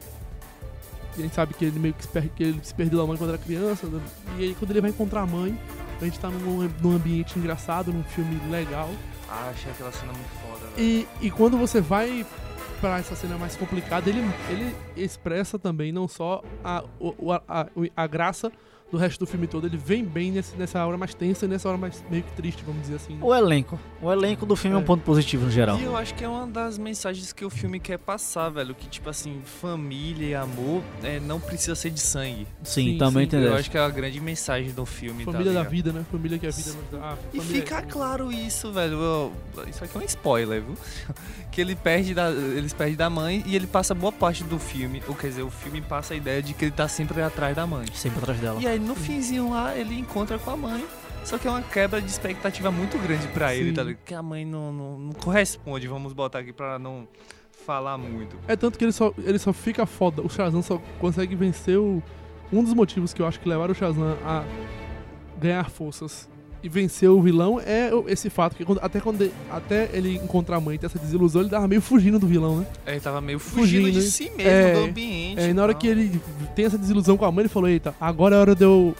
A 1.17 1.21
gente 1.21 1.35
sabe 1.35 1.53
que 1.53 1.65
ele 1.65 1.77
meio 1.79 1.93
que 1.93 2.03
se, 2.03 2.07
per- 2.07 2.29
que 2.29 2.43
ele 2.43 2.59
se 2.63 2.73
perdeu 2.73 2.97
da 2.99 3.05
mãe 3.05 3.17
quando 3.17 3.29
era 3.31 3.37
criança. 3.37 3.85
né? 3.87 3.99
E 4.37 4.43
aí, 4.43 4.55
quando 4.57 4.71
ele 4.71 4.79
vai 4.81 4.89
encontrar 4.89 5.21
a 5.21 5.25
mãe, 5.25 5.57
a 6.01 6.05
gente 6.05 6.17
tá 6.17 6.29
num, 6.29 6.69
num 6.81 6.95
ambiente 6.95 7.37
engraçado, 7.37 7.91
num 7.91 8.03
filme 8.03 8.39
legal. 8.49 8.89
Ah, 9.29 9.51
achei 9.53 9.69
aquela 9.71 9.91
cena 9.91 10.13
muito 10.13 10.29
foda, 10.41 10.65
velho. 10.75 10.87
E, 10.87 11.07
e 11.21 11.29
quando 11.29 11.57
você 11.57 11.81
vai 11.81 12.25
pra 12.79 12.97
essa 12.99 13.15
cena 13.15 13.37
mais 13.37 13.55
complicada, 13.55 14.09
ele, 14.09 14.19
ele 14.49 14.75
expressa 14.95 15.59
também 15.59 15.91
não 15.91 16.07
só 16.07 16.41
a, 16.63 16.79
a, 16.79 17.61
a, 17.61 17.67
a 17.95 18.07
graça 18.07 18.51
do 18.91 18.97
resto 18.97 19.19
do 19.19 19.25
filme 19.27 19.45
todo, 19.47 19.65
ele 19.67 19.77
vem 19.77 20.03
bem 20.03 20.31
nesse, 20.31 20.55
nessa 20.55 20.85
hora 20.85 20.97
mais 20.97 21.13
tensa 21.13 21.45
e 21.45 21.47
nessa 21.47 21.67
hora 21.69 21.77
mais 21.77 22.03
meio 22.09 22.23
que 22.23 22.31
triste, 22.33 22.63
vamos 22.65 22.81
dizer 22.81 22.95
assim. 22.95 23.13
né? 23.13 23.19
O 23.21 23.33
elenco. 23.35 23.79
O 24.01 24.11
elenco 24.11 24.45
do 24.45 24.55
filme 24.55 24.75
é, 24.75 24.79
um 24.79 24.81
É. 24.81 24.85
ponto 24.85 25.01
positivo 25.03 25.45
no 25.45 25.51
geral. 25.51 25.77
E 25.79 25.83
eu 25.83 25.95
acho 25.95 26.13
que 26.15 26.23
é 26.23 26.27
uma 26.27 26.47
das 26.47 26.77
mensagens 26.77 27.31
que 27.33 27.43
o 27.45 27.49
filme 27.49 27.79
quer 27.79 27.97
passar, 27.99 28.49
velho. 28.49 28.73
Que, 28.73 28.87
tipo 28.87 29.09
assim, 29.09 29.41
família 29.43 30.27
e 30.27 30.35
amor 30.35 30.81
é, 31.03 31.19
não 31.19 31.39
precisa 31.39 31.75
ser 31.75 31.89
de 31.91 31.99
sangue. 31.99 32.47
Sim, 32.63 32.93
Sim, 32.93 32.97
também 32.97 33.23
sim, 33.23 33.27
entendeu. 33.27 33.49
Eu 33.49 33.55
acho 33.55 33.69
que 33.69 33.77
é 33.77 33.81
a 33.81 33.89
grande 33.89 34.19
mensagem 34.19 34.71
do 34.71 34.85
filme. 34.85 35.25
tá 35.25 35.31
Família 35.31 35.53
da 35.53 35.59
ligado? 35.59 35.71
vida, 35.71 35.91
né? 35.91 36.05
Família 36.11 36.39
que 36.39 36.45
é 36.45 36.49
a 36.49 36.51
vida. 36.51 36.71
Ah, 37.01 37.15
E 37.33 37.39
fica 37.41 37.81
claro 37.83 38.31
isso, 38.31 38.71
velho. 38.71 39.31
Isso 39.69 39.83
aqui 39.83 39.97
é 39.97 40.01
um 40.01 40.03
spoiler, 40.05 40.61
viu? 40.61 40.75
Que 41.51 41.61
ele 41.61 41.75
perde 41.75 42.13
da, 42.13 42.29
eles 42.29 42.73
perdem 42.73 42.95
da 42.95 43.09
mãe 43.09 43.43
e 43.45 43.55
ele 43.55 43.65
passa 43.65 43.95
boa 43.95 44.11
parte 44.11 44.43
do 44.43 44.59
filme. 44.59 45.01
Ou 45.07 45.15
quer 45.15 45.29
dizer, 45.29 45.41
o 45.41 45.49
filme 45.49 45.81
passa 45.81 46.13
a 46.13 46.17
ideia 46.17 46.43
de 46.43 46.53
que 46.53 46.65
ele 46.65 46.71
tá 46.71 46.87
sempre 46.87 47.21
atrás 47.23 47.55
da 47.55 47.65
mãe. 47.65 47.85
Sempre 47.93 48.19
atrás 48.19 48.39
dela. 48.39 48.61
E 48.61 48.67
aí 48.67 48.78
no 48.79 48.95
finzinho 48.95 49.51
lá 49.51 49.75
ele 49.75 49.97
encontra 49.99 50.39
com 50.39 50.51
a 50.51 50.57
mãe. 50.57 50.85
Só 51.23 51.37
que 51.37 51.47
é 51.47 51.51
uma 51.51 51.61
quebra 51.61 52.01
de 52.01 52.09
expectativa 52.09 52.71
muito 52.71 52.97
grande 52.97 53.27
pra 53.27 53.53
ele, 53.53 53.73
tá 53.73 53.83
ligado? 53.83 54.03
Que 54.03 54.13
a 54.13 54.23
mãe 54.23 54.45
não, 54.45 54.71
não, 54.71 54.97
não 54.97 55.11
corresponde, 55.11 55.87
vamos 55.87 56.13
botar 56.13 56.39
aqui 56.39 56.53
pra 56.53 56.79
não 56.79 57.07
falar 57.65 57.97
muito. 57.97 58.35
É 58.47 58.55
tanto 58.55 58.79
que 58.79 58.85
ele 58.85 58.91
só, 58.91 59.13
ele 59.17 59.37
só 59.37 59.53
fica 59.53 59.85
foda. 59.85 60.21
O 60.21 60.29
Shazam 60.29 60.61
só 60.61 60.81
consegue 60.99 61.35
vencer 61.35 61.77
o. 61.77 62.01
Um 62.51 62.63
dos 62.63 62.73
motivos 62.73 63.13
que 63.13 63.21
eu 63.21 63.27
acho 63.27 63.39
que 63.39 63.47
levaram 63.47 63.73
o 63.73 63.75
Shazam 63.75 64.17
a 64.25 64.43
ganhar 65.39 65.69
forças 65.69 66.27
e 66.61 66.69
vencer 66.69 67.09
o 67.09 67.21
vilão 67.21 67.59
é 67.59 67.89
esse 68.07 68.29
fato 68.29 68.55
que 68.55 68.65
até 68.81 68.99
quando 68.99 69.21
ele, 69.21 69.33
até 69.49 69.89
ele 69.93 70.15
encontrar 70.15 70.57
a 70.57 70.59
mãe 70.61 70.75
e 70.75 70.77
ter 70.77 70.87
essa 70.87 70.99
desilusão, 70.99 71.41
ele 71.41 71.49
tava 71.49 71.67
meio 71.67 71.81
fugindo 71.81 72.19
do 72.19 72.27
vilão, 72.27 72.57
né? 72.59 72.67
Ele 72.85 72.99
tava 72.99 73.21
meio 73.21 73.39
fugindo, 73.39 73.61
Fugindo, 73.85 73.91
de 73.91 73.97
né? 73.99 74.03
si 74.03 74.29
mesmo, 74.31 74.41
É, 74.51 74.73
do 74.73 74.79
ambiente. 74.79 75.39
É, 75.41 75.49
e 75.49 75.53
na 75.53 75.63
hora 75.63 75.73
que 75.73 75.87
ele 75.87 76.21
tem 76.55 76.65
essa 76.65 76.77
desilusão 76.77 77.15
com 77.17 77.25
a 77.25 77.31
mãe, 77.31 77.43
ele 77.43 77.49
falou: 77.49 77.69
Eita, 77.69 77.95
agora 77.99 78.35
é 78.35 78.39
hora 78.39 78.55
de 78.55 78.63
eu 78.63 78.93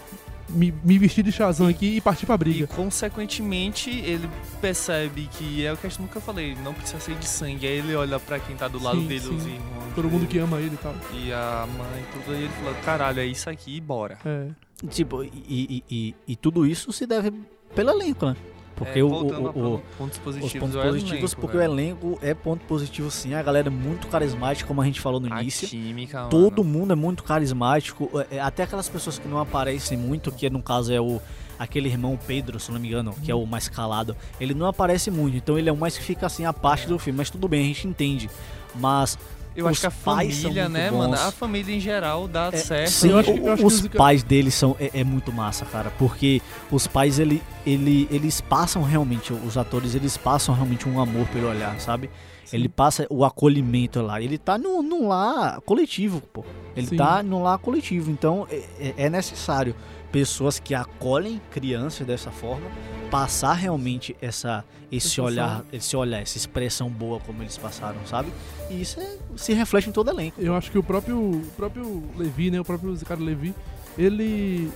me, 0.49 0.73
me 0.83 0.97
vestir 0.97 1.23
de 1.23 1.31
Shazam 1.31 1.67
aqui 1.67 1.97
e 1.97 2.01
partir 2.01 2.25
pra 2.25 2.35
E 2.35 2.37
briga. 2.37 2.67
consequentemente 2.67 3.89
ele 3.91 4.27
percebe 4.61 5.29
que 5.33 5.65
é 5.65 5.71
o 5.73 5.77
que 5.77 5.85
eu 5.85 5.91
nunca 5.99 6.19
falei, 6.19 6.55
não 6.63 6.73
precisa 6.73 6.99
ser 6.99 7.15
de 7.15 7.27
sangue. 7.27 7.67
Aí 7.67 7.73
ele 7.79 7.95
olha 7.95 8.19
pra 8.19 8.39
quem 8.39 8.55
tá 8.55 8.67
do 8.67 8.81
lado 8.81 8.99
Sim, 9.01 9.07
dele, 9.07 9.21
sim. 9.21 9.35
os 9.35 9.45
irmãos. 9.45 9.93
Todo 9.95 10.05
mundo 10.09 10.21
dele, 10.21 10.31
que 10.31 10.37
ama 10.39 10.57
ele 10.59 10.73
e 10.73 10.77
tal. 10.77 10.95
E 11.13 11.31
a 11.33 11.67
mãe, 11.77 12.03
tudo. 12.13 12.35
Aí 12.35 12.43
ele 12.43 12.53
fala: 12.63 12.73
caralho, 12.85 13.19
é 13.19 13.25
isso 13.25 13.49
aqui 13.49 13.77
e 13.77 13.81
bora. 13.81 14.17
É. 14.25 14.47
Tipo, 14.89 15.23
e, 15.23 15.83
e, 15.89 16.15
e, 16.27 16.35
tudo 16.35 16.65
isso 16.65 16.91
se 16.93 17.05
deve 17.05 17.33
pelo 17.75 17.89
elenco, 17.89 18.25
né? 18.27 18.35
Porque 18.75 18.99
É, 18.99 19.03
o, 19.03 19.07
o- 19.07 19.75
o- 19.75 19.81
pontos 19.97 20.17
positivos, 20.19 20.53
os 20.53 20.59
pontos 20.59 20.75
positivos, 20.81 21.11
elenco, 21.33 21.41
porque 21.41 21.57
velho. 21.57 21.69
o 21.69 21.73
elenco 21.73 22.19
é 22.21 22.33
ponto 22.33 22.65
positivo 22.65 23.11
sim. 23.11 23.33
A 23.33 23.43
galera 23.43 23.67
é 23.67 23.69
muito 23.69 24.07
carismática, 24.07 24.65
como 24.65 24.81
a 24.81 24.85
gente 24.85 25.01
falou 25.01 25.19
no 25.19 25.33
A 25.33 25.41
início. 25.41 25.67
química, 25.67 26.27
Todo 26.29 26.63
mano. 26.63 26.79
mundo 26.79 26.93
é 26.93 26.95
muito 26.95 27.21
carismático, 27.25 28.09
é, 28.31 28.37
é, 28.37 28.39
até 28.39 28.63
aquelas 28.63 28.87
pessoas 28.87 29.19
que 29.19 29.27
não 29.27 29.37
aparecem 29.39 29.97
muito, 29.97 30.31
que 30.31 30.49
no 30.49 30.63
caso 30.63 30.93
é 30.93 31.01
o 31.01 31.19
aquele 31.59 31.89
irmão 31.89 32.17
Pedro, 32.25 32.57
se 32.57 32.71
não 32.71 32.79
me 32.79 32.87
engano, 32.87 33.13
que 33.21 33.29
é 33.29 33.35
o 33.35 33.45
mais 33.45 33.67
calado. 33.67 34.15
Ele 34.39 34.53
não 34.53 34.65
aparece 34.65 35.11
muito, 35.11 35.35
então 35.35 35.59
ele 35.59 35.67
é 35.67 35.73
o 35.73 35.77
mais 35.77 35.97
que 35.97 36.03
fica 36.05 36.25
assim 36.25 36.45
a 36.45 36.53
parte 36.53 36.87
do 36.87 36.97
filme, 36.97 37.17
mas 37.17 37.29
tudo 37.29 37.49
bem, 37.49 37.59
a 37.59 37.65
gente 37.65 37.85
entende. 37.85 38.29
Mas 38.75 39.19
Eu 39.55 39.65
os 39.65 39.71
acho 39.71 39.81
que 39.81 39.87
a 39.87 39.91
família, 39.91 40.69
né, 40.69 40.89
bons. 40.89 40.97
mano? 40.97 41.13
A 41.15 41.31
família 41.31 41.75
em 41.75 41.79
geral 41.79 42.27
dá 42.27 42.49
É, 42.53 42.57
certo. 42.57 42.91
sim, 42.91 43.09
Eu 43.09 43.17
acho 43.17 43.33
que- 43.33 43.39
eu 43.39 43.47
acho 43.53 43.61
que 43.61 43.67
os 43.67 43.81
os- 43.81 43.87
pais 43.89 44.23
deles 44.23 44.53
são 44.53 44.75
é, 44.79 44.91
é 44.99 45.03
muito 45.03 45.33
massa, 45.33 45.65
cara, 45.65 45.91
porque 45.97 46.41
os 46.71 46.87
pais 46.87 47.19
ele, 47.19 47.41
ele, 47.65 48.07
eles 48.11 48.39
passam 48.41 48.83
realmente, 48.83 49.33
os 49.33 49.57
atores 49.57 49.95
eles 49.95 50.15
passam 50.17 50.53
realmente 50.55 50.87
um 50.87 50.99
amor 51.01 51.27
pelo 51.27 51.47
olhar, 51.49 51.79
sabe? 51.79 52.09
Ele 52.51 52.67
passa 52.67 53.05
o 53.11 53.23
acolhimento 53.23 54.01
lá. 54.01 54.19
Ele 54.19 54.35
tá 54.37 54.57
num, 54.57 54.81
num 54.81 55.07
lar 55.07 55.61
coletivo, 55.61 56.19
pô. 56.33 56.43
Ele 56.75 56.87
Sim. 56.87 56.95
tá 56.97 57.21
num 57.21 57.43
lar 57.43 57.59
coletivo. 57.59 58.09
Então 58.09 58.47
é, 58.49 58.63
é- 58.79 58.93
é 59.05 59.09
necessário 59.09 59.75
pessoas 60.11 60.59
que 60.59 60.73
acolhem 60.73 61.39
crianças 61.51 62.05
dessa 62.05 62.31
forma, 62.31 62.65
passar 63.11 63.53
realmente 63.53 64.15
essa, 64.21 64.63
esse 64.91 65.19
olhar, 65.21 65.63
esse 65.73 65.95
olhar, 65.95 66.21
essa 66.21 66.37
expressão 66.37 66.89
boa 66.89 67.19
como 67.19 67.41
eles 67.43 67.57
passaram, 67.57 67.99
sabe? 68.05 68.31
E 68.69 68.81
isso 68.81 68.99
é- 68.99 69.17
se 69.35 69.53
reflete 69.53 69.89
em 69.89 69.91
todo 69.91 70.07
o 70.07 70.11
elenco. 70.11 70.39
Eu 70.41 70.55
acho 70.55 70.69
que 70.71 70.77
o 70.77 70.83
próprio, 70.83 71.17
o 71.19 71.45
próprio 71.55 72.03
Levi, 72.17 72.51
né? 72.51 72.59
O 72.59 72.65
próprio 72.65 72.93
Ricardo 72.95 73.23
Levi, 73.23 73.53
ele. 73.97 74.71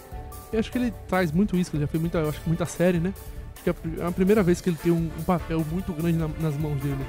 Eu 0.52 0.60
acho 0.60 0.72
que 0.72 0.78
ele 0.78 0.92
traz 1.08 1.32
muito 1.32 1.56
isso, 1.58 1.72
que 1.72 1.78
ele 1.78 1.84
já 1.84 1.88
fez 1.88 2.00
muita, 2.02 2.20
eu 2.20 2.30
acho 2.30 2.40
que 2.42 2.48
muita 2.48 2.66
série, 2.66 3.00
né? 3.00 3.14
Acho 3.56 3.64
que 3.64 3.70
é 3.70 3.74
a 4.02 4.06
é 4.06 4.08
a 4.08 4.12
primeira 4.12 4.44
vez 4.44 4.62
que 4.62 4.70
ele 4.70 4.78
tem 4.82 4.92
um, 4.92 5.10
um 5.20 5.24
papel 5.24 5.66
muito 5.72 5.92
grande 5.94 6.18
na- 6.18 6.28
nas 6.40 6.56
mãos 6.58 6.80
dele. 6.82 7.04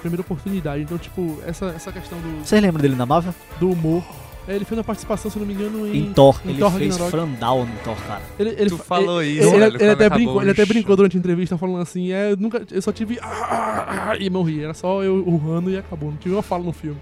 Primeira 0.00 0.20
oportunidade. 0.22 0.82
Então, 0.82 0.96
tipo, 0.98 1.40
essa, 1.46 1.66
essa 1.66 1.90
questão 1.92 2.18
do, 2.20 2.44
Vocês 2.44 2.60
lembram 2.62 2.80
dele 2.80 2.94
na 2.96 3.04
Marvel? 3.06 3.34
do 3.60 3.70
humor. 3.70 4.04
Ele 4.48 4.64
fez 4.64 4.78
uma 4.78 4.84
participação, 4.84 5.30
se 5.30 5.38
não 5.38 5.44
me 5.46 5.52
engano, 5.52 5.86
em. 5.86 5.98
Em 6.08 6.12
Thor. 6.12 6.40
em 6.44 6.50
ele 6.50 6.58
Thor 6.58 6.70
fez 6.72 6.96
Ragnarok. 6.96 7.10
Frandal 7.10 7.66
no 7.66 7.76
Thor, 7.84 7.96
cara. 8.06 8.22
Ele, 8.38 8.50
ele, 8.58 8.70
Tu 8.70 8.78
falou 8.78 9.22
ele, 9.22 9.38
isso, 9.40 9.48
ele, 9.48 9.58
velho, 9.58 9.76
ele 9.82 9.90
até 9.90 10.08
brincou, 10.08 10.40
ele 10.42 10.50
até 10.50 10.64
brincou 10.66 10.96
durante 10.96 11.16
a 11.16 11.20
entrevista 11.20 11.58
falando 11.58 11.80
assim, 11.82 12.12
é, 12.12 12.32
eu 12.32 12.36
nunca, 12.36 12.62
eu 12.70 12.80
só 12.82 12.90
tive 12.90 13.18
ah, 13.20 13.26
ah, 13.26 14.10
ah, 14.12 14.16
e 14.18 14.30
morri, 14.30 14.62
era 14.64 14.72
só 14.74 15.02
eu 15.02 15.16
urrando 15.26 15.70
e 15.70 15.76
acabou, 15.76 16.10
não 16.10 16.16
tive 16.16 16.34
uma 16.34 16.42
fala 16.42 16.64
no 16.64 16.72
filme. 16.72 16.98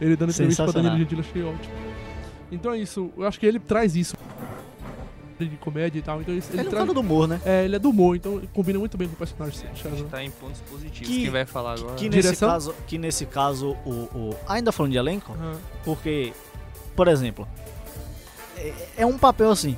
Ele 0.00 0.16
dando 0.16 0.30
entrevista 0.32 0.64
pra. 0.64 0.72
Danilo 0.72 0.98
Gentili, 0.98 1.20
achei 1.20 1.42
ótimo. 1.42 1.74
Então 2.50 2.72
é 2.72 2.78
isso, 2.78 3.10
eu 3.16 3.24
acho 3.26 3.38
que 3.38 3.46
ele 3.46 3.60
traz 3.60 3.94
isso. 3.94 4.16
de 5.38 5.48
comédia 5.56 5.98
e 5.98 6.02
tal. 6.02 6.20
Então 6.20 6.34
ele, 6.34 6.42
Ele 6.50 6.58
é 6.58 6.62
um 6.62 6.64
traz- 6.70 6.82
cara 6.84 6.92
do 6.94 7.00
humor, 7.00 7.26
né? 7.28 7.40
é, 7.46 7.64
ele 7.64 7.76
é 7.76 7.78
do 7.78 7.88
humor, 7.90 8.16
então 8.16 8.42
combina 8.52 8.78
muito 8.78 8.98
bem 8.98 9.06
com 9.08 9.14
o 9.14 9.16
personagem 9.16 9.60
A 9.84 9.88
gente 9.90 10.04
tá 10.04 10.22
em 10.24 10.30
pontos 10.30 10.60
positivos. 10.62 11.08
Que- 11.08 11.22
Quem 11.22 11.30
vai 11.30 11.46
falar 11.46 11.74
agora? 11.78 11.94
Que 11.94 12.08
nesse 12.10 12.22
Direção? 12.22 12.48
caso, 12.50 12.74
que 12.86 12.98
nesse 12.98 13.24
caso 13.26 13.76
o, 13.86 13.90
o- 13.90 14.36
ainda 14.48 14.70
falando 14.72 14.92
de 14.92 14.98
elenco, 14.98 15.32
Aham. 15.32 15.52
porque 15.84 16.32
por 17.00 17.08
exemplo, 17.08 17.48
é, 18.58 18.72
é 18.98 19.06
um 19.06 19.16
papel 19.16 19.50
assim. 19.50 19.74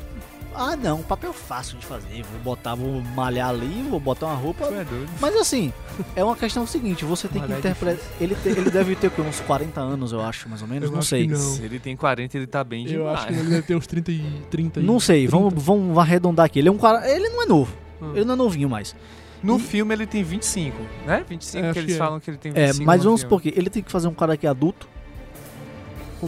Ah, 0.57 0.75
não, 0.75 0.99
um 0.99 1.03
papel 1.05 1.33
fácil 1.33 1.79
de 1.79 1.87
fazer. 1.87 2.25
Vou 2.25 2.41
botar, 2.41 2.75
vou 2.75 3.01
malhar 3.01 3.49
ali, 3.51 3.87
vou 3.89 4.01
botar 4.01 4.27
uma 4.27 4.35
roupa. 4.35 4.65
É. 4.65 4.85
Mas 5.21 5.37
assim, 5.37 5.73
é 6.17 6.25
uma 6.25 6.35
questão 6.35 6.67
seguinte, 6.67 7.05
você 7.05 7.29
tem 7.29 7.41
que 7.41 7.53
é 7.53 7.59
interpretar. 7.59 8.05
Ele, 8.21 8.35
te- 8.35 8.49
ele 8.49 8.71
deve 8.73 8.97
ter 8.97 9.07
o 9.07 9.11
quê? 9.13 9.21
uns 9.23 9.39
40 9.39 9.81
anos, 9.81 10.11
eu 10.11 10.21
acho, 10.21 10.49
mais 10.49 10.61
ou 10.61 10.67
menos. 10.67 10.91
Eu 10.91 10.95
não 10.97 11.01
sei. 11.01 11.29
não. 11.29 11.37
Se 11.39 11.63
ele 11.63 11.79
tem 11.79 11.97
40, 11.97 12.37
ele 12.37 12.47
tá 12.49 12.65
bem 12.65 12.83
Eu 12.87 12.99
demais. 13.05 13.19
acho 13.21 13.27
que 13.29 13.33
ele 13.35 13.49
deve 13.51 13.63
ter 13.63 13.77
uns 13.77 13.87
30 13.87 14.11
e 14.11 14.43
30 14.51 14.81
e 14.81 14.83
Não 14.83 14.99
sei, 14.99 15.29
30. 15.29 15.31
vamos, 15.39 15.63
vamos 15.65 15.97
arredondar 15.97 16.47
aqui. 16.47 16.59
Ele 16.59 16.69
é 16.69 16.73
um 16.73 16.77
cara. 16.79 17.09
Ele 17.09 17.29
não 17.29 17.43
é 17.45 17.47
novo. 17.47 17.73
Ah. 18.01 18.11
Ele 18.17 18.25
não 18.25 18.35
é 18.35 18.37
novinho 18.37 18.69
mais. 18.69 18.97
No 19.43 19.57
E- 19.57 19.61
filme 19.61 19.95
ele 19.95 20.07
tem 20.09 20.23
25, 20.25 20.77
né? 21.07 21.25
25 21.29 21.65
É, 21.67 21.73
que 21.73 21.79
eles 21.79 21.87
que 21.93 21.95
é. 21.95 21.99
falam 21.99 22.19
que 22.21 22.29
ele 22.31 22.37
tem 22.39 22.53
É, 22.55 22.67
25 22.67 22.85
mas 22.87 22.99
no 22.99 23.05
vamos 23.05 23.21
supor 23.23 23.41
que 23.41 23.55
ele 23.57 23.71
tem 23.71 23.83
que 23.83 23.91
fazer 23.93 24.07
um 24.09 24.15
cara 24.15 24.37
que 24.37 24.47
é 24.47 24.51
adulto, 24.51 24.87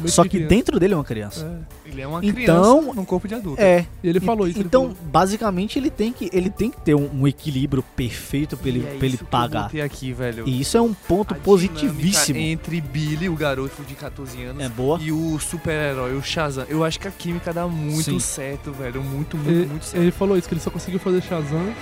Só 0.07 0.23
de 0.23 0.29
que 0.29 0.37
criança. 0.39 0.55
dentro 0.55 0.81
dele 0.81 0.95
é 0.95 0.97
uma 0.97 1.05
criança. 1.05 1.65
É. 1.87 1.89
Ele 1.91 2.01
é 2.01 2.07
uma 2.07 2.25
Então- 2.25 2.35
criança 2.81 2.95
num 2.97 3.05
corpo 3.05 3.27
de 3.29 3.35
adulto. 3.35 3.61
É. 3.61 3.87
E 4.03 4.09
ele 4.09 4.19
E- 4.19 4.21
falou 4.21 4.47
isso. 4.49 4.59
ele 4.59 4.67
Então, 4.67 4.83
falou. 4.91 4.97
basicamente, 5.11 5.79
ele 5.79 5.91
tem 5.91 6.13
que, 6.13 6.29
ele 6.33 6.51
tem 6.51 6.71
que 6.71 6.81
ter 6.81 6.95
um, 6.95 7.09
um 7.13 7.27
equilíbrio 7.29 7.83
perfeito 7.95 8.57
pra 8.57 8.69
ele, 8.69 8.81
E 8.81 8.83
é 8.83 8.87
pra 8.87 8.95
ele 8.97 9.07
isso 9.09 9.19
que 9.19 9.23
eu 9.25 9.29
pagar. 9.29 9.71
aqui, 9.85 10.13
velho. 10.13 10.45
E 10.47 10.61
isso 10.61 10.77
é 10.77 10.81
um 10.83 10.93
ponto 10.95 11.35
A 11.35 11.37
positivíssimo. 11.37 12.39
Entre 12.39 12.81
Billy, 12.81 13.29
o 13.29 13.35
garoto 13.37 13.83
de 13.83 13.95
14 13.95 14.43
anos, 14.43 14.63
É 14.63 14.69
boa. 14.69 14.99
e 15.01 15.11
o 15.13 15.39
super-herói, 15.39 16.17
o 16.17 16.23
Shazam. 16.23 16.65
Eu 16.69 16.85
acho 16.85 16.99
que 17.01 17.09
a 17.09 17.11
química 17.11 17.53
dá 17.53 17.67
muito 17.67 18.03
Sim. 18.05 18.19
certo, 18.19 18.73
velho. 18.73 19.03
Muito, 19.03 19.37
muito, 19.37 19.51
Ele, 19.51 19.67
muito 19.67 19.85
certo. 19.85 20.03
ele 20.03 20.11
falou 20.11 20.37
isso, 20.37 20.49
que 20.49 20.55
ele 20.55 20.61
só 20.61 20.71
conseguiu 20.71 20.99
fazer 21.01 21.23
Shazam. 21.23 21.73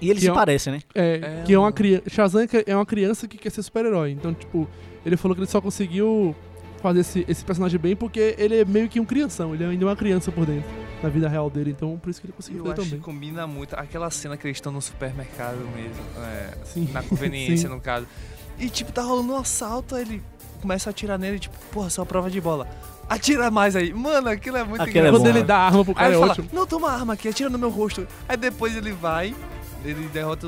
E 0.00 0.06
ele 0.10 0.14
que 0.14 0.20
se 0.20 0.28
é 0.28 0.32
um- 0.32 0.34
parece, 0.34 0.70
né? 0.70 0.80
É, 0.94 1.40
É, 1.40 1.42
que 1.44 1.52
é 1.52 1.58
uma 1.58 1.72
criança. 1.72 2.04
Shazam 2.08 2.46
que 2.46 2.62
é 2.66 2.74
uma 2.76 2.86
criança 2.86 3.26
que 3.26 3.36
quer 3.36 3.50
ser 3.50 3.62
super-herói. 3.62 4.12
Então, 4.12 4.32
tipo, 4.32 4.68
ele 5.04 5.16
falou 5.16 5.34
que 5.34 5.40
ele 5.40 5.50
só 5.50 5.60
conseguiu 5.60 6.36
fazer 6.80 7.00
esse, 7.00 7.24
esse 7.28 7.44
personagem 7.44 7.78
bem 7.78 7.94
porque 7.96 8.34
ele 8.38 8.60
é 8.60 8.64
meio 8.64 8.88
que 8.88 8.98
um 9.00 9.04
crianção. 9.04 9.54
Ele 9.54 9.64
ainda 9.64 9.84
é 9.84 9.86
uma 9.88 9.96
criança 9.96 10.30
por 10.32 10.46
dentro, 10.46 10.68
na 11.02 11.08
vida 11.08 11.28
real 11.28 11.48
dele. 11.50 11.70
Então, 11.70 11.98
por 11.98 12.10
isso 12.10 12.20
que 12.20 12.26
ele 12.26 12.32
conseguiu 12.34 12.60
Eu 12.60 12.64
fazer 12.66 12.80
acho 12.80 12.90
também. 12.90 13.00
que 13.00 13.04
combina 13.04 13.46
muito 13.46 13.74
aquela 13.74 14.10
cena 14.10 14.36
que 14.36 14.46
eles 14.46 14.56
estão 14.56 14.72
no 14.72 14.80
supermercado 14.82 15.58
mesmo. 15.76 16.02
é, 16.18 16.54
Sim. 16.64 16.88
na 16.92 17.02
conveniência, 17.02 17.68
Sim. 17.68 17.74
no 17.74 17.80
caso. 17.80 18.06
E, 18.58 18.68
tipo, 18.68 18.90
tá 18.92 19.02
rolando 19.02 19.32
um 19.32 19.36
assalto, 19.36 19.94
aí 19.94 20.02
ele 20.02 20.22
começa 20.60 20.88
a 20.88 20.90
atirar 20.90 21.18
nele, 21.18 21.38
tipo, 21.38 21.56
porra, 21.72 21.88
só 21.90 22.04
prova 22.04 22.28
de 22.30 22.40
bola. 22.40 22.66
Atira 23.08 23.50
mais 23.50 23.74
aí. 23.76 23.92
Mano, 23.94 24.28
aquilo 24.28 24.56
é 24.56 24.64
muito 24.64 24.82
Aquilo 24.82 24.98
é 24.98 25.00
engraçado. 25.08 25.20
Quando 25.22 25.32
bom, 25.32 25.38
ele 25.38 25.46
dá 25.46 25.56
a 25.56 25.66
arma 25.66 25.84
pro 25.84 25.92
Aí 25.92 25.96
cara, 25.96 26.08
ele 26.08 26.16
é 26.16 26.20
fala, 26.20 26.32
ótimo. 26.32 26.48
não, 26.52 26.66
toma 26.66 26.88
a 26.90 26.94
arma 26.94 27.12
aqui, 27.14 27.28
atira 27.28 27.48
no 27.48 27.58
meu 27.58 27.70
rosto. 27.70 28.06
Aí 28.28 28.36
depois 28.36 28.76
ele 28.76 28.92
vai, 28.92 29.34
ele 29.84 30.08
derrota 30.08 30.46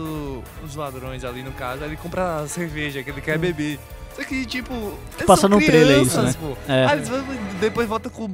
os 0.64 0.75
ladrões 0.75 1.25
ali 1.25 1.43
no 1.43 1.53
caso, 1.53 1.83
aí 1.85 1.88
ele 1.90 1.97
compra 1.97 2.40
a 2.40 2.49
cerveja 2.49 3.03
que 3.03 3.11
ele 3.11 3.21
quer 3.21 3.38
Hum. 3.38 3.40
beber. 3.40 3.79
Só 4.16 4.25
que, 4.25 4.44
tipo, 4.44 4.73
eles 4.75 5.27
passa 5.27 5.42
são 5.42 5.51
no 5.51 5.59
trailer 5.64 6.03
isso, 6.03 6.20
né? 6.20 6.35
pô. 6.38 6.57
É. 6.70 6.85
Aí 6.87 6.96
eles 6.99 7.09
vão- 7.09 7.25
depois 7.61 7.88
volta 7.88 8.11
com 8.11 8.29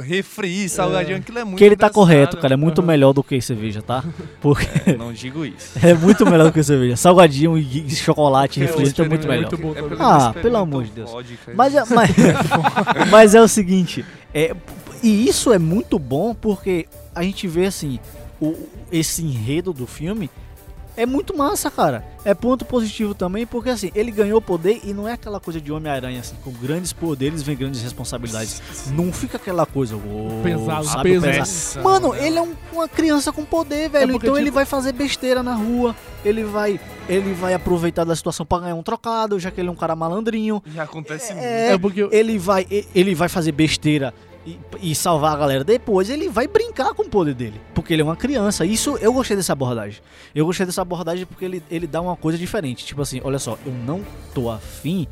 refri, 0.00 0.68
salgadinho, 0.68 1.18
aquilo 1.18 1.38
é 1.38 1.44
muito 1.44 1.58
Que 1.58 1.64
ele 1.64 1.76
tá 1.76 1.88
correto, 1.88 2.36
cara. 2.38 2.54
É 2.54 2.56
muito 2.56 2.80
Aham. 2.80 2.88
melhor 2.88 3.12
do 3.12 3.22
que 3.22 3.40
cerveja, 3.40 3.80
tá? 3.82 4.04
Porque 4.40 4.66
É, 4.90 4.96
não 4.96 5.12
digo 5.12 5.44
isso. 5.46 5.78
é 5.84 5.94
muito 5.94 6.24
melhor 6.26 6.44
do 6.46 6.52
que 6.52 6.62
cerveja. 6.62 6.96
Salgadinho 6.96 7.56
e 7.56 7.88
chocolate, 7.90 8.60
É, 8.60 8.66
refrigerante 8.66 9.00
é 9.02 9.08
muito 9.08 9.28
melhor. 9.28 9.50
muito 9.50 9.56
bom 9.58 9.68
É 9.74 9.78
Ah, 9.98 10.32
pelo 10.32 10.36
experimentou 10.38 10.56
amor 10.58 10.84
de 10.84 10.90
Deus. 10.90 11.10
vodka. 11.10 11.52
Mas 11.54 11.74
é, 11.74 11.84
mas, 11.94 12.10
mas 13.10 13.34
é 13.34 13.40
o 13.40 13.48
seguinte, 13.48 14.04
é, 14.34 14.54
e 15.02 15.28
isso 15.28 15.52
é 15.52 15.58
muito 15.58 15.98
bom 15.98 16.34
porque 16.34 16.86
a 17.14 17.22
gente 17.22 17.46
vê 17.46 17.66
assim, 17.66 17.98
o, 18.40 18.54
esse 18.90 19.22
enredo 19.22 19.72
do 19.72 19.86
filme 19.86 20.30
é 20.96 21.06
muito 21.06 21.36
massa, 21.36 21.70
cara. 21.70 22.04
É 22.24 22.34
ponto 22.34 22.64
positivo 22.64 23.14
também, 23.14 23.44
porque 23.46 23.70
assim, 23.70 23.90
ele 23.94 24.10
ganhou 24.12 24.40
poder 24.40 24.80
e 24.84 24.92
não 24.92 25.08
é 25.08 25.14
aquela 25.14 25.40
coisa 25.40 25.60
de 25.60 25.72
Homem-Aranha, 25.72 26.20
assim, 26.20 26.36
com 26.44 26.52
grandes 26.52 26.92
poderes 26.92 27.42
vem 27.42 27.56
grandes 27.56 27.82
responsabilidades. 27.82 28.62
Não 28.92 29.12
fica 29.12 29.36
aquela 29.38 29.66
coisa, 29.66 29.96
"Uou", 29.96 30.40
Pesado, 30.42 30.84
sabe, 30.84 31.10
pesado. 31.10 31.32
Pressão, 31.32 31.82
Mano, 31.82 32.14
ele 32.14 32.38
é 32.38 32.42
um- 32.42 32.54
uma 32.72 32.88
criança 32.88 33.32
com 33.32 33.44
poder, 33.44 33.88
velho. 33.90 34.12
porque, 34.12 34.26
então 34.26 34.36
ele 34.36 34.46
tipo- 34.46 34.54
vai 34.54 34.64
fazer 34.64 34.92
besteira 34.92 35.42
na 35.42 35.54
rua, 35.54 35.96
ele 36.24 36.44
vai, 36.44 36.78
ele 37.08 37.32
vai 37.34 37.54
aproveitar 37.54 38.04
da 38.04 38.14
situação 38.14 38.46
pra 38.46 38.60
ganhar 38.60 38.74
um 38.76 38.82
trocado, 38.84 39.40
já 39.40 39.50
que 39.50 39.60
ele 39.60 39.68
é 39.68 39.72
um 39.72 39.76
cara 39.76 39.96
malandrinho. 39.96 40.62
Já 40.72 40.84
acontece 40.84 41.32
muito. 41.32 41.44
É, 41.44 41.72
É 41.72 41.78
porque 41.78 42.02
eu- 42.04 42.12
ele 42.12 42.38
vai, 42.38 42.66
ele 42.94 43.14
vai 43.16 43.28
fazer 43.28 43.50
besteira 43.50 44.14
e, 44.46 44.58
e 44.80 44.94
salvar 44.94 45.32
a 45.32 45.36
galera. 45.36 45.64
Depois 45.64 46.10
ele 46.10 46.28
vai 46.28 46.46
brincar 46.46 46.94
com 46.94 47.02
o 47.02 47.08
poder 47.08 47.34
dele, 47.34 47.60
porque 47.74 47.92
ele 47.92 48.02
é 48.02 48.04
uma 48.04 48.16
criança. 48.16 48.64
Isso 48.64 48.96
eu 49.00 49.12
gostei 49.12 49.36
dessa 49.36 49.52
abordagem. 49.52 50.00
Eu 50.34 50.46
gostei 50.46 50.66
dessa 50.66 50.82
abordagem 50.82 51.26
porque 51.26 51.44
ele, 51.44 51.62
ele 51.70 51.86
dá 51.86 52.00
uma 52.00 52.16
coisa 52.16 52.38
diferente. 52.38 52.84
Tipo 52.84 53.02
assim, 53.02 53.20
olha 53.24 53.38
só, 53.38 53.58
eu 53.64 53.72
não 53.72 54.02
tô 54.34 54.50
afim. 54.50 55.06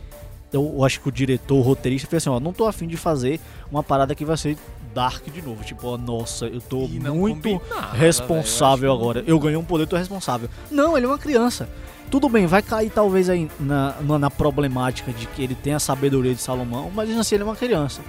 Eu, 0.53 0.75
eu 0.77 0.85
acho 0.85 1.01
que 1.01 1.09
o 1.09 1.13
diretor, 1.13 1.57
o 1.57 1.61
roteirista 1.61 2.09
fez 2.09 2.23
assim, 2.23 2.31
ó, 2.31 2.41
não 2.41 2.53
tô 2.53 2.67
afim 2.67 2.89
de 2.89 2.97
fazer 2.97 3.41
uma 3.71 3.85
parada 3.85 4.15
que 4.15 4.25
vai 4.25 4.37
ser 4.37 4.57
dark 4.93 5.23
de 5.33 5.41
novo. 5.43 5.63
Tipo, 5.63 5.89
ó, 5.89 5.97
nossa, 5.97 6.47
eu 6.47 6.61
tô 6.61 6.89
muito 6.89 7.61
responsável 7.93 8.81
velho, 8.81 8.91
eu 8.91 8.93
agora. 8.93 9.25
Eu 9.27 9.39
ganhei 9.39 9.57
um 9.57 9.65
poder, 9.65 9.87
tô 9.87 9.97
responsável. 9.97 10.49
Não, 10.71 10.97
ele 10.97 11.07
é 11.07 11.09
uma 11.09 11.19
criança. 11.19 11.69
Tudo 12.11 12.29
bem, 12.29 12.45
vai 12.45 12.61
cair 12.61 12.91
talvez 12.91 13.31
aí 13.31 13.49
na, 13.61 13.95
na, 14.01 14.19
na 14.19 14.31
problemática 14.31 15.13
de 15.13 15.27
que 15.29 15.43
ele 15.43 15.55
tem 15.55 15.75
a 15.75 15.79
sabedoria 15.79 16.35
de 16.35 16.43
Salomão, 16.43 16.91
mas 16.93 17.09
assim, 17.17 17.37
ele 17.37 17.45
é 17.45 17.47
uma 17.47 17.55
criança, 17.55 18.03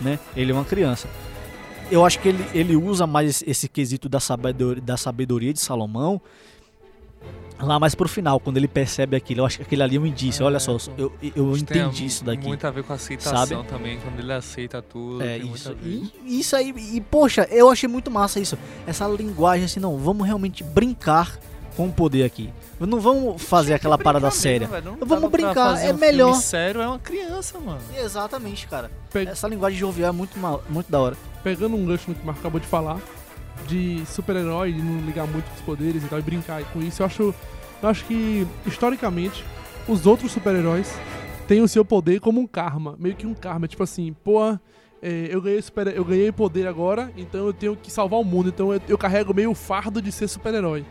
né? 0.00 0.18
Ele 0.36 0.52
é 0.52 0.54
uma 0.54 0.64
criança. 0.64 1.08
Eu 1.90 2.04
acho 2.04 2.18
que 2.18 2.28
ele, 2.28 2.44
ele 2.52 2.76
usa 2.76 3.06
mais 3.06 3.42
esse, 3.46 3.68
quesito 3.68 4.08
da 4.08 4.18
sabedoria, 4.18 4.82
da 4.82 4.96
sabedoria 4.96 5.52
de 5.52 5.60
Salomão 5.60 6.20
lá 7.60 7.78
mais 7.78 7.94
pro 7.94 8.08
final, 8.08 8.38
quando 8.38 8.56
ele 8.56 8.68
percebe 8.68 9.16
aquilo. 9.16 9.40
Eu 9.40 9.46
acho 9.46 9.58
que 9.58 9.62
aquele 9.62 9.82
ali 9.82 9.96
é 9.96 10.00
um 10.00 10.06
indício. 10.06 10.42
É, 10.42 10.46
Olha 10.46 10.58
só, 10.58 10.76
eu, 10.98 11.12
eu 11.22 11.52
tem 11.52 11.60
entendi 11.60 12.04
isso 12.04 12.24
daqui. 12.24 12.46
muito 12.46 12.66
a 12.66 12.70
ver 12.70 12.82
com 12.82 12.92
a 12.92 12.96
aceitação 12.96 13.46
Sabe? 13.46 13.68
também, 13.68 13.98
quando 13.98 14.18
ele 14.18 14.32
aceita 14.32 14.82
tudo. 14.82 15.22
É, 15.22 15.38
isso. 15.38 15.76
E, 15.82 16.12
isso 16.40 16.56
aí, 16.56 16.74
e 16.76 17.00
poxa, 17.00 17.46
eu 17.50 17.70
achei 17.70 17.88
muito 17.88 18.10
massa 18.10 18.40
isso. 18.40 18.58
Essa 18.86 19.06
linguagem 19.08 19.64
assim, 19.64 19.80
não, 19.80 19.96
vamos 19.96 20.26
realmente 20.26 20.62
brincar 20.62 21.38
com 21.76 21.88
o 21.88 21.92
poder 21.92 22.24
aqui. 22.24 22.50
Não 22.78 23.00
vamos 23.00 23.42
fazer 23.42 23.74
aquela 23.74 23.96
parada 23.96 24.30
séria. 24.30 24.68
mesmo, 24.68 24.72
velho. 24.74 24.96
Não 25.00 25.06
Vamos 25.06 25.30
brincar, 25.30 25.82
é 25.82 25.92
um 25.92 25.96
melhor. 25.96 26.28
Filme 26.32 26.42
sério 26.42 26.80
é 26.82 26.86
uma 26.86 26.98
criança, 26.98 27.58
mano. 27.58 27.80
Exatamente, 27.96 28.66
cara. 28.66 28.90
Pe- 29.10 29.24
Essa 29.26 29.48
linguagem 29.48 29.78
jovial 29.78 30.10
é 30.10 30.12
muito, 30.12 30.38
ma- 30.38 30.60
muito 30.68 30.90
da 30.92 31.00
hora. 31.00 31.16
pegando 31.42 31.74
um 31.76 31.86
gancho 31.86 32.10
no 32.10 32.14
que 32.14 32.22
o 32.22 32.26
Marco 32.26 32.40
acabou 32.40 32.60
de 32.60 32.66
falar, 32.66 32.98
de 33.66 34.02
super-herói, 34.06 34.72
de 34.72 34.82
não 34.82 35.00
ligar 35.06 35.26
muito 35.26 35.46
com 35.48 35.54
os 35.54 35.60
poderes 35.62 36.04
e 36.04 36.06
tal, 36.06 36.18
e 36.18 36.22
brincar 36.22 36.62
com 36.72 36.80
isso, 36.82 37.00
eu 37.02 37.06
acho, 37.06 37.34
eu 37.82 37.88
acho 37.88 38.04
que, 38.04 38.46
historicamente, 38.66 39.44
os 39.88 40.06
outros 40.06 40.32
super-heróis 40.32 40.92
têm 41.48 41.62
o 41.62 41.68
seu 41.68 41.84
poder 41.84 42.20
como 42.20 42.40
um 42.40 42.46
karma, 42.46 42.94
meio 42.98 43.14
que 43.14 43.26
um 43.26 43.32
karma, 43.34 43.66
tipo 43.68 43.82
assim, 43.82 44.14
pô, 44.24 44.52
é, 45.00 45.28
eu, 45.30 45.40
ganhei 45.40 45.62
super, 45.62 45.86
eu 45.96 46.04
ganhei 46.04 46.30
poder 46.32 46.66
agora, 46.66 47.10
então 47.16 47.46
eu 47.46 47.52
tenho 47.52 47.76
que 47.76 47.90
salvar 47.90 48.18
o 48.20 48.24
mundo, 48.24 48.48
então 48.48 48.72
eu, 48.74 48.80
eu 48.88 48.98
carrego 48.98 49.32
meio 49.32 49.50
o 49.50 49.54
fardo 49.54 50.02
de 50.02 50.10
ser 50.12 50.28
super-herói. 50.28 50.84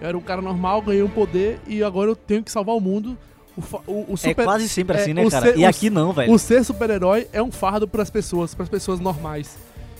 Eu 0.00 0.08
era 0.08 0.16
um 0.18 0.20
cara 0.20 0.40
normal, 0.40 0.80
ganhei 0.82 1.02
um 1.02 1.08
poder 1.08 1.58
e 1.66 1.82
agora 1.82 2.10
eu 2.10 2.16
tenho 2.16 2.42
que 2.42 2.50
salvar 2.50 2.74
o 2.76 2.80
mundo. 2.80 3.16
O, 3.56 3.60
o, 3.90 4.06
o 4.10 4.14
É 4.14 4.16
super- 4.16 4.44
quase 4.44 4.68
sempre 4.68 4.96
é, 4.96 5.00
assim, 5.02 5.12
né, 5.14 5.28
cara? 5.28 5.46
ser- 5.46 5.58
e 5.58 5.64
o- 5.64 5.68
aqui 5.68 5.90
não, 5.90 6.12
velho. 6.12 6.32
o 6.32 6.38
ser 6.38 6.64
super-herói 6.64 7.26
é 7.32 7.42
um 7.42 7.50
fardo 7.50 7.88
pras 7.88 8.08
pessoas, 8.08 8.54
pras 8.54 8.68
pessoas 8.68 9.00
normais. 9.00 9.56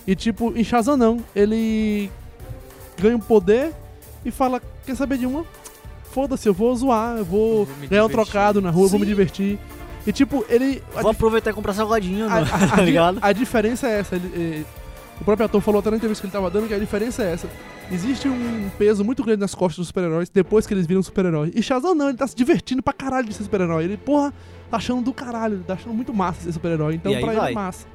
E 0.07 0.15
tipo, 0.15 0.53
em 0.57 0.63
Shazam 0.63 0.97
não. 0.97 1.19
Ele 1.35 2.11
ganha 3.01 3.17
um 3.17 3.21
poder 3.21 3.73
e 4.25 4.31
fala, 4.31 4.63
quer 4.87 4.95
saber 4.97 5.19
de 5.19 5.27
uma? 5.27 5.45
Foda-se, 6.13 6.49
eu 6.49 6.55
vou 6.55 6.75
zoar, 6.75 7.19
eu 7.19 7.25
vou, 7.25 7.59
Eu 7.61 7.65
vou 7.67 7.89
ganhar 7.89 8.05
um 8.05 8.09
divertir." 8.09 8.11
trocado 8.33 8.61
na 8.61 8.71
rua, 8.71 8.85
eu 8.87 8.89
vou 8.89 8.99
me 9.01 9.05
Sim. 9.05 9.11
divertir. 9.11 9.59
E 10.07 10.13
tipo, 10.13 10.45
ele. 10.49 10.83
Vou 11.03 11.11
aproveitar 11.11 11.51
e 11.51 11.53
comprar 11.53 11.75
salgadinho, 11.75 12.27
a, 12.27 12.41
né? 12.41 12.49
a- 12.51 12.65
a 12.65 12.69
tá 12.77 12.83
ligado? 12.83 13.19
a 13.21 13.33
diferença 13.33 13.87
é 13.89 13.99
essa. 14.01 14.15
ele- 14.17 14.65
o 15.20 15.24
próprio 15.24 15.46
ator 15.46 15.61
falou 15.61 15.81
até 15.81 15.90
na 15.90 15.96
entrevista 15.96 16.22
que 16.22 16.26
ele 16.26 16.33
tava 16.33 16.50
dando 16.50 16.68
que 16.68 16.74
a 16.74 16.78
diferença 16.78 17.22
é 17.22 17.33
essa. 17.33 17.48
Existe 17.90 18.28
um 18.28 18.70
peso 18.78 19.04
muito 19.04 19.22
grande 19.24 19.40
nas 19.40 19.54
costas 19.54 19.78
dos 19.78 19.87
super-heróis 19.88 20.28
depois 20.28 20.66
que 20.66 20.74
eles 20.74 20.87
viram 20.87 21.02
super-herói. 21.02 21.52
E 21.54 21.62
Shazam 21.62 21.94
não, 21.94 22.09
ele 22.09 22.18
tá 22.18 22.26
se 22.26 22.37
divertindo 22.37 22.83
pra 22.83 22.92
caralho 22.92 23.28
de 23.28 23.35
ser 23.35 23.44
super-herói. 23.44 23.85
Ele, 23.85 23.96
porra, 23.96 24.33
tá 24.70 24.76
achando 24.76 25.02
do 25.02 25.12
caralho, 25.12 25.62
tá 25.66 25.74
achando 25.74 25.94
muito 25.94 26.12
massa 26.12 26.42
ser 26.42 26.52
super-herói. 26.52 26.94
Então 26.96 27.12
pra 27.12 27.33
ele 27.33 27.40
vai. 27.40 27.52
é 27.52 27.54
massa. 27.54 27.87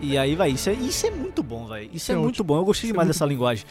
E 0.00 0.18
aí, 0.18 0.34
vai. 0.34 0.50
Isso 0.50 0.68
é, 0.68 0.72
isso 0.72 1.06
é 1.06 1.10
muito 1.12 1.44
bom, 1.44 1.68
velho. 1.68 1.88
Isso 1.92 2.10
é, 2.10 2.14
É 2.16 2.18
muito 2.18 2.42
bom. 2.42 2.56
Eu 2.56 2.64
gostei 2.64 2.88
Isso 2.88 2.90
é 2.90 2.92
demais 2.92 3.06
muito 3.06 3.14
dessa 3.14 3.24
linguagem. 3.24 3.64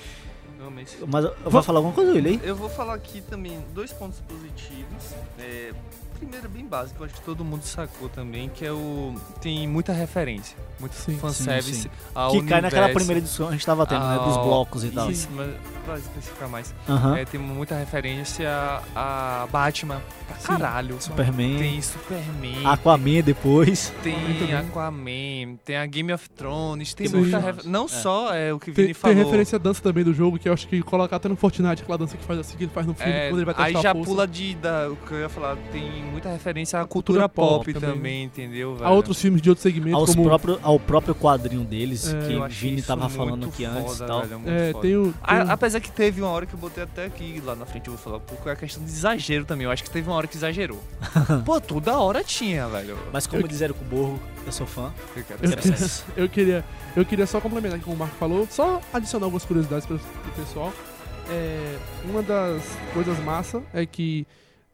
Mas 1.07 1.27
vai 1.43 1.63
falar 1.63 1.79
alguma 1.79 1.93
coisa, 1.93 2.13
William? 2.13 2.39
Eu 2.43 2.55
vou 2.55 2.69
falar 2.69 2.93
aqui 2.93 3.21
também 3.21 3.59
dois 3.73 3.91
pontos 3.91 4.19
positivos. 4.21 5.13
É, 5.37 5.73
primeira 6.21 6.47
bem 6.47 6.65
básica, 6.65 6.99
eu 7.01 7.05
acho 7.05 7.15
que 7.15 7.21
todo 7.21 7.43
mundo 7.43 7.63
sacou 7.63 8.07
também, 8.07 8.47
que 8.49 8.65
é 8.65 8.71
o. 8.71 9.15
Tem 9.41 9.67
muita 9.67 9.91
referência, 9.91 10.55
muito 10.79 10.93
Sim. 10.95 11.17
fanservice 11.17 11.73
Sim, 11.73 11.81
sim. 11.83 11.89
ao 12.13 12.31
que 12.31 12.43
cai 12.43 12.61
naquela 12.61 12.85
universo, 12.85 12.93
primeira 13.05 13.19
edição 13.19 13.47
que 13.47 13.53
a 13.53 13.55
gente 13.55 13.65
tava 13.65 13.85
tendo, 13.87 14.05
né? 14.07 14.15
Dos 14.19 14.37
ao- 14.37 14.43
blocos 14.45 14.83
e 14.83 14.89
tal. 14.91 15.09
Isso, 15.11 15.27
mas 15.35 15.49
pra 15.85 15.97
especificar 15.97 16.47
mais. 16.49 16.73
Aham. 16.87 17.17
É, 17.17 17.25
tem 17.25 17.39
muita 17.39 17.75
referência 17.75 18.47
a, 18.95 19.43
a 19.43 19.47
Batman 19.47 20.01
pra 20.27 20.37
Sim. 20.37 20.47
caralho. 20.47 21.01
Superman. 21.01 21.57
Tem 21.57 21.81
Superman, 21.81 22.65
Aquaman 22.65 23.21
depois. 23.23 23.91
tem. 24.03 24.15
Aquaman, 24.55 25.57
tem 25.65 25.77
a 25.77 25.85
Game 25.85 26.11
of 26.13 26.29
Thrones, 26.29 26.93
tem 26.93 27.07
Game 27.07 27.21
muita 27.23 27.37
of 27.37 27.45
refer... 27.45 27.61
Thrones, 27.61 27.71
Não 27.79 27.85
é. 27.85 27.87
só 27.87 28.33
é 28.33 28.53
o 28.53 28.59
que 28.59 28.67
Tem, 28.71 28.85
Vini 28.85 28.93
tem 28.93 28.93
falou. 28.93 29.17
referência 29.17 29.55
à 29.55 29.59
dança 29.59 29.81
também 29.81 30.03
do 30.03 30.13
jogo, 30.13 30.37
que 30.39 30.47
eu 30.47 30.53
acho 30.53 30.67
que 30.67 30.81
colocar 30.81 31.15
até 31.17 31.27
no 31.27 31.35
Fortnite, 31.35 31.81
aquela 31.83 31.97
dança 31.97 32.15
que 32.17 32.23
faz 32.23 32.39
assim, 32.39 32.57
que 32.57 32.63
ele 32.63 32.71
faz 32.71 32.85
no 32.85 32.93
filme, 32.93 33.11
É, 33.11 33.29
quando 33.29 33.39
ele 33.39 33.45
vai 33.45 33.55
aí 33.57 33.73
testar 33.73 33.81
já 33.81 33.91
a 33.91 33.93
força. 33.93 34.09
pula 34.09 34.27
de 34.27 34.55
da, 34.55 34.89
o 34.89 34.95
que 34.95 35.11
eu 35.13 35.19
ia 35.19 35.29
falar, 35.29 35.55
tem 35.71 36.03
muita 36.11 36.29
referência 36.29 36.79
à 36.79 36.85
cultura 36.85 37.21
cultura, 37.27 37.29
pop, 37.29 37.65
pop 37.65 37.73
também. 37.73 37.95
também, 37.95 38.23
entendeu? 38.25 38.73
A 38.75 38.77
velho? 38.79 38.91
outros 38.91 39.19
filmes 39.21 39.41
de 39.41 39.49
outros 39.49 39.63
segmentos, 39.63 39.93
Aos 39.99 40.09
como... 40.15 40.23
próprio, 40.25 40.59
ao 40.61 40.79
próprio 40.79 41.15
quadrinho 41.15 41.63
deles, 41.63 42.13
É, 42.13 42.27
que 42.27 42.35
o 42.35 42.47
Vini 42.47 42.81
tava 42.81 43.09
falando 43.09 43.47
aqui 43.47 43.65
foda, 43.65 43.79
antes 43.79 43.99
e 43.99 44.05
tal. 44.05 44.21
velho, 44.21 44.41
É, 44.45 44.71
foda. 44.71 44.81
tem 44.87 44.97
o... 44.97 45.03
tem 45.05 45.13
A- 45.23 45.43
o- 45.45 45.51
apesar 45.51 45.79
que 45.79 45.91
teve 45.91 46.21
uma 46.21 46.29
hora 46.29 46.45
que 46.45 46.53
eu 46.53 46.59
botei 46.59 46.83
até 46.83 47.05
aqui 47.05 47.41
lá 47.43 47.55
na 47.55 47.65
frente, 47.65 47.87
eu 47.87 47.93
vou 47.93 48.01
falar, 48.03 48.19
porque 48.19 48.47
é 48.49 48.51
a 48.51 48.55
questão 48.55 48.83
de 48.83 48.89
exagero 48.91 49.45
também. 49.45 49.65
Eu 49.65 49.71
acho 49.71 49.83
que 49.83 49.89
teve 49.89 50.07
uma 50.07 50.15
hora 50.15 50.27
que 50.27 50.35
exagerou. 50.37 50.79
Pô, 51.45 51.59
toda 51.59 51.97
hora 51.97 52.23
tinha, 52.23 52.67
velho. 52.67 52.97
Mas 53.11 53.25
como 53.25 53.41
Eu- 53.43 53.47
diz 53.47 53.61
Érico 53.61 53.83
Borgo, 53.85 54.19
eu 54.45 54.51
sou 54.51 54.67
fã. 54.67 54.93
Eu 55.15 55.23
quero 55.23 55.39
Eu, 55.45 55.51
eu 56.23 56.29
queria, 56.29 56.65
eu 56.95 57.05
queria 57.05 57.25
só 57.25 57.39
complementar 57.41 57.77
aqui 57.77 57.85
com 57.85 57.93
o 57.93 57.97
Marco 57.97 58.15
falou, 58.17 58.47
só 58.51 58.81
adicionar 58.93 59.25
algumas 59.25 59.45
curiosidades 59.45 59.85
para 59.85 59.95
o 59.95 59.99
pessoal. 60.35 60.73
É, 61.29 61.77
uma 62.05 62.21
das 62.21 62.61
coisas 62.93 63.17
massa 63.19 63.61
é 63.73 63.85
que 63.85 64.25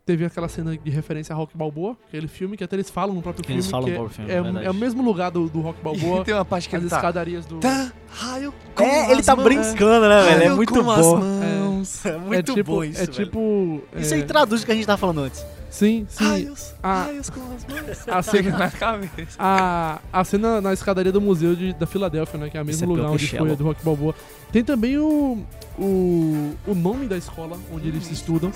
teve 0.08 0.24
aquela 0.24 0.48
cena 0.48 0.76
de 0.78 0.90
referência 0.90 1.34
a 1.34 1.38
Rock 1.38 1.56
Balboa, 1.58 1.98
aquele 2.08 2.30
filme 2.30 2.56
que 2.56 2.64
até 2.64 2.78
eles 2.78 2.90
falam 2.90 3.14
no 3.14 3.22
próprio 3.22 3.44
Que 3.44 3.48
filme. 3.50 3.60
eles 3.62 3.70
falam 3.70 3.86
que 3.86 3.92
no 3.92 3.96
é, 3.96 4.00
próprio 4.00 4.16
filme, 4.16 4.32
é, 4.32 4.42
verdade. 4.42 4.66
é 4.66 4.72
o 4.72 4.74
mesmo 4.74 5.04
lugar 5.04 5.30
do, 5.30 5.50
do 5.50 5.60
Rock 5.60 5.80
E 5.80 5.84
Balboa, 5.84 6.24
tem 6.26 6.34
uma 6.34 6.46
parte 6.46 6.70
que 6.70 6.76
as 6.78 6.82
ele 6.82 6.90
tá. 6.90 6.96
escadarias 6.96 7.46
do. 7.46 7.60
Tá, 7.60 7.92
raio. 8.10 8.54
com 8.74 8.84
É, 8.84 9.12
ele 9.12 9.22
tá 9.22 9.36
mãos. 9.36 9.44
brincando, 9.44 10.08
né, 10.08 10.22
velho? 10.24 10.44
É 10.44 10.56
muito 10.56 10.82
com 10.82 10.90
as 10.92 11.02
bom. 11.06 11.18
mãos. 11.20 12.06
É 12.06 12.18
muito 12.18 12.52
é 12.52 12.56
tipo, 12.56 12.72
bom 12.72 12.84
isso, 12.86 13.02
É 13.02 13.06
velho. 13.06 13.14
tipo. 13.14 13.82
Isso 13.98 14.14
é, 14.14 14.18
aí 14.18 14.24
traduz 14.24 14.64
o 14.64 14.66
que 14.66 14.72
a 14.72 14.76
gente 14.76 14.88
tava 14.88 14.98
falando 14.98 15.20
antes. 15.20 15.46
Sim, 15.70 16.08
sim. 16.10 16.24
Raios, 16.24 16.74
a- 16.82 17.04
raios 17.04 17.30
com 17.30 17.42
as 17.42 17.66
mãos. 17.68 18.08
A 18.08 18.22
cena, 18.24 18.58
na 18.58 18.72
cabeça. 18.72 19.36
a, 19.38 20.00
a 20.14 20.24
cena 20.24 20.62
na 20.62 20.72
escadaria 20.72 21.12
do 21.12 21.20
museu 21.20 21.54
de, 21.54 21.74
da 21.74 21.86
Filadélfia, 21.86 22.40
né? 22.40 22.50
Que 22.50 22.58
é 22.58 22.62
o 22.62 22.66
mesmo 22.66 22.86
é 22.86 22.88
lugar 22.88 23.12
onde 23.12 23.28
foi 23.28 23.52
a 23.52 23.54
do 23.56 23.64
Rock 23.66 23.84
Balboa. 23.84 24.16
Tem 24.52 24.64
também 24.64 24.98
o, 24.98 25.38
o, 25.78 26.54
o 26.66 26.74
nome 26.74 27.06
da 27.08 27.18
escola 27.18 27.58
onde 27.74 27.90
eles 27.90 28.10
estudam. 28.10 28.50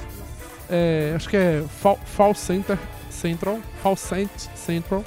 É, 0.72 1.14
acho 1.16 1.30
que 1.30 1.36
é 1.36 1.64
Fall, 1.68 2.00
Fall 2.06 2.34
Center 2.34 2.80
Central. 3.10 3.60
Fall 3.84 3.96
Cent 3.96 4.30
Central, 4.56 5.04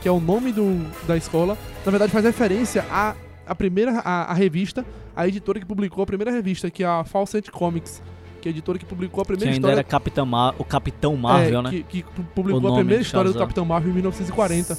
que 0.00 0.08
é 0.08 0.10
o 0.10 0.18
nome 0.18 0.52
do, 0.52 0.90
da 1.06 1.16
escola. 1.16 1.56
Na 1.84 1.90
verdade, 1.90 2.10
faz 2.10 2.24
referência 2.24 2.84
à, 2.90 3.14
à 3.46 3.54
primeira 3.54 4.00
a, 4.00 4.32
a 4.32 4.34
revista, 4.34 4.84
a 5.14 5.28
editora 5.28 5.60
que 5.60 5.66
publicou 5.66 6.02
a 6.02 6.06
primeira 6.06 6.32
revista, 6.32 6.70
que 6.70 6.82
é 6.82 6.86
a 6.86 7.04
Fall 7.04 7.26
Cent 7.26 7.50
Comics. 7.50 8.02
Que 8.40 8.48
é 8.48 8.50
a 8.50 8.52
editora 8.52 8.78
que 8.78 8.84
publicou 8.84 9.20
a 9.20 9.24
Que 9.24 9.32
primeira 9.32 9.52
ainda 9.52 9.68
história 9.68 9.80
era 9.80 9.84
Capitão 9.84 10.26
Mar 10.26 10.54
o 10.58 10.64
Capitão 10.64 11.16
Marvel, 11.16 11.60
é, 11.60 11.62
né? 11.62 11.70
Que, 11.70 11.82
que 11.82 12.02
publicou 12.34 12.72
a 12.72 12.74
primeira 12.76 13.02
história 13.02 13.30
do. 13.30 13.38
Capitão 13.38 13.64
Marvel 13.64 13.90
em 13.90 13.94
1940, 13.94 14.78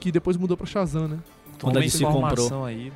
que 0.00 0.10
depois 0.10 0.36
mudou 0.36 0.56
pra 0.56 0.66
Shazam, 0.66 1.08
né? 1.08 1.18
Quando 1.60 1.78
a 1.78 1.80
DC 1.80 2.04
comprou. 2.04 2.24
informação 2.24 2.64
Aí. 2.64 2.92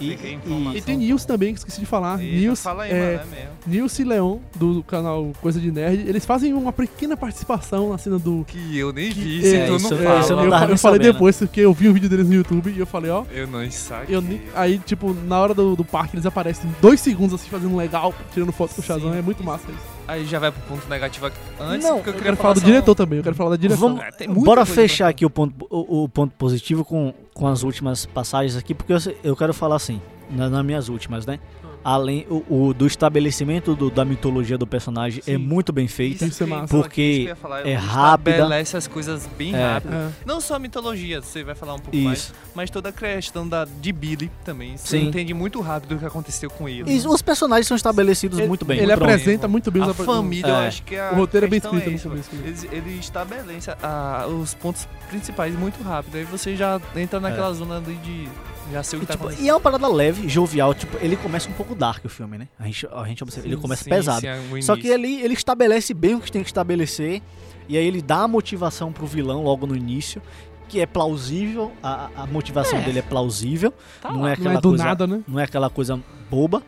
E, 0.00 0.10
e-. 0.12 0.76
E 0.76 0.80
tem 0.82 0.96
Nils 0.96 1.24
também, 1.24 1.52
que 1.52 1.58
esqueci 1.58 1.80
de 1.80 1.86
falar. 1.86 2.20
Eita, 2.22 2.36
Nils, 2.36 2.62
fala 2.62 2.82
aí, 2.84 2.90
é, 2.92 2.94
mano, 2.94 3.08
é 3.32 3.36
mesmo. 3.36 3.50
Nils 3.66 3.98
e 3.98 4.04
Leon, 4.04 4.38
do 4.54 4.82
canal 4.82 5.32
Coisa 5.40 5.58
de 5.60 5.70
Nerd, 5.70 6.08
eles 6.08 6.24
fazem 6.24 6.52
uma 6.54 6.72
pequena 6.72 7.16
participação 7.16 7.90
na 7.90 7.98
cena 7.98 8.18
do. 8.18 8.44
Que 8.46 8.78
eu 8.78 8.92
nem 8.92 9.10
vi, 9.10 9.40
que- 9.40 9.54
é, 9.54 9.66
tu 9.66 9.76
isso 9.76 9.90
não 9.90 9.98
eu- 9.98 10.04
fala. 10.04 10.20
isso 10.20 10.32
eu 10.32 10.36
não 10.36 10.44
eu, 10.44 10.68
eu 10.70 10.78
falei 10.78 10.98
depois, 11.00 11.36
porque 11.38 11.60
eu 11.60 11.72
vi 11.72 11.88
o 11.88 11.92
vídeo 11.94 12.08
deles 12.08 12.26
no 12.28 12.34
YouTube 12.34 12.70
e 12.70 12.78
eu 12.78 12.86
falei, 12.86 13.10
ó. 13.10 13.24
Eu 13.32 13.46
não 13.46 13.68
saquei. 13.70 14.14
Eu 14.14 14.20
nem- 14.20 14.42
aí, 14.54 14.78
tipo, 14.78 15.14
na 15.14 15.38
hora 15.38 15.54
do, 15.54 15.74
do 15.76 15.84
parque, 15.84 16.14
eles 16.16 16.26
aparecem 16.26 16.70
dois 16.80 17.00
segundos 17.00 17.34
assim, 17.40 17.48
fazendo 17.48 17.72
um 17.72 17.76
legal, 17.76 18.14
tirando 18.32 18.52
foto 18.52 18.74
com 18.74 18.80
o 18.80 18.84
Shazam. 18.84 19.14
É 19.14 19.22
muito 19.22 19.42
massa 19.42 19.64
isso. 19.70 19.95
Aí 20.08 20.24
já 20.24 20.38
vai 20.38 20.52
pro 20.52 20.60
ponto 20.62 20.88
negativo 20.88 21.26
aqui. 21.26 21.36
Antes, 21.58 21.84
Não, 21.86 21.96
porque 21.96 22.10
eu, 22.10 22.14
Eu 22.14 22.20
quero 22.22 22.36
falar 22.36 22.54
do 22.54 22.60
só- 22.60 22.66
diretor 22.66 22.94
também, 22.94 23.18
eu 23.18 23.22
quero 23.24 23.34
falar 23.34 23.50
da 23.50 23.56
direção. 23.56 23.88
Vamos, 23.88 24.04
É, 24.04 24.10
tem 24.12 24.28
muita 24.28 24.44
bora 24.44 24.60
coisa 24.60 24.72
pra 24.74 24.82
fechar 24.82 24.96
falar. 24.98 25.10
aqui 25.10 25.26
o 25.26 25.30
ponto, 25.30 25.66
o, 25.68 26.04
o 26.04 26.08
ponto 26.08 26.32
positivo 26.36 26.84
com, 26.84 27.12
com 27.34 27.46
as 27.48 27.62
últimas 27.64 28.06
passagens 28.06 28.56
aqui, 28.56 28.72
porque 28.74 28.92
eu, 28.92 28.98
eu 29.24 29.34
quero 29.36 29.52
falar 29.52 29.76
assim, 29.76 30.00
na- 30.30 30.48
nas 30.50 30.64
minhas 30.64 30.88
últimas, 30.88 31.24
né? 31.26 31.38
Além 31.84 32.26
o, 32.28 32.68
o 32.68 32.74
do 32.74 32.84
estabelecimento 32.84 33.76
do- 33.76 33.90
da 33.90 34.04
mitologia 34.04 34.58
do 34.58 34.66
personagem 34.66 35.20
é 35.20 35.32
Sim. 35.32 35.36
muito 35.38 35.72
bem 35.72 35.86
feito. 35.86 36.24
Isso 36.24 36.42
é 36.42 36.46
Porque 36.68 37.00
isso 37.30 37.36
falar, 37.36 37.60
é 37.60 37.68
ele 37.70 37.74
rápida. 37.74 38.30
Estabelece 38.32 38.76
as 38.76 38.88
coisas 38.88 39.28
bem 39.38 39.54
É. 39.54 39.62
rápido. 39.74 39.94
É. 39.94 40.08
Não 40.26 40.40
só 40.40 40.56
a 40.56 40.58
mitologia, 40.58 41.22
você 41.22 41.44
vai 41.44 41.54
falar 41.54 41.74
um 41.74 41.78
pouco 41.78 41.96
mais, 41.96 42.18
Isso. 42.18 42.34
mas 42.56 42.70
toda 42.70 42.88
a 42.88 42.92
questão 42.92 43.46
da, 43.48 43.64
de 43.64 43.92
Billy 43.92 44.28
também. 44.44 44.76
Você 44.76 44.98
Sim. 44.98 45.06
entende 45.06 45.32
muito 45.32 45.60
rápido 45.60 45.94
o 45.94 45.98
que 45.98 46.04
aconteceu 46.04 46.50
com 46.50 46.68
ele. 46.68 46.90
E 46.92 47.06
os 47.06 47.22
personagens 47.22 47.68
são 47.68 47.76
estabelecidos 47.76 48.40
Ele- 48.40 48.48
muito 48.48 48.64
bem. 48.64 48.78
Ele 48.78 48.86
muito 48.88 48.98
bem. 48.98 49.08
apresenta 49.14 49.46
muito 49.46 49.70
bem 49.70 49.82
A 49.84 49.86
os 49.86 49.96
família, 49.96 50.48
eu 50.50 50.56
É. 50.56 50.66
acho 50.66 50.82
que 50.82 50.96
é 50.96 51.08
a 51.08 51.12
O 51.12 51.16
roteiro 51.16 51.46
é 51.46 51.48
bem 51.48 51.58
escrito 51.58 51.88
no 51.88 51.94
isso, 51.96 52.08
começo. 52.08 52.30
Ele, 52.34 52.68
ele 52.76 52.98
estabelece 52.98 53.70
ah, 53.80 54.26
os 54.26 54.54
pontos 54.54 54.88
principais 55.08 55.54
muito 55.56 55.80
rápido. 55.84 56.16
Aí 56.16 56.24
você 56.24 56.56
já 56.56 56.80
entra 56.96 57.20
naquela 57.20 57.52
zona 57.52 57.80
de, 57.80 57.94
de 57.98 58.28
já 58.72 58.82
sei 58.82 58.98
o 58.98 59.00
que 59.00 59.04
E, 59.12 59.16
tá 59.16 59.28
tipo, 59.28 59.42
e 59.42 59.48
é 59.48 59.52
uma 59.52 59.60
parada 59.60 59.88
leve, 59.88 60.28
jovial, 60.28 60.74
tipo, 60.74 60.96
ele 61.00 61.16
começa 61.16 61.48
um 61.48 61.52
pouco 61.52 61.74
dark 61.74 62.04
o 62.04 62.08
filme, 62.08 62.38
né? 62.38 62.48
A 62.58 62.64
gente, 62.66 62.86
a 62.92 63.04
gente 63.04 63.22
observa, 63.22 63.46
ele 63.48 63.56
Sim, 63.56 63.62
começa 63.62 63.84
sim, 63.84 63.90
pesado. 63.90 64.20
sim, 64.20 64.26
é 64.28 64.62
Só 64.62 64.76
que 64.76 64.88
ele, 64.88 65.20
ele 65.22 65.34
estabelece 65.34 65.92
bem 65.94 66.14
o 66.14 66.20
que 66.20 66.30
tem 66.32 66.42
que 66.42 66.48
estabelecer, 66.48 67.22
e 67.68 67.76
aí 67.76 67.84
ele 67.86 68.00
dá 68.02 68.22
a 68.22 68.28
motivação 68.28 68.92
pro 68.92 69.06
vilão 69.06 69.42
logo 69.42 69.66
no 69.66 69.76
início, 69.76 70.22
que 70.68 70.80
é 70.80 70.86
plausível, 70.86 71.70
a, 71.82 72.10
a 72.16 72.26
motivação 72.26 72.80
dele 72.82 72.98
é 72.98 73.02
plausível, 73.02 73.72
Tá 74.00 74.10
não 74.10 74.22
lá. 74.22 74.30
é 74.32 74.36
Não 74.36 74.42
aquela 74.42 74.54
é 74.58 74.60
do 74.60 74.68
coisa 74.70 74.84
nada, 74.84 75.06
né? 75.06 75.22
não 75.28 75.38
é 75.40 75.44
aquela 75.44 75.70
coisa 75.70 76.00
boba. 76.30 76.62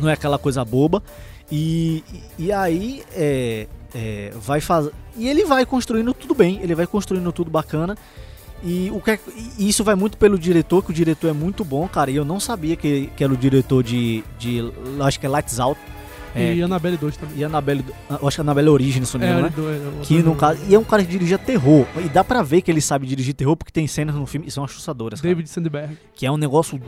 Não 0.00 0.08
é 0.08 0.12
aquela 0.12 0.38
coisa 0.38 0.64
boba. 0.64 1.02
E, 1.50 2.04
e 2.38 2.44
e 2.44 2.52
aí 2.52 3.02
é, 3.12 3.66
é, 3.94 4.30
vai 4.36 4.60
fazer. 4.60 4.92
E 5.16 5.28
ele 5.28 5.44
vai 5.44 5.66
construindo 5.66 6.12
tudo 6.14 6.34
bem, 6.34 6.60
ele 6.62 6.74
vai 6.74 6.86
construindo 6.86 7.32
tudo 7.32 7.50
bacana. 7.50 7.96
E 8.62 8.90
o 8.92 9.00
que 9.00 9.12
é- 9.12 9.18
e 9.58 9.68
isso 9.68 9.82
vai 9.82 9.94
muito 9.94 10.18
pelo 10.18 10.38
diretor, 10.38 10.82
que 10.84 10.90
o 10.90 10.94
diretor 10.94 11.28
é 11.28 11.32
muito 11.32 11.64
bom, 11.64 11.88
cara. 11.88 12.10
E 12.10 12.16
eu 12.16 12.24
não 12.24 12.38
sabia 12.38 12.76
que, 12.76 13.10
que 13.16 13.24
era 13.24 13.32
o 13.32 13.36
diretor 13.36 13.82
de, 13.82 14.22
de. 14.38 14.60
Acho 15.00 15.18
que 15.18 15.26
é 15.26 15.28
Lights 15.28 15.58
Out. 15.58 15.80
É, 16.34 16.54
E 16.54 16.62
Annabelle 16.62 16.96
2 16.96 17.16
também. 17.16 17.38
e 17.38 17.42
Annabelle. 17.44 17.84
Acho 18.08 18.36
que 18.36 18.40
é 18.40 18.42
Annabelle 18.42 18.68
Origins, 18.68 19.08
se 19.08 19.18
não 19.18 19.26
me 19.26 19.32
É, 19.32 19.38
engano, 19.38 19.52
ele 19.56 19.78
né? 19.78 19.90
é, 20.00 20.04
Que 20.04 20.22
no 20.22 20.36
caso. 20.36 20.60
E 20.68 20.74
é 20.74 20.78
um 20.78 20.84
cara 20.84 21.02
que 21.04 21.10
dirige 21.10 21.36
terror. 21.38 21.84
E 22.04 22.08
dá 22.08 22.22
pra 22.22 22.42
ver 22.42 22.60
que 22.62 22.70
ele 22.70 22.80
sabe 22.80 23.04
dirigir 23.06 23.34
terror, 23.34 23.56
porque 23.56 23.72
tem 23.72 23.86
cenas 23.88 24.14
no 24.14 24.24
filme 24.26 24.46
que 24.46 24.52
são 24.52 24.62
assustadoras. 24.62 25.20
cara. 25.20 25.34
David 25.34 25.48
Sandberg. 25.50 25.98
Que 26.14 26.26
é 26.26 26.30
um 26.30 26.36
negócio 26.36 26.80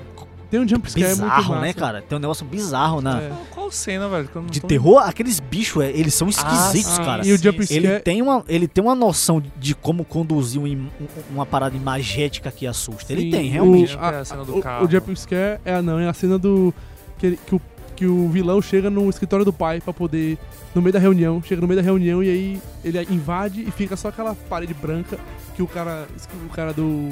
Tem 0.53 0.61
um 0.61 0.69
jumpscare 0.69 1.07
muito 1.07 1.23
bizarro, 1.23 1.49
massa. 1.55 1.61
né, 1.63 1.73
cara? 1.73 2.03
Tem 2.03 2.19
um 2.19 2.21
negócio 2.21 2.45
bizarro 2.45 3.01
na, 3.01 3.23
É. 3.23 3.33
Qual- 3.51 3.71
cena, 3.73 4.07
velho? 4.07 4.29
Que 4.29 4.37
eu 4.37 4.43
não 4.43 4.51
de 4.51 4.61
tô- 4.61 4.67
terror. 4.67 4.99
Aqueles 4.99 5.41
bichos, 5.41 5.83
é, 5.83 5.89
eles 5.91 6.13
são 6.13 6.29
esquisitos, 6.29 6.99
Ah, 6.99 7.05
cara. 7.05 7.27
E 7.27 7.33
o 7.33 7.39
jumpscare... 7.39 7.75
Ele 7.87 8.01
tem, 8.01 8.21
uma, 8.21 8.45
ele 8.47 8.69
tem 8.69 8.85
uma 8.85 8.95
noção 8.95 9.43
de 9.57 9.75
como 9.75 10.05
conduzir 10.05 10.61
um 10.61 10.89
uma 11.31 11.47
parada 11.47 11.75
imagética 11.75 12.51
que 12.51 12.67
assusta. 12.67 13.11
Ele 13.15 13.23
Sim, 13.23 13.31
tem, 13.31 13.49
realmente. 13.49 13.97
O, 13.97 13.99
É 14.05 14.19
a 14.21 14.25
cena 14.27 14.45
do 14.45 14.59
o- 14.59 14.61
carro. 14.61 14.85
o 14.87 14.91
jumpscare 14.91 15.59
é, 15.65 15.81
não, 15.81 15.99
é 15.99 16.07
a 16.07 16.13
cena 16.13 16.39
do... 16.39 16.75
Que, 17.19 17.27
ele- 17.29 17.41
que 17.47 17.55
o, 17.55 17.63
que 17.97 18.07
o 18.07 18.29
vilão 18.29 18.61
chega 18.61 18.91
no 18.91 19.09
escritório 19.09 19.47
do 19.47 19.55
pai 19.55 19.81
pra 19.81 19.95
poder... 19.95 20.37
No 20.75 20.83
meio 20.83 20.93
da 20.93 20.99
reunião, 20.99 21.43
chega 21.43 21.63
no 21.63 21.67
meio 21.67 21.81
da 21.81 21.85
reunião 21.85 22.23
e 22.23 22.29
aí 22.29 22.63
ele 22.85 22.99
invade 23.11 23.63
e 23.67 23.71
fica 23.71 23.97
só 23.97 24.09
aquela 24.09 24.35
parede 24.35 24.75
branca 24.75 25.19
que 25.57 25.63
o 25.63 25.67
cara, 25.67 26.07
o 26.45 26.49
cara 26.51 26.75
do... 26.75 27.09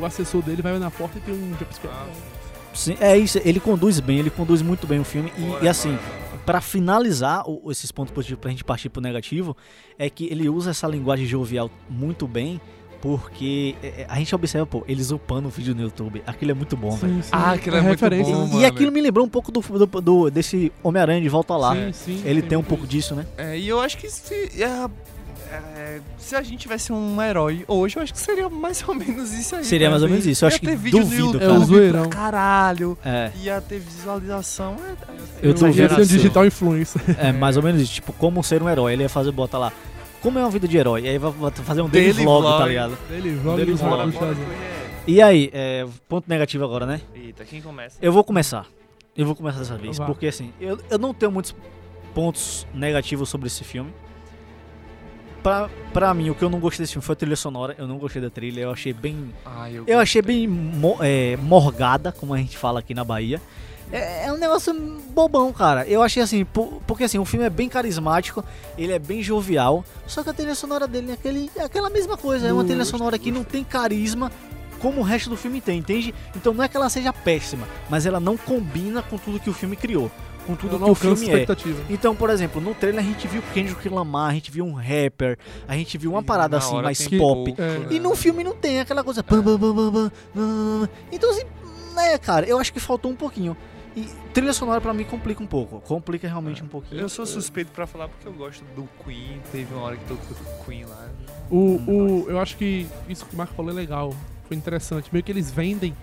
O 0.00 0.06
assessor 0.06 0.40
dele 0.40 0.62
vai 0.62 0.78
na 0.78 0.90
porta 0.90 1.18
e 1.18 1.20
tem 1.20 1.34
um 1.34 1.54
jumpscare. 1.58 1.92
Sim, 2.74 2.96
é 3.00 3.16
isso, 3.16 3.38
ele 3.44 3.60
conduz 3.60 4.00
bem, 4.00 4.18
ele 4.18 4.30
conduz 4.30 4.62
muito 4.62 4.86
bem 4.86 4.98
o 5.00 5.04
filme. 5.04 5.32
E, 5.36 5.40
Bora, 5.42 5.64
e 5.64 5.68
assim, 5.68 5.98
pra 6.46 6.60
finalizar 6.60 7.48
o- 7.48 7.70
esses 7.70 7.92
pontos 7.92 8.12
positivos 8.12 8.40
pra 8.40 8.50
gente 8.50 8.64
partir 8.64 8.88
pro 8.88 9.00
negativo, 9.02 9.56
é 9.98 10.08
que 10.10 10.24
ele 10.26 10.48
usa 10.48 10.70
essa 10.70 10.86
linguagem 10.86 11.26
jovial 11.26 11.70
muito 11.88 12.26
bem. 12.26 12.60
Porque 13.00 13.74
é, 13.82 13.86
é, 14.02 14.06
a 14.08 14.14
gente 14.14 14.32
observa, 14.32 14.64
pô, 14.64 14.84
eles 14.86 15.10
upando 15.10 15.48
o 15.48 15.50
vídeo 15.50 15.74
no 15.74 15.82
YouTube. 15.82 16.22
Aquilo 16.24 16.52
é 16.52 16.54
muito 16.54 16.76
bom, 16.76 16.92
velho. 16.92 17.20
Ah, 17.32 17.50
aquilo 17.50 17.74
é 17.74 17.80
muito 17.80 18.00
referência. 18.00 18.32
bom, 18.32 18.46
E 18.46 18.50
mano. 18.52 18.66
aquilo 18.66 18.92
me 18.92 19.00
lembrou 19.00 19.26
um 19.26 19.28
pouco 19.28 19.50
do, 19.50 19.60
do- 19.60 20.00
do- 20.00 20.30
desse 20.30 20.70
Homem-Aranha 20.84 21.20
de 21.20 21.28
Volta 21.28 21.56
Lá. 21.56 21.74
Sim, 21.74 21.92
sim, 21.92 22.22
Ele 22.24 22.40
tem 22.42 22.56
um 22.56 22.60
muito 22.60 22.68
pouco 22.68 22.84
isso. 22.84 22.92
disso, 22.92 23.14
né? 23.16 23.26
É, 23.36 23.58
e 23.58 23.66
eu 23.68 23.80
acho 23.80 23.98
que 23.98 24.08
se, 24.08 24.62
é, 24.62 24.88
é, 25.76 26.00
se 26.18 26.34
a 26.36 26.42
gente 26.42 26.58
tivesse 26.60 26.92
um 26.92 27.20
herói 27.22 27.64
hoje, 27.68 27.96
eu 27.96 28.02
acho 28.02 28.12
que 28.12 28.18
seria 28.20 28.48
mais 28.48 28.82
ou 28.88 28.94
menos 28.94 29.32
isso 29.32 29.54
aí. 29.56 29.64
Seria 29.64 29.86
cara. 29.86 29.90
mais 29.92 30.02
ou 30.02 30.08
menos 30.08 30.26
isso. 30.26 30.44
Eu 30.44 30.48
Ia 30.48 30.52
acho 30.54 30.60
que 30.60 30.66
duvido, 30.90 30.98
YouTube 30.98 31.38
cara. 31.40 31.54
É 31.54 31.58
zoeirão. 31.64 32.08
pra 32.08 32.16
caralho. 32.18 32.98
É, 33.04 33.30
Ia 33.42 33.60
ter 33.60 33.78
visualização. 33.78 34.76
É, 34.88 35.12
Eu 35.42 35.50
Eu 35.50 35.54
tô 35.54 35.66
ia 35.66 35.72
vendo 35.72 35.94
ser 35.94 36.00
um 36.00 36.04
digital 36.06 36.46
influencer. 36.46 37.02
é 37.18 37.32
mais 37.32 37.56
ou 37.56 37.62
menos 37.62 37.80
isso. 37.82 37.92
Tipo, 37.94 38.12
como 38.12 38.42
ser 38.42 38.62
um 38.62 38.68
herói. 38.68 38.92
Ele 38.92 39.02
ia 39.02 39.08
fazer, 39.08 39.30
bota 39.32 39.58
lá. 39.58 39.72
Como 40.20 40.38
é 40.38 40.42
uma 40.42 40.50
vida 40.50 40.68
de 40.68 40.76
herói? 40.76 41.02
E 41.02 41.08
aí 41.08 41.18
vai 41.18 41.32
fazer 41.64 41.82
um 41.82 41.88
daily, 41.88 42.08
Daily 42.12 42.24
vlog, 42.24 42.42
vlog. 42.46 42.58
tá 42.58 42.66
ligado? 42.68 42.98
Jogos 43.42 43.80
bora, 43.80 44.04
Shazam. 44.12 44.20
bora, 44.20 44.36
E 45.06 45.20
aí, 45.20 45.50
é, 45.52 45.84
ponto 46.08 46.28
negativo 46.28 46.64
agora, 46.64 46.86
né? 46.86 47.00
Eita, 47.14 47.44
quem 47.44 47.60
começa? 47.60 47.98
Eu 48.00 48.12
vou 48.12 48.22
começar. 48.22 48.66
Eu 49.16 49.26
vou 49.26 49.34
começar 49.34 49.58
dessa 49.58 49.76
vez. 49.76 49.98
Vá. 49.98 50.06
Porque 50.06 50.28
assim, 50.28 50.52
eu, 50.60 50.78
eu 50.88 50.98
não 50.98 51.12
tenho 51.12 51.32
muitos 51.32 51.54
pontos 52.14 52.66
negativos 52.72 53.28
sobre 53.28 53.48
esse 53.48 53.64
filme. 53.64 53.92
Pra, 55.42 55.68
pra 55.92 56.14
mim, 56.14 56.30
o 56.30 56.34
que 56.34 56.42
eu 56.42 56.50
não 56.50 56.58
gostei 56.60 56.84
desse 56.84 56.92
filme 56.92 57.04
foi 57.04 57.12
a 57.14 57.16
trilha 57.16 57.36
sonora. 57.36 57.74
Eu 57.78 57.86
não 57.86 57.98
gostei 57.98 58.20
da 58.22 58.30
trilha, 58.30 58.60
eu 58.60 58.70
achei 58.70 58.92
bem. 58.92 59.32
Ah, 59.44 59.70
eu, 59.70 59.84
Eu 59.86 59.98
achei 59.98 60.22
bem 60.22 60.46
mo- 60.46 60.98
é, 61.00 61.36
morgada, 61.36 62.12
como 62.12 62.34
a 62.34 62.38
gente 62.38 62.56
fala 62.56 62.80
aqui 62.80 62.94
na 62.94 63.04
Bahia. 63.04 63.40
É, 63.90 64.26
é 64.26 64.32
um 64.32 64.38
negócio 64.38 64.72
bobão, 65.10 65.52
cara. 65.52 65.86
Eu 65.86 66.02
achei 66.02 66.22
assim, 66.22 66.44
po- 66.46 66.80
porque 66.86 67.04
assim, 67.04 67.18
o 67.18 67.24
filme 67.26 67.44
é 67.44 67.50
bem 67.50 67.68
carismático, 67.68 68.42
ele 68.78 68.92
é 68.92 68.98
bem 68.98 69.22
jovial, 69.22 69.84
só 70.06 70.22
que 70.22 70.30
a 70.30 70.32
trilha 70.32 70.54
sonora 70.54 70.86
dele 70.88 71.10
é, 71.10 71.14
aquele, 71.14 71.50
é 71.56 71.62
aquela 71.64 71.90
mesma 71.90 72.16
coisa, 72.16 72.46
é 72.48 72.52
uma 72.52 72.64
trilha 72.64 72.86
sonora 72.86 73.18
que 73.18 73.30
não 73.30 73.44
tem 73.44 73.62
carisma 73.62 74.32
como 74.80 75.00
o 75.00 75.04
resto 75.04 75.28
do 75.30 75.36
filme 75.36 75.60
tem, 75.60 75.78
entende? 75.78 76.12
Então 76.34 76.54
não 76.54 76.64
é 76.64 76.68
que 76.68 76.76
ela 76.76 76.88
seja 76.88 77.12
péssima, 77.12 77.68
mas 77.90 78.06
ela 78.06 78.18
não 78.18 78.36
combina 78.36 79.02
com 79.02 79.16
tudo 79.18 79.38
que 79.38 79.50
o 79.50 79.52
filme 79.52 79.76
criou, 79.76 80.10
com 80.46 80.54
tudo 80.54 80.78
que 80.78 80.90
o 80.90 80.94
filme 80.94 81.20
é. 81.20 81.24
expectativa. 81.24 81.82
Então, 81.88 82.14
por 82.14 82.30
exemplo, 82.30 82.60
no 82.60 82.74
trailer 82.74 83.00
a 83.00 83.06
gente 83.06 83.26
viu 83.28 83.42
Kendrick 83.54 83.88
Lamar, 83.88 84.30
a 84.30 84.34
gente 84.34 84.50
viu 84.50 84.64
um 84.64 84.72
rapper, 84.72 85.38
a 85.66 85.74
gente 85.76 85.96
viu 85.98 86.10
uma 86.10 86.22
parada 86.22 86.56
assim 86.56 86.80
mais 86.80 87.06
pop. 87.08 87.54
É. 87.58 87.78
né? 87.78 87.86
E 87.90 88.00
no 88.00 88.14
filme 88.14 88.44
não 88.44 88.54
tem 88.54 88.80
aquela 88.80 89.02
coisa. 89.04 89.24
Então, 91.10 91.30
assim, 91.30 91.44
né, 91.94 92.18
cara, 92.18 92.46
eu 92.46 92.58
acho 92.58 92.72
que 92.72 92.80
faltou 92.80 93.10
um 93.10 93.16
pouquinho. 93.16 93.56
E 93.94 94.08
trilha 94.32 94.54
sonora 94.54 94.80
pra 94.80 94.94
mim 94.94 95.04
complica 95.04 95.42
um 95.42 95.46
pouco. 95.46 95.80
Complica 95.80 96.26
realmente 96.26 96.62
um 96.62 96.66
pouquinho. 96.66 97.00
Eu 97.00 97.08
sou 97.10 97.26
suspeito 97.26 97.70
pra 97.72 97.86
falar 97.86 98.08
porque 98.08 98.26
eu 98.26 98.32
gosto 98.32 98.64
do 98.74 98.88
Queen. 99.04 99.40
Teve 99.52 99.74
uma 99.74 99.82
hora 99.84 99.96
que 99.96 100.04
tocou 100.06 100.64
Queen 100.64 100.84
lá. 100.86 101.08
O, 101.50 101.76
o, 101.86 102.30
eu 102.30 102.40
acho 102.40 102.56
que 102.56 102.86
isso 103.06 103.26
que 103.26 103.34
o 103.34 103.36
Marco 103.36 103.54
falou 103.54 103.70
é 103.70 103.74
legal. 103.74 104.14
Foi 104.48 104.56
interessante. 104.56 105.10
Meio 105.12 105.22
que 105.22 105.30
eles 105.30 105.50
vendem 105.50 105.94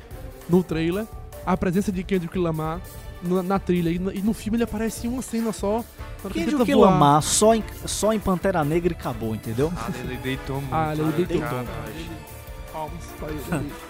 no 0.47 0.63
trailer 0.63 1.07
a 1.45 1.57
presença 1.57 1.91
de 1.91 2.03
Kendrick 2.03 2.37
Lamar 2.37 2.79
na, 3.21 3.43
na 3.43 3.59
trilha. 3.59 3.89
E 3.89 3.99
no, 3.99 4.11
e 4.13 4.21
no 4.21 4.33
filme 4.33 4.57
ele 4.57 4.63
aparece 4.63 5.07
em 5.07 5.09
uma 5.09 5.21
cena 5.21 5.51
só. 5.51 5.83
hora 6.23 6.33
que. 6.65 6.75
Lamar 6.75 7.21
só 7.21 7.53
em, 7.55 7.63
só 7.85 8.13
em 8.13 8.19
Pantera 8.19 8.63
Negra 8.63 8.93
e 8.93 8.95
acabou, 8.95 9.33
entendeu? 9.35 9.71
Ah, 9.75 9.89
ele 10.03 10.17
deitou 10.17 10.57
muito. 10.61 10.73
Ah, 10.73 10.93
ele 10.93 11.01
cara, 11.03 11.15
deitou. 11.17 11.41
cara. 11.41 11.65
Palmas 12.71 13.03
pra 13.19 13.29
ele 13.29 13.39
ali. 13.51 13.71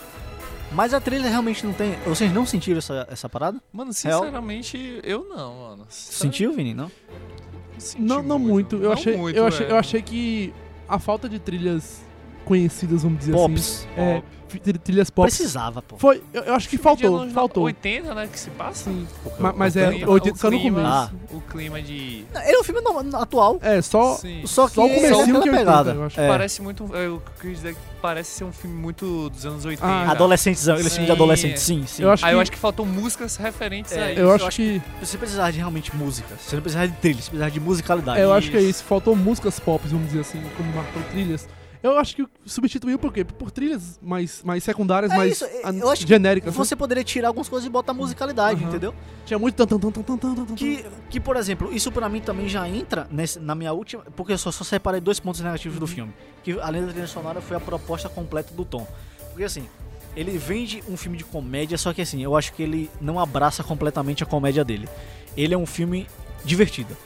Mas 0.72 0.94
a 0.94 1.02
trilha 1.02 1.28
realmente 1.28 1.66
não 1.66 1.74
tem. 1.74 1.96
Vocês 2.06 2.32
não 2.32 2.46
sentiram 2.46 2.78
essa, 2.78 3.08
essa 3.10 3.28
parada? 3.28 3.60
Mano, 3.74 3.92
Real? 4.04 4.20
sinceramente, 4.22 5.00
eu 5.04 5.28
não, 5.28 5.56
mano. 5.70 5.86
Sentiu, 5.90 6.54
Vini? 6.54 6.76
Não? 6.76 6.92
Senti 7.80 8.00
Não, 8.04 8.22
não 8.22 8.38
muito. 8.38 8.76
Eu, 8.76 8.82
Não 8.84 8.92
achei, 8.92 9.18
muito, 9.18 9.36
eu, 9.36 9.48
achei, 9.48 9.66
é. 9.66 9.72
eu 9.72 9.78
achei 9.78 10.02
que 10.02 10.54
a 10.88 11.00
falta 11.00 11.28
de 11.28 11.40
trilhas 11.40 12.02
conhecidas, 12.46 13.02
vamos 13.02 13.18
dizer 13.18 13.32
Pops. 13.32 13.88
assim. 13.88 13.88
É, 14.00 14.22
fi- 14.22 14.26
trilhas 14.58 15.10
pop. 15.10 15.28
Precisava, 15.28 15.82
pô. 15.82 15.98
Foi, 15.98 16.22
eu, 16.34 16.44
eu 16.44 16.54
acho 16.56 16.68
que 16.68 16.78
Filme 16.78 16.96
de 16.96 17.02
faltou, 17.04 17.22
anos 17.22 17.34
faltou. 17.34 17.64
80, 17.66 18.16
né, 18.16 18.28
que 18.32 18.40
se 18.40 18.50
passa. 18.52 18.90
Sim. 18.90 19.08
Ma- 19.40 19.54
Mas, 19.56 19.76
O 19.76 19.80
é, 19.80 19.90
clima- 19.92 20.12
80 20.12 20.36
o 20.36 20.40
só 20.40 20.52
no 20.52 20.60
começo. 20.62 20.88
Ah. 20.88 21.12
O 21.32 21.42
clima 21.42 21.82
de... 21.82 22.26
Ele 22.46 22.56
é 22.56 22.60
um 22.60 22.64
filme 22.64 22.82
no- 22.82 23.18
atual. 23.18 23.60
É, 23.62 23.82
só, 23.82 24.16
Sim. 24.16 24.42
Só 24.46 24.68
que 24.68 24.76
só 24.76 24.84
o 24.84 24.86
é 24.90 24.96
comecinho 24.96 25.22
aquela 25.22 25.26
que 25.26 25.50
é 25.50 25.52
80, 25.52 25.58
pegada. 25.58 25.92
eu 25.92 26.04
acho. 26.06 26.20
É. 26.20 26.28
Parece 26.28 26.62
muito... 26.62 26.96
Eu 26.96 27.22
quis 27.40 27.52
dizer 27.52 27.74
que 27.76 27.80
parece 28.02 28.32
ser 28.32 28.44
um 28.46 28.52
filme 28.52 28.76
muito 28.76 29.30
dos 29.30 29.46
anos 29.46 29.66
80. 29.66 29.86
Ah, 29.86 30.12
Adolescentezão, 30.12 30.78
ele 30.78 30.88
é 30.88 30.90
filme 30.90 31.06
de 31.06 31.12
adolescente, 31.12 31.60
sim, 31.60 31.84
sim. 31.86 32.04
Eu 32.04 32.12
acho 32.12 32.26
Aí 32.26 32.32
eu 32.32 32.38
que- 32.38 32.42
acho 32.44 32.52
que 32.52 32.58
faltam 32.58 32.86
músicas 32.86 33.36
referentes 33.36 33.92
É, 33.92 34.02
a 34.04 34.12
isso. 34.12 34.20
eu 34.22 34.32
acho 34.34 34.46
acho 34.48 34.56
que 34.58 34.82
Você 35.02 35.18
precisava 35.18 35.52
de 35.52 35.58
realmente 35.58 35.96
música. 35.96 36.36
Você 36.40 36.56
não 36.56 36.64
precisava 36.64 36.88
de 36.88 36.96
trilha, 36.98 37.16
você 37.22 37.30
precisava 37.30 37.52
de 37.52 37.60
musicalidade. 37.60 38.20
É, 38.20 38.24
eu 38.24 38.32
acho 38.34 38.50
que 38.50 38.56
é 38.58 38.62
Isso. 38.62 38.70
isso. 38.70 38.84
Faltou 38.86 39.16
músicas 39.16 39.60
pop, 39.60 39.86
vamos 39.88 40.08
dizer 40.08 40.22
assim, 40.22 40.42
como 40.56 40.72
marcou 40.74 41.02
trilhas. 41.12 41.48
Eu 41.82 41.98
acho 41.98 42.14
que 42.16 42.28
substituiu 42.46 43.00
por 43.00 43.14
quê? 43.14 43.24
Por 43.24 43.50
trilhas 43.52 43.98
mais, 44.02 44.44
mais 44.44 44.64
secundárias, 44.66 45.12
É 45.14 45.16
mais 45.16 45.32
isso, 45.34 45.46
eu 45.46 45.90
acho 45.90 46.06
genéricas. 46.06 46.54
né? 46.54 46.58
Você 46.58 46.76
poderia 46.76 47.04
tirar 47.06 47.30
algumas 47.30 47.48
coisas 47.48 47.66
e 47.66 47.70
botar 47.70 47.94
musicalidade, 47.94 48.60
Aham. 48.62 48.70
entendeu? 48.70 48.94
Tinha 49.26 49.40
muito 49.40 49.56
tan 49.66 49.66
tan 49.80 49.90
tan. 49.90 50.56
Que, 50.56 50.84
que, 51.10 51.20
por 51.22 51.38
exemplo, 51.38 51.72
isso 51.74 51.90
pra 51.90 52.10
mim 52.10 52.20
também 52.20 52.50
já 52.50 52.68
entra 52.68 53.08
nesse- 53.10 53.40
na 53.40 53.56
minha 53.56 53.72
última. 53.72 54.04
Porque 54.16 54.34
eu 54.34 54.38
só, 54.38 54.52
só 54.52 54.66
separei 54.66 55.00
dois 55.00 55.22
pontos 55.22 55.40
negativos 55.40 55.80
do 55.80 55.88
filme. 55.88 56.14
Que 56.44 56.60
além 56.60 56.82
da 56.86 56.90
trilha 56.92 57.08
sonora 57.08 57.40
foi 57.40 57.56
a 57.56 57.60
proposta 57.62 58.10
completa 58.10 58.54
do 58.54 58.66
tom. 58.66 58.86
Porque 59.30 59.46
assim, 59.46 59.66
ele 60.18 60.38
vende 60.38 60.84
um 60.90 60.98
filme 60.98 61.18
de 61.18 61.24
comédia, 61.24 61.78
só 61.78 61.94
que 61.94 62.02
assim, 62.02 62.22
eu 62.22 62.36
acho 62.36 62.52
que 62.52 62.62
ele 62.62 62.90
não 63.00 63.18
abraça 63.20 63.64
completamente 63.64 64.22
a 64.22 64.26
comédia 64.26 64.66
dele. 64.66 64.90
Ele 65.38 65.54
é 65.54 65.58
um 65.58 65.66
filme 65.66 66.08
divertido. 66.44 66.98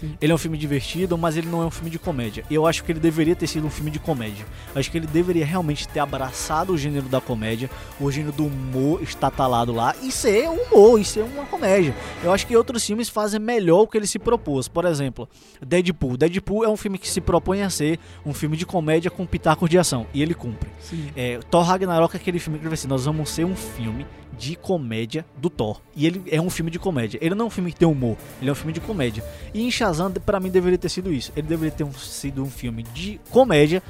Sim. 0.00 0.16
Ele 0.20 0.32
é 0.32 0.34
um 0.34 0.38
filme 0.38 0.56
divertido, 0.56 1.18
mas 1.18 1.36
ele 1.36 1.46
não 1.46 1.62
é 1.62 1.66
um 1.66 1.70
filme 1.70 1.90
de 1.90 1.98
comédia. 1.98 2.44
E 2.48 2.54
eu 2.54 2.66
acho 2.66 2.82
que 2.82 2.90
ele 2.90 3.00
deveria 3.00 3.36
ter 3.36 3.46
sido 3.46 3.66
um 3.66 3.70
filme 3.70 3.90
de 3.90 3.98
comédia. 3.98 4.46
Eu 4.74 4.80
acho 4.80 4.90
que 4.90 4.96
ele 4.96 5.06
deveria 5.06 5.44
realmente 5.44 5.86
ter 5.86 6.00
abraçado 6.00 6.72
o 6.72 6.78
gênero 6.78 7.06
da 7.08 7.20
comédia, 7.20 7.68
o 8.00 8.10
gênero 8.10 8.32
do 8.32 8.46
humor 8.46 9.02
estatalado 9.02 9.72
lá, 9.72 9.94
e 10.02 10.10
ser 10.10 10.48
um 10.48 10.54
humor, 10.54 11.00
e 11.00 11.04
ser 11.04 11.22
uma 11.22 11.44
comédia. 11.44 11.94
Eu 12.22 12.32
acho 12.32 12.46
que 12.46 12.56
outros 12.56 12.84
filmes 12.84 13.08
fazem 13.08 13.38
melhor 13.38 13.82
o 13.82 13.86
que 13.86 13.98
ele 13.98 14.06
se 14.06 14.18
propôs. 14.18 14.68
Por 14.68 14.84
exemplo, 14.84 15.28
Deadpool. 15.60 16.16
Deadpool 16.16 16.64
é 16.64 16.68
um 16.68 16.76
filme 16.76 16.98
que 16.98 17.08
se 17.08 17.20
propõe 17.20 17.62
a 17.62 17.68
ser 17.70 17.98
um 18.24 18.32
filme 18.32 18.56
de 18.56 18.64
comédia 18.64 19.10
com 19.10 19.26
pitacos 19.26 19.68
de 19.68 19.78
ação, 19.78 20.06
e 20.14 20.22
ele 20.22 20.34
cumpre. 20.34 20.70
Sim. 20.80 21.10
É, 21.14 21.38
Thor 21.50 21.62
Ragnarok 21.62 22.14
é 22.14 22.16
aquele 22.16 22.38
filme 22.38 22.58
que 22.58 22.62
ele 22.62 22.70
vai 22.70 22.74
assim, 22.74 22.88
nós 22.88 23.04
vamos 23.04 23.28
ser 23.28 23.44
um 23.44 23.54
filme 23.54 24.06
de 24.40 24.56
comédia 24.56 25.26
do 25.36 25.50
Thor. 25.50 25.82
E 25.94 26.06
ele 26.06 26.22
é 26.30 26.40
um 26.40 26.48
filme 26.48 26.70
de 26.70 26.78
comédia. 26.78 27.18
Ele 27.20 27.34
não 27.34 27.44
é 27.44 27.48
um 27.48 27.50
filme 27.50 27.70
que 27.70 27.78
tem 27.78 27.86
humor, 27.86 28.16
ele 28.40 28.48
é 28.48 28.52
um 28.52 28.56
filme 28.56 28.72
de 28.72 28.80
comédia. 28.80 29.22
E 29.52 29.62
em 29.62 29.70
Shazam, 29.70 29.89
pra 30.24 30.40
mim, 30.40 30.50
deveria 30.50 30.78
ter 30.78 30.88
sido 30.88 31.12
isso. 31.12 31.32
Ele 31.36 31.46
deveria 31.46 31.72
ter 31.72 31.84
um- 31.84 31.92
sido 31.92 32.42
um 32.42 32.50
filme 32.50 32.82
de 32.82 33.20
comédia, 33.30 33.82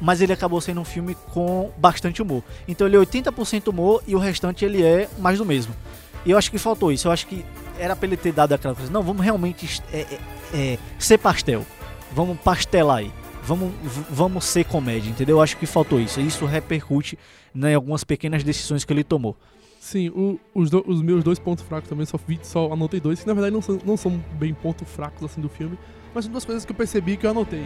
mas 0.00 0.20
ele 0.20 0.32
acabou 0.32 0.60
sendo 0.60 0.80
um 0.80 0.84
filme 0.84 1.14
com 1.32 1.70
bastante 1.76 2.22
humor. 2.22 2.42
Então 2.66 2.86
ele 2.86 2.96
é 2.96 2.98
80% 2.98 3.68
humor 3.68 4.02
e 4.06 4.14
o 4.14 4.18
restante 4.18 4.64
ele 4.64 4.82
é 4.82 5.08
mais 5.18 5.38
do 5.38 5.44
mesmo. 5.44 5.74
E 6.24 6.30
eu 6.30 6.38
acho 6.38 6.50
que 6.50 6.58
faltou 6.58 6.92
isso. 6.92 7.08
Eu 7.08 7.12
acho 7.12 7.26
que 7.26 7.44
era 7.78 7.94
pra 7.96 8.06
ele 8.06 8.16
ter 8.16 8.32
dado 8.32 8.52
aquela 8.52 8.74
coisa. 8.74 8.90
Não, 8.92 9.02
vamos 9.02 9.24
realmente 9.24 9.80
é, 9.92 10.00
é, 10.00 10.18
é, 10.54 10.78
ser 10.98 11.18
pastel. 11.18 11.64
Vamos 12.12 12.38
pastelar 12.40 12.98
aí. 12.98 13.12
Vamos, 13.44 13.72
vamos 14.10 14.44
ser 14.44 14.64
comédia, 14.64 15.08
entendeu? 15.10 15.36
Eu 15.36 15.42
acho 15.42 15.56
que 15.56 15.64
faltou 15.64 15.98
isso. 16.00 16.20
Isso 16.20 16.44
repercute 16.44 17.18
né, 17.54 17.72
em 17.72 17.74
algumas 17.74 18.04
pequenas 18.04 18.44
decisões 18.44 18.84
que 18.84 18.92
ele 18.92 19.02
tomou. 19.04 19.36
Sim, 19.88 20.10
o- 20.10 20.38
os, 20.54 20.68
do- 20.68 20.84
os 20.86 21.00
meus 21.00 21.24
dois 21.24 21.38
pontos 21.38 21.64
fracos 21.64 21.88
também, 21.88 22.04
só, 22.04 22.18
vi, 22.28 22.38
só 22.42 22.70
anotei 22.70 23.00
dois, 23.00 23.20
que 23.20 23.26
na 23.26 23.32
verdade 23.32 23.54
não 23.54 23.62
são, 23.62 23.78
não 23.86 23.96
são 23.96 24.22
bem 24.38 24.52
pontos 24.52 24.86
fracos 24.86 25.22
assim 25.24 25.40
do 25.40 25.48
filme, 25.48 25.78
mas 26.14 26.26
são 26.26 26.30
duas 26.32 26.44
coisas 26.44 26.62
que 26.66 26.72
eu 26.72 26.76
percebi 26.76 27.16
que 27.16 27.24
eu 27.24 27.30
anotei. 27.30 27.64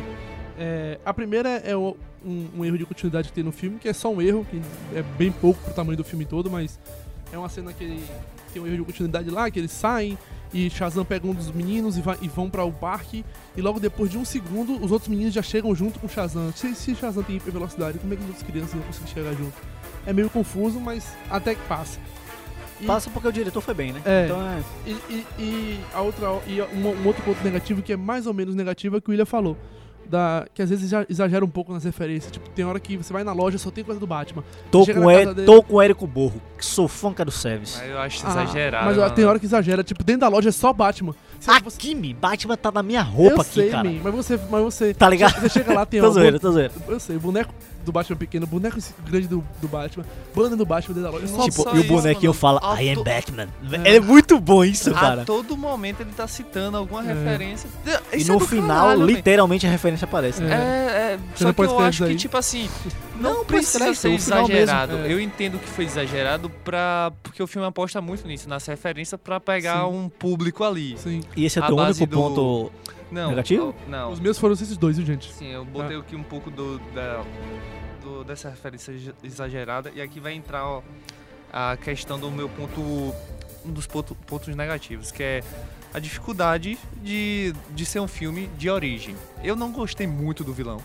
É, 0.57 1.01
a 1.05 1.13
primeira 1.13 1.49
é 1.49 1.77
o- 1.77 1.97
um, 2.25 2.47
um 2.59 2.65
erro 2.65 2.79
de 2.79 2.87
continuidade 2.87 3.27
que 3.27 3.35
tem 3.35 3.43
no 3.43 3.51
filme, 3.51 3.81
que 3.81 3.89
é 3.89 3.93
só 3.93 4.09
um 4.13 4.23
erro, 4.23 4.47
que 4.49 4.63
é 4.95 5.03
bem 5.19 5.33
pouco 5.33 5.61
pro 5.65 5.75
tamanho 5.75 5.97
do 5.97 6.05
filme 6.05 6.25
todo, 6.25 6.49
mas 6.49 6.79
é 7.33 7.37
uma 7.37 7.49
cena 7.49 7.73
que 7.73 7.83
ele 7.83 8.05
tem 8.53 8.63
um 8.63 8.69
erro 8.69 8.77
de 8.77 8.85
continuidade 8.85 9.29
lá, 9.29 9.51
que 9.51 9.59
eles 9.59 9.73
saem 9.73 10.17
e 10.55 10.71
Shazam 10.71 11.05
pega 11.05 11.27
um 11.27 11.35
dos 11.35 11.51
meninos 11.51 11.97
e, 11.99 12.03
vai- 12.03 12.19
e 12.23 12.29
vão 12.29 12.49
para 12.49 12.63
o 12.63 12.71
parque, 12.71 13.25
e 13.57 13.61
logo 13.61 13.81
depois 13.81 14.09
de 14.09 14.17
um 14.17 14.25
segundo, 14.25 14.77
os 14.81 14.93
outros 14.93 15.09
meninos 15.09 15.35
já 15.35 15.43
chegam 15.43 15.75
junto 15.75 15.99
com 15.99 16.07
Shazam. 16.07 16.53
Se, 16.55 16.73
se 16.77 16.95
Shazam 16.95 17.25
tem 17.25 17.35
hipervelocidade, 17.39 17.99
como 17.99 18.13
é 18.13 18.17
que 18.17 18.23
as 18.23 18.29
outras 18.29 18.47
crianças 18.47 18.75
iam 18.75 18.83
conseguir 18.85 19.11
chegar 19.11 19.33
junto? 19.33 19.55
É 20.05 20.13
meio 20.13 20.29
confuso, 20.29 20.79
mas 20.79 21.07
até 21.31 21.55
que 21.55 21.63
passa. 21.69 21.99
Passa 22.87 23.11
porque 23.11 23.29
o 23.29 23.33
diretor 23.33 23.61
foi 23.61 23.75
bem, 23.75 23.93
né? 23.93 24.01
É. 24.05 24.25
Então 24.27 24.41
é. 24.43 24.63
e, 24.87 24.91
e- 25.11 25.27
e 25.39 25.81
a 25.95 26.01
outra 26.01 26.27
e 26.47 26.61
um, 26.63 26.89
um 27.03 27.07
outro 27.07 27.23
ponto 27.23 27.43
negativo 27.45 27.83
que 27.83 27.93
é 27.93 27.97
mais 27.97 28.27
ou 28.27 28.35
menos 28.35 28.55
negativo 28.55 28.97
é 28.97 29.01
que 29.01 29.09
o 29.09 29.11
William 29.11 29.27
falou. 29.27 29.57
Da, 30.05 30.47
que 30.53 30.61
às 30.61 30.69
vezes 30.69 30.91
já 30.91 31.07
exagera 31.09 31.43
um 31.45 31.49
pouco 31.49 31.73
nas 31.73 31.85
referências. 31.85 32.31
Tipo, 32.33 32.51
tem 32.51 32.65
hora 32.65 32.79
que 32.81 32.97
você 32.99 33.13
vai 33.13 33.23
na 33.25 33.33
loja 33.33 33.57
só 33.57 33.71
tem 33.71 33.83
coisa 33.85 33.99
do 34.01 34.07
Batman. 34.07 34.43
Tô 34.71 34.85
com, 34.85 35.07
dele- 35.07 35.45
tô 35.47 35.63
com 35.63 35.77
o 35.77 35.81
Érico 35.81 36.07
Borro, 36.07 36.43
que 36.59 36.67
sou 36.67 36.87
fã 36.89 37.13
do 37.13 37.31
service. 37.31 37.81
Aí 37.81 37.89
eu 37.91 37.99
acho 37.99 38.27
Ah, 38.27 38.31
exagerado. 38.31 38.85
Mas 38.87 38.97
mano. 38.99 39.11
tem 39.15 39.25
hora 39.25 39.39
que 39.39 39.47
exagera. 39.47 39.83
Tipo, 39.83 40.03
dentro 40.05 40.23
da 40.23 40.29
loja 40.29 40.49
é 40.51 40.53
só 40.53 40.71
Batman. 40.73 41.15
Você, 41.41 41.51
você- 41.61 41.77
Aqui, 41.79 41.95
me 41.95 42.13
Batman 42.13 42.57
tá 42.57 42.71
na 42.71 42.83
minha 42.83 43.01
roupa 43.01 43.37
eu 43.37 43.41
aqui, 43.41 43.51
sei, 43.55 43.71
cara. 43.71 43.91
mas 44.03 44.15
você, 44.15 44.39
mas 44.51 44.63
você. 44.63 44.93
Tá 44.93 45.09
ligado? 45.09 45.41
Você 45.41 45.49
chega 45.49 45.73
lá, 45.73 45.87
tem 45.87 46.01
Tô 46.03 46.09
ó, 46.09 46.11
zoeiro, 46.11 46.39
tô 46.39 46.53
zoeiro. 46.53 46.75
Eu 46.89 47.01
sei, 47.01 47.17
boneco 47.17 47.55
do 47.85 47.93
Batman 47.93 48.17
pequeno, 48.17 48.47
boneco 48.47 48.79
grande 49.05 49.27
do, 49.29 49.45
do 49.61 49.69
Batman, 49.69 50.05
banda 50.35 50.57
do 50.57 50.65
Batman 50.65 50.95
dentro 50.95 51.11
da 51.11 51.17
loja. 51.19 51.27
Só, 51.29 51.45
Tipo, 51.45 51.77
e 51.77 51.81
o 51.81 51.85
bonequinho 51.85 52.31
mano. 52.31 52.35
fala, 52.35 52.61
A 52.63 52.83
I 52.83 52.91
am 52.91 52.95
to- 52.97 53.05
Batman. 53.05 53.49
É. 53.85 54.01
muito 54.01 54.39
bom 54.41 54.65
isso, 54.65 54.91
A 54.91 54.95
cara. 54.95 55.25
todo 55.25 55.57
momento 55.57 56.01
ele 56.01 56.13
tá 56.17 56.27
citando 56.27 56.77
alguma 56.77 57.03
É. 57.03 57.13
referência. 57.13 57.69
E 58.13 58.17
Isso 58.19 58.31
é 58.31 58.35
no 58.35 58.39
do 58.41 58.47
final, 58.47 58.89
caralho, 58.89 59.07
literalmente 59.07 59.67
a 59.67 59.71
referência 59.71 60.05
aparece. 60.05 60.43
É. 60.43 60.47
né? 60.47 60.55
É, 60.55 61.13
é, 61.15 61.17
Você 61.17 61.39
só 61.39 61.45
não 61.45 61.51
que 61.53 61.57
pode 61.57 61.73
eu 61.73 61.79
acho 61.81 62.07
que, 62.07 62.15
tipo 62.17 62.37
assim, 62.37 62.69
Não, 63.21 63.35
não 63.39 63.45
precisa 63.45 63.95
ser 63.95 64.11
exagerado. 64.13 64.97
É. 64.99 65.13
Eu 65.13 65.21
entendo 65.21 65.59
que 65.59 65.69
foi 65.69 65.85
exagerado 65.85 66.49
pra... 66.65 67.13
porque 67.23 67.43
o 67.43 67.47
filme 67.47 67.67
aposta 67.67 68.01
muito 68.01 68.27
nisso, 68.27 68.49
nas 68.49 68.65
referências 68.67 69.21
pra 69.23 69.39
pegar 69.41 69.81
Sim. 69.85 69.93
um 69.97 70.09
público 70.09 70.65
ali. 70.65 70.97
Sim. 70.99 71.21
E 71.37 71.45
esse 71.45 71.59
é 71.59 71.63
o 71.63 71.65
A 71.65 71.85
único 71.87 72.07
do- 72.07 72.17
ponto. 72.17 72.73
Não, 73.13 73.31
Negativo? 73.31 73.75
Não. 73.87 74.11
Os 74.11 74.19
meus 74.19 74.39
foram 74.39 74.55
esses 74.55 74.77
dois, 74.77 74.97
viu, 74.97 75.07
gente? 75.07 75.33
Sim, 75.33 75.49
eu 75.49 75.65
botei 75.65 75.97
aqui 75.99 76.17
um 76.17 76.23
pouco 76.23 76.51
do, 76.51 76.79
da, 76.95 77.23
do- 78.03 78.25
dessa 78.25 78.49
referência 78.49 78.91
ex- 78.93 79.13
exagerada 79.23 79.93
e 79.95 80.01
aqui 80.01 80.19
vai 80.19 80.33
entrar 80.33 80.67
ó, 80.67 80.83
a 81.53 81.77
questão 81.77 82.19
do 82.19 82.31
meu 82.31 82.49
ponto, 82.49 82.81
um 83.65 83.71
dos 83.71 83.87
ponto- 83.87 84.15
pontos 84.27 84.55
negativos, 84.57 85.13
que 85.13 85.23
é 85.23 85.45
a 85.93 85.99
dificuldade 85.99 86.79
de, 87.03 87.55
de 87.71 87.85
ser 87.85 88.01
um 88.01 88.09
filme 88.09 88.49
de 88.57 88.71
origem. 88.71 89.15
Eu 89.45 89.55
não 89.55 89.71
gostei 89.71 90.07
muito 90.07 90.43
do 90.43 90.53
vilão, 90.55 90.83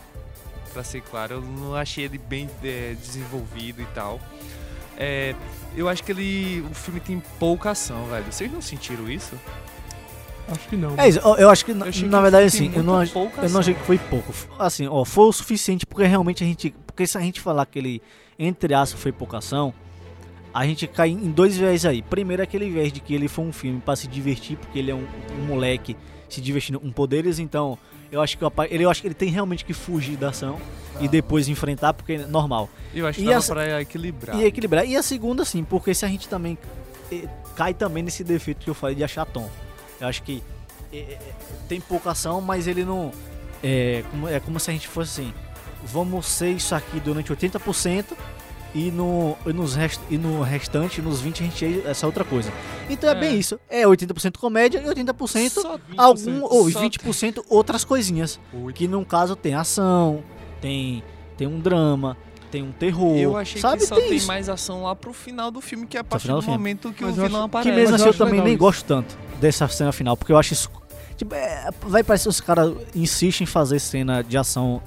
pra 0.74 0.84
ser 0.84 1.00
claro, 1.00 1.36
eu 1.36 1.40
não 1.40 1.74
achei 1.74 2.04
ele 2.04 2.18
bem 2.18 2.48
é, 2.62 2.94
desenvolvido 3.00 3.80
e 3.80 3.86
tal. 3.94 4.20
É, 4.98 5.34
eu 5.76 5.88
acho 5.88 6.02
que 6.04 6.12
ele, 6.12 6.60
o 6.70 6.74
filme 6.74 7.00
tem 7.00 7.22
pouca 7.38 7.70
ação, 7.70 8.04
velho. 8.06 8.24
Vocês 8.30 8.52
não 8.52 8.60
sentiram 8.60 9.08
isso? 9.10 9.34
Acho 10.50 10.68
que 10.68 10.76
não. 10.76 10.94
É 10.98 11.08
isso, 11.08 11.18
eu- 11.18 11.50
acho 11.50 11.64
que, 11.64 11.74
na, 11.74 11.86
Eu 11.86 11.92
na 11.92 11.92
que 11.92 12.22
verdade, 12.22 12.46
assim, 12.46 12.72
eu 12.74 12.82
não, 12.82 13.02
eu 13.04 13.50
não 13.50 13.60
achei 13.60 13.74
que 13.74 13.82
foi 13.84 13.98
pouco. 13.98 14.32
Assim, 14.58 14.86
ó, 14.88 15.04
foi 15.04 15.24
o 15.26 15.32
suficiente 15.32 15.84
porque 15.86 16.04
realmente 16.06 16.42
a 16.42 16.46
gente. 16.46 16.74
Porque 16.86 17.06
se 17.06 17.16
a 17.18 17.20
gente 17.20 17.40
falar 17.40 17.66
que 17.66 17.78
ele, 17.78 18.02
entre 18.38 18.72
aspas, 18.74 19.00
foi 19.00 19.12
pouca 19.12 19.38
ação, 19.38 19.72
a 20.52 20.64
gente 20.66 20.86
cai 20.86 21.10
em 21.10 21.30
dois 21.30 21.56
viés 21.56 21.84
aí. 21.84 22.02
Primeiro, 22.02 22.42
aquele 22.42 22.70
viés 22.70 22.92
de 22.92 23.00
que 23.00 23.14
ele 23.14 23.28
foi 23.28 23.44
um 23.44 23.52
filme 23.52 23.80
pra 23.80 23.94
se 23.94 24.08
divertir, 24.08 24.56
porque 24.56 24.78
ele 24.78 24.90
é 24.90 24.94
um, 24.94 25.06
um 25.38 25.46
moleque 25.46 25.96
se 26.28 26.40
divertindo 26.40 26.80
com 26.80 26.90
poderes, 26.90 27.38
então. 27.38 27.78
Eu 28.10 28.22
acho 28.22 28.38
que 28.38 28.44
o 28.44 28.50
ele, 28.70 28.84
eu 28.86 28.90
acho 28.90 29.02
que 29.02 29.06
ele 29.08 29.14
tem 29.14 29.28
realmente 29.28 29.66
que 29.66 29.74
fugir 29.74 30.16
da 30.16 30.30
ação 30.30 30.58
e 30.98 31.06
depois 31.06 31.46
enfrentar, 31.46 31.92
porque 31.92 32.14
é 32.14 32.26
normal. 32.26 32.70
Eu 32.94 33.06
acho 33.06 33.18
que 33.18 33.26
dava 33.26 33.44
pra 33.46 33.82
equilibrar. 33.82 34.34
E 34.34 34.44
equilibrar. 34.46 34.86
E 34.86 34.96
a 34.96 35.02
segunda, 35.02 35.44
sim, 35.44 35.62
porque 35.62 35.92
se 35.92 36.06
a 36.06 36.08
gente 36.08 36.26
também 36.26 36.56
eh, 37.12 37.28
cai 37.54 37.74
também 37.74 38.02
nesse 38.02 38.24
defeito 38.24 38.64
que 38.64 38.70
eu 38.70 38.74
falei 38.74 38.96
de 38.96 39.04
achar 39.04 39.26
tom. 39.26 39.46
Eu 40.00 40.08
acho 40.08 40.22
que 40.22 40.42
eh, 40.92 41.18
eh, 41.18 41.18
tem 41.68 41.80
pouca 41.80 42.10
ação, 42.10 42.40
mas 42.40 42.66
ele 42.66 42.84
não. 42.84 43.12
É 43.62 44.04
como, 44.10 44.28
é 44.28 44.40
como 44.40 44.60
se 44.60 44.70
a 44.70 44.72
gente 44.72 44.86
fosse 44.88 45.20
assim: 45.20 45.34
vamos 45.84 46.26
ser 46.26 46.50
isso 46.50 46.74
aqui 46.74 47.00
durante 47.00 47.32
80% 47.32 48.04
e 48.74 48.90
no, 48.90 49.36
e 49.46 49.52
nos 49.52 49.74
rest, 49.74 50.00
e 50.10 50.18
no 50.18 50.42
restante, 50.42 51.00
nos 51.00 51.22
20%, 51.22 51.40
a 51.40 51.44
gente 51.44 51.64
é 51.64 51.90
essa 51.90 52.06
outra 52.06 52.24
coisa. 52.24 52.52
Então 52.88 53.08
é, 53.08 53.12
É. 53.12 53.14
bem 53.16 53.38
isso: 53.38 53.58
é 53.68 53.82
80% 53.84 54.38
comédia 54.38 54.78
e 54.78 54.84
80% 54.84 55.50
Só 55.50 55.78
algum, 55.96 56.42
ou 56.44 56.70
só 56.70 56.80
20% 56.80 57.44
outras 57.48 57.84
coisinhas. 57.84 58.38
Oito. 58.52 58.76
Que 58.76 58.86
no 58.86 59.04
caso 59.04 59.34
tem 59.34 59.54
ação, 59.54 60.22
tem, 60.60 61.02
tem 61.36 61.46
um 61.46 61.58
drama, 61.58 62.16
tem 62.48 62.62
um 62.62 62.72
terror. 62.72 63.16
Eu 63.16 63.36
achei 63.36 63.60
sabe? 63.60 63.78
que 63.78 63.86
só 63.86 63.96
tem 63.96 64.08
tem, 64.08 64.20
mais 64.22 64.48
ação 64.48 64.82
lá 64.82 64.94
pro 64.94 65.12
final 65.12 65.50
do 65.50 65.60
filme, 65.60 65.86
que 65.86 65.96
é 65.96 66.00
a 66.00 66.04
partir 66.04 66.24
final 66.24 66.40
do 66.40 66.46
do 66.46 66.50
momento 66.50 66.92
que 66.92 67.04
Mas 67.04 67.16
o 67.18 67.22
vilão 67.22 67.40
acho 67.40 67.46
aparece. 67.46 67.70
Que 67.70 67.76
mesmo 67.76 67.94
assim 67.94 68.04
eu 68.04 68.12
eu 68.12 68.18
também 68.18 68.40
nem 68.40 68.54
isso. 68.54 68.58
gosto 68.58 68.84
tanto 68.84 69.16
dessa 69.40 69.68
cena 69.68 69.92
final, 69.92 70.16
porque 70.16 70.32
eu 70.32 70.38
acho 70.38 70.52
isso. 70.52 70.70
Tipo, 71.16 71.34
é, 71.34 71.70
vai 71.82 72.04
parecer 72.04 72.24
que 72.24 72.28
os 72.30 72.40
caras 72.40 72.72
insistem 72.94 73.44
em 73.44 73.46
fazer 73.46 73.78
cena 73.80 74.22
de 74.22 74.38
ação 74.38 74.80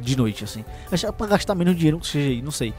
de 0.00 0.16
noite, 0.16 0.44
assim. 0.44 0.64
Acho 0.92 1.06
que 1.06 1.10
é 1.10 1.12
pra 1.12 1.26
gastar 1.26 1.54
menos 1.54 1.74
dinheiro 1.76 1.98
com 1.98 2.04
CGI, 2.04 2.42
não 2.42 2.50
sei. 2.50 2.74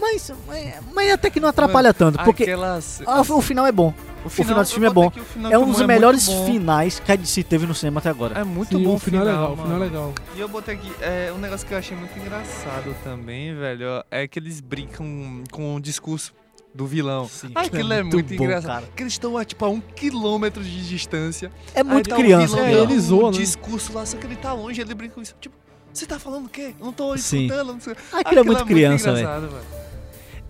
Mas, 0.00 0.32
mas, 0.46 0.74
mas 0.94 1.12
até 1.12 1.28
que 1.30 1.38
não 1.38 1.48
atrapalha 1.48 1.92
tanto, 1.92 2.18
porque 2.24 2.44
Aquelas... 2.44 3.02
ah, 3.06 3.20
o 3.20 3.40
final 3.42 3.66
é 3.66 3.72
bom. 3.72 3.92
O 4.24 4.28
final, 4.28 4.58
desse 4.60 4.72
filme 4.72 4.86
é 4.86 4.90
bom. 4.90 5.10
É 5.50 5.58
um 5.58 5.66
dos 5.66 5.80
melhores 5.82 6.28
finais 6.46 7.00
que 7.00 7.10
a 7.10 7.16
DC 7.16 7.42
teve 7.44 7.66
no 7.66 7.74
cinema 7.74 8.00
até 8.00 8.10
agora. 8.10 8.38
É 8.38 8.44
muito 8.44 8.76
Sim, 8.76 8.84
bom 8.84 8.94
o 8.96 8.98
final, 8.98 9.22
é 9.26 9.30
legal, 9.30 9.52
o 9.52 9.56
final 9.56 9.76
é 9.76 9.78
legal. 9.78 10.14
E 10.36 10.40
eu 10.40 10.48
botei 10.48 10.74
aqui, 10.74 10.92
é, 11.00 11.32
um 11.34 11.38
negócio 11.38 11.66
que 11.66 11.72
eu 11.72 11.78
achei 11.78 11.96
muito 11.96 12.18
engraçado 12.18 12.94
também, 13.02 13.54
velho, 13.54 14.04
é 14.10 14.28
que 14.28 14.38
eles 14.38 14.60
brincam 14.60 15.42
com 15.50 15.74
o 15.76 15.80
discurso 15.80 16.34
do 16.74 16.86
vilão. 16.86 17.26
Sim, 17.28 17.50
Aquilo 17.54 17.92
é 17.92 18.02
muito, 18.02 18.34
bom, 18.36 18.44
engraçado. 18.44 18.66
cara. 18.72 18.86
Porque 18.86 19.02
eles 19.02 19.14
estão 19.14 19.36
a, 19.36 19.44
tipo, 19.44 19.64
a 19.64 19.68
um 19.68 19.80
quilômetro 19.80 20.62
de 20.62 20.86
distância. 20.88 21.50
É 21.74 21.82
muito 21.82 22.12
Aí 22.12 22.16
tá 22.16 22.16
o 22.16 22.18
criança. 22.22 22.56
vilão 22.56 22.66
É, 22.68 22.72
ele 22.74 23.00
zoa, 23.00 23.28
um 23.28 23.30
né? 23.32 23.38
discurso 23.38 23.92
lá, 23.92 24.04
só 24.04 24.16
que 24.16 24.26
ele 24.26 24.36
tá 24.36 24.52
longe, 24.52 24.80
ele 24.80 24.94
brinca 24.94 25.14
com 25.14 25.22
isso. 25.22 25.34
Tipo, 25.40 25.56
você 25.92 26.06
tá 26.06 26.18
falando 26.18 26.46
o 26.46 26.48
quê? 26.48 26.74
Eu 26.78 26.86
não 26.86 26.92
tô 26.92 27.16
Sim. 27.16 27.46
escutando. 27.46 27.72
Não 27.72 27.80
sei. 27.80 27.94
Aquilo 28.12 28.40
é 28.40 28.44
muito 28.44 28.64
criança, 28.66 29.12
velho. 29.12 29.18
engraçado, 29.26 29.48
velho. 29.50 29.80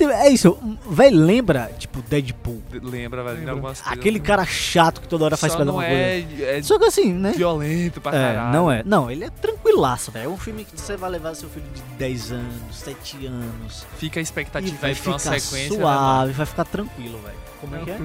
É 0.05 0.29
isso, 0.29 0.59
velho, 0.89 1.17
lembra, 1.19 1.71
tipo, 1.79 2.01
Deadpool. 2.03 2.63
Lembra, 2.83 3.23
velho, 3.23 3.51
algumas 3.51 3.81
coisas. 3.81 3.99
Aquele 3.99 4.21
cara 4.21 4.45
chato 4.45 5.01
que 5.01 5.09
toda 5.09 5.25
hora 5.25 5.37
faz 5.37 5.53
piada 5.55 5.65
não 5.65 5.75
uma 5.79 5.85
coisa. 5.85 5.97
é, 5.99 6.59
é 6.59 6.63
Só 6.63 6.79
que 6.79 6.85
assim, 6.87 7.13
né? 7.13 7.33
violento 7.33 8.01
pra 8.01 8.13
É, 8.17 8.35
caralho. 8.35 8.53
não 8.53 8.71
é. 8.71 8.83
Não, 8.85 9.11
ele 9.11 9.25
é 9.25 9.31
tranquilaço, 9.31 10.11
velho. 10.11 10.25
É 10.25 10.29
um 10.29 10.37
filme 10.39 10.65
que 10.65 10.79
você 10.81 10.97
vai 10.97 11.11
levar 11.11 11.35
seu 11.35 11.49
filho 11.49 11.67
de 11.75 11.83
10 11.99 12.33
anos, 12.33 12.77
7 12.77 13.27
anos. 13.27 13.87
Fica 13.99 14.19
a 14.19 14.21
E 14.21 14.25
expectativa 14.25 14.77
vai 14.81 14.91
aí 14.91 14.97
pra 14.97 15.11
uma 15.13 15.19
ficar 15.19 15.39
sequência. 15.41 15.71
né, 15.77 15.83
suave, 15.83 16.33
vai 16.33 16.47
ficar 16.47 16.65
tranquilo, 16.65 17.19
velho. 17.19 17.51
Como 17.61 17.77
é 17.77 17.81
É 17.81 17.85
que 17.85 17.91
é? 17.91 17.99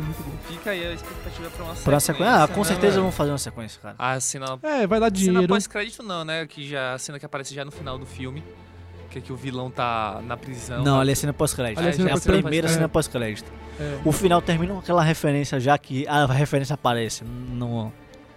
Fica 0.49 0.69
aí 0.71 0.85
a 0.85 0.91
expectativa 0.93 1.49
pra 1.49 1.63
uma 1.63 1.75
sequência. 1.75 1.83
Pra 1.83 1.93
uma 1.93 1.99
sequência? 2.01 2.43
Ah, 2.43 2.47
com 2.49 2.59
né, 2.59 2.65
certeza 2.65 2.99
vão 3.01 3.11
fazer 3.11 3.31
uma 3.31 3.37
sequência, 3.37 3.79
cara. 3.81 3.95
A 3.97 4.19
cena, 4.19 4.59
É, 4.61 4.85
vai 4.85 4.99
dar 4.99 5.05
cena 5.05 5.11
dinheiro. 5.11 5.47
pós-crédito 5.47 6.03
não, 6.03 6.25
né? 6.25 6.45
Que 6.45 6.67
já, 6.67 6.93
a 6.93 6.97
cena 6.99 7.17
que 7.17 7.25
aparece 7.25 7.55
já 7.55 7.63
no 7.63 7.71
final 7.71 7.97
do 7.97 8.05
filme. 8.05 8.43
Que 9.15 9.19
é 9.19 9.21
que 9.21 9.31
o 9.31 9.35
vilão 9.37 9.71
tá 9.71 10.21
na 10.27 10.35
prisão. 10.35 10.83
Não, 10.83 10.99
ali 10.99 11.13
é 11.13 11.15
cena 11.15 11.31
pós-crédito. 11.31 11.79
Ali 11.79 11.87
é 11.87 11.91
É, 11.91 11.93
a 11.93 12.09
pós-crédito. 12.09 12.41
primeira 12.43 12.67
É. 12.67 12.69
cena 12.69 12.89
pós-crédito. 12.89 13.49
É. 13.79 13.97
O 14.03 14.11
final 14.11 14.41
termina 14.41 14.73
com 14.73 14.79
aquela 14.79 15.01
referência 15.01 15.57
já 15.57 15.77
que 15.77 16.05
a 16.05 16.25
referência 16.25 16.73
aparece 16.73 17.23
no, 17.23 17.93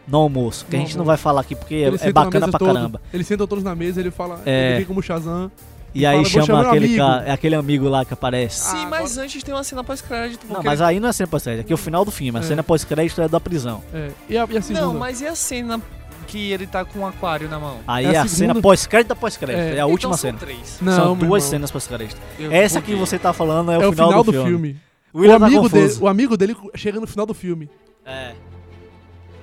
no 0.06 0.18
almoço. 0.18 0.64
Que 0.66 0.76
a 0.76 0.78
No 0.78 0.84
gente 0.86 0.96
não 0.96 1.04
vai 1.04 1.16
falar 1.16 1.40
aqui 1.40 1.56
porque 1.56 1.74
é, 1.74 1.78
Eles 1.88 2.00
é 2.00 2.04
sentam 2.04 2.22
na 2.22 2.26
bacana 2.26 2.46
mesa 2.46 2.56
pra 2.56 2.64
todo- 2.64 2.74
caramba. 2.76 3.00
Eles 3.12 3.26
sentam 3.26 3.46
todos 3.48 3.64
na 3.64 3.74
mesa, 3.74 3.98
ele 3.98 4.12
fala, 4.12 4.40
É. 4.46 4.68
ele 4.68 4.76
vem 4.76 4.86
como 4.86 5.02
Shazam. 5.02 5.50
E 5.92 6.06
aí 6.06 6.16
Fala, 6.24 6.28
"Vou 6.28 6.46
chama 6.46 6.60
aquele, 6.68 6.84
amigo." 6.86 7.02
cara, 7.04 7.32
aquele 7.32 7.54
amigo 7.56 7.88
lá 7.88 8.04
que 8.04 8.14
aparece. 8.14 8.60
Sim, 8.70 8.76
Ah, 8.84 8.86
mas 8.88 9.10
agora- 9.12 9.24
antes 9.24 9.42
tem 9.42 9.52
uma 9.54 9.64
cena 9.64 9.82
pós-crédito. 9.82 10.46
Não, 10.46 10.54
porque 10.56 10.68
mas 10.68 10.80
aí 10.80 11.00
não 11.00 11.08
é 11.08 11.12
cena 11.12 11.26
pós-crédito, 11.26 11.62
aqui 11.64 11.72
é 11.72 11.74
o 11.74 11.78
final 11.78 12.04
do 12.04 12.12
filme. 12.12 12.38
A 12.38 12.42
É. 12.42 12.44
cena 12.44 12.62
pós-crédito 12.62 13.20
é 13.20 13.26
da 13.26 13.40
prisão. 13.40 13.82
É. 13.92 14.10
E 14.28 14.38
a, 14.38 14.46
e 14.48 14.56
a 14.58 14.62
segunda? 14.62 14.86
Não, 14.86 14.94
mas 14.94 15.20
e 15.22 15.26
a 15.26 15.34
cena 15.34 15.80
que 16.28 16.52
ele 16.52 16.66
tá 16.66 16.84
com 16.84 17.00
um 17.00 17.06
aquário 17.06 17.48
na 17.48 17.58
mão? 17.58 17.78
Aí 17.86 18.04
É 18.04 18.08
a 18.08 18.22
a, 18.22 18.28
segunda- 18.28 18.52
cena 18.52 18.54
pós-crédito 18.62 19.08
da 19.08 19.16
pós-crédito. 19.16 19.58
É. 19.60 19.76
É, 19.76 19.80
a 19.80 19.86
última 19.86 20.10
então 20.14 20.18
são 20.18 20.28
cena. 20.30 20.38
três. 20.38 20.78
Não, 20.80 20.92
São 20.94 21.16
duas 21.16 21.42
irmão. 21.44 21.50
cenas 21.50 21.70
pós-crédito. 21.70 22.20
Essa 22.50 22.80
que 22.80 22.94
você 22.94 23.18
tá 23.18 23.32
falando 23.32 23.72
é, 23.72 23.74
É 23.76 23.86
o 23.88 23.90
final, 23.92 24.22
do, 24.22 24.32
filme. 24.32 24.76
O 25.12 25.20
O 25.22 25.26
tá 25.26 25.34
amigo, 25.46 25.68
dele, 25.68 25.84
confuso. 25.86 26.04
o 26.04 26.06
amigo 26.08 26.36
dele 26.36 26.56
chega 26.74 27.00
no 27.00 27.06
final 27.06 27.26
do 27.26 27.34
filme. 27.34 27.68
É. 28.06 28.32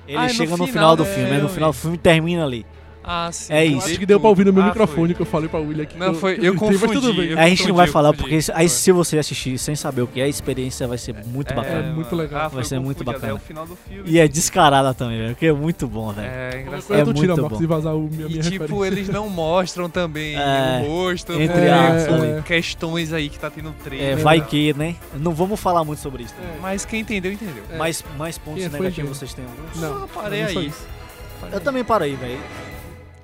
Ele 0.08 0.16
Ah, 0.16 0.24
é 0.24 0.28
no 0.28 0.34
chega 0.34 0.50
no 0.52 0.56
final 0.58 0.66
final 0.68 0.96
do 0.96 1.02
do 1.04 1.08
filme, 1.10 1.30
é 1.30 1.38
no 1.38 1.48
final 1.48 1.70
do 1.70 1.76
filme 1.76 1.98
termina 1.98 2.44
ali. 2.44 2.64
Ah, 3.08 3.30
sim. 3.30 3.52
É 3.52 3.64
eu 3.66 3.78
isso. 3.78 3.86
Acho 3.86 3.98
que 4.00 4.04
deu 4.06 4.18
pra 4.18 4.28
ouvir 4.28 4.44
no 4.44 4.52
meu 4.52 4.64
Ah, 4.64 4.66
microfone 4.66 5.06
foi. 5.08 5.14
que 5.14 5.22
eu 5.22 5.26
falei 5.26 5.48
pra 5.48 5.60
William 5.60 5.84
aqui. 5.84 5.96
Não, 5.96 6.12
que 6.12 6.18
foi- 6.20 6.32
eu 6.42 6.52
gritei, 6.54 6.70
mas 6.70 6.80
tudo 6.80 6.94
confundi, 6.94 7.20
bem. 7.20 7.30
eu 7.30 7.38
a 7.38 7.48
gente 7.48 7.68
não 7.68 7.74
vai 7.76 7.86
confundi, 7.86 7.92
falar, 7.92 8.08
confundi. 8.12 8.30
porque 8.30 8.52
aí 8.52 8.68
se 8.68 8.90
você 8.90 9.18
assistir 9.18 9.56
sem 9.58 9.76
saber 9.76 10.02
o 10.02 10.08
que 10.08 10.20
é, 10.20 10.24
a 10.24 10.28
experiência 10.28 10.88
vai 10.88 10.98
ser 10.98 11.14
muito 11.24 11.54
bacana. 11.54 11.88
É, 11.88 11.92
muito 11.92 12.16
legal. 12.16 12.40
Ah, 12.46 12.48
Vai 12.48 12.64
ser 12.64 12.80
muito 12.80 12.98
confundi, 13.04 13.14
bacana. 13.14 13.32
É 13.32 13.34
o 13.36 13.38
final 13.38 13.64
do 13.64 13.76
filme. 13.76 14.10
E 14.10 14.18
é 14.18 14.26
descarada 14.26 14.92
também, 14.92 15.18
velho, 15.18 15.30
porque 15.34 15.46
é 15.46 15.52
muito 15.52 15.86
bom, 15.86 16.12
velho. 16.12 16.26
É 16.28 16.60
engraçado. 16.62 16.92
É 16.98 17.04
tira, 17.14 17.36
muito 17.36 17.48
bom. 17.48 17.62
e 17.62 17.66
vazar 17.66 17.94
o 17.96 18.08
minha, 18.10 18.26
E 18.26 18.30
minha 18.30 18.42
tipo, 18.42 18.62
referência. 18.64 18.86
eles 18.86 19.08
não 19.08 19.28
mostram 19.30 19.88
também 19.88 20.34
É, 20.36 20.82
o 20.84 20.86
rosto. 20.88 21.32
entre 21.32 21.60
é, 21.60 21.70
aspas, 21.72 22.06
por 22.16 22.24
ali. 22.26 22.42
questões 22.42 23.12
aí 23.12 23.28
que 23.28 23.38
tá 23.38 23.48
tendo 23.50 23.72
trailer. 23.84 24.14
É, 24.14 24.16
vai 24.16 24.40
que, 24.40 24.74
né? 24.74 24.96
Não 25.14 25.32
vamos 25.32 25.60
falar 25.60 25.84
muito 25.84 26.00
sobre 26.00 26.24
isso. 26.24 26.34
né? 26.40 26.54
É. 26.56 26.60
Mas 26.60 26.84
quem 26.84 27.02
entendeu, 27.02 27.30
entendeu. 27.32 27.62
É. 27.70 27.76
Mais, 27.78 28.04
mais 28.18 28.36
pontos 28.36 28.64
negativos 28.68 29.16
vocês 29.16 29.32
têm? 29.32 29.44
Não, 29.76 30.00
Só 30.00 30.06
parei 30.08 30.42
aí. 30.42 30.72
Eu 31.52 31.60
também 31.60 31.84
parei, 31.84 32.16
velho. 32.16 32.38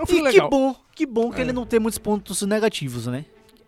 É 0.02 0.04
um 0.04 0.04
E 0.04 0.06
filme 0.08 0.22
que 0.30 0.34
legal. 0.36 0.50
bom, 0.50 0.74
que 0.94 1.06
bom 1.06 1.30
que 1.30 1.38
É. 1.40 1.44
ele 1.44 1.52
não 1.52 1.64
tem 1.64 1.78
muitos 1.78 1.98
pontos 1.98 2.42
negativos, 2.42 3.06
né? 3.06 3.24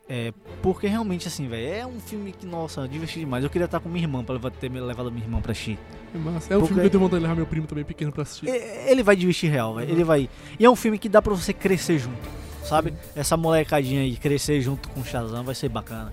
É, 0.08 0.34
porque 0.60 0.86
realmente, 0.86 1.26
assim, 1.28 1.48
velho, 1.48 1.66
é 1.74 1.86
um 1.86 1.98
filme 2.00 2.32
que, 2.32 2.44
nossa, 2.44 2.86
divertido 2.86 3.20
demais. 3.20 3.42
Eu 3.42 3.48
queria 3.48 3.64
estar 3.64 3.80
com 3.80 3.88
minha 3.88 4.04
irmã 4.04 4.22
pra 4.22 4.34
levar- 4.34 4.50
ter 4.50 4.68
levado 4.70 5.10
minha 5.10 5.24
irmã 5.24 5.40
pra 5.40 5.52
assistir. 5.52 5.78
É 6.14 6.18
massa. 6.18 6.52
É 6.52 6.56
um 6.56 6.60
Porque- 6.60 6.66
filme 6.74 6.80
que 6.82 6.86
eu 6.86 6.90
tenho 6.90 7.00
vontade 7.00 7.20
de 7.20 7.22
levar 7.22 7.36
meu 7.36 7.46
primo 7.46 7.66
também 7.66 7.84
pequeno 7.84 8.12
pra 8.12 8.22
assistir. 8.22 8.48
É, 8.48 8.90
Ele 8.90 9.02
vai 9.02 9.16
divertir 9.16 9.50
real, 9.50 9.76
velho. 9.76 9.90
Ele 9.90 10.04
vai. 10.04 10.28
E 10.58 10.64
é 10.64 10.68
um 10.68 10.76
filme 10.76 10.98
que 10.98 11.08
dá 11.08 11.22
pra 11.22 11.32
você 11.32 11.54
crescer 11.54 11.98
junto, 11.98 12.18
sabe? 12.64 12.92
Essa 13.16 13.34
molecadinha 13.36 14.02
aí, 14.02 14.16
crescer 14.16 14.60
junto 14.60 14.88
com 14.90 15.00
o 15.00 15.04
Shazam 15.04 15.42
vai 15.42 15.54
ser 15.54 15.70
bacana. 15.70 16.12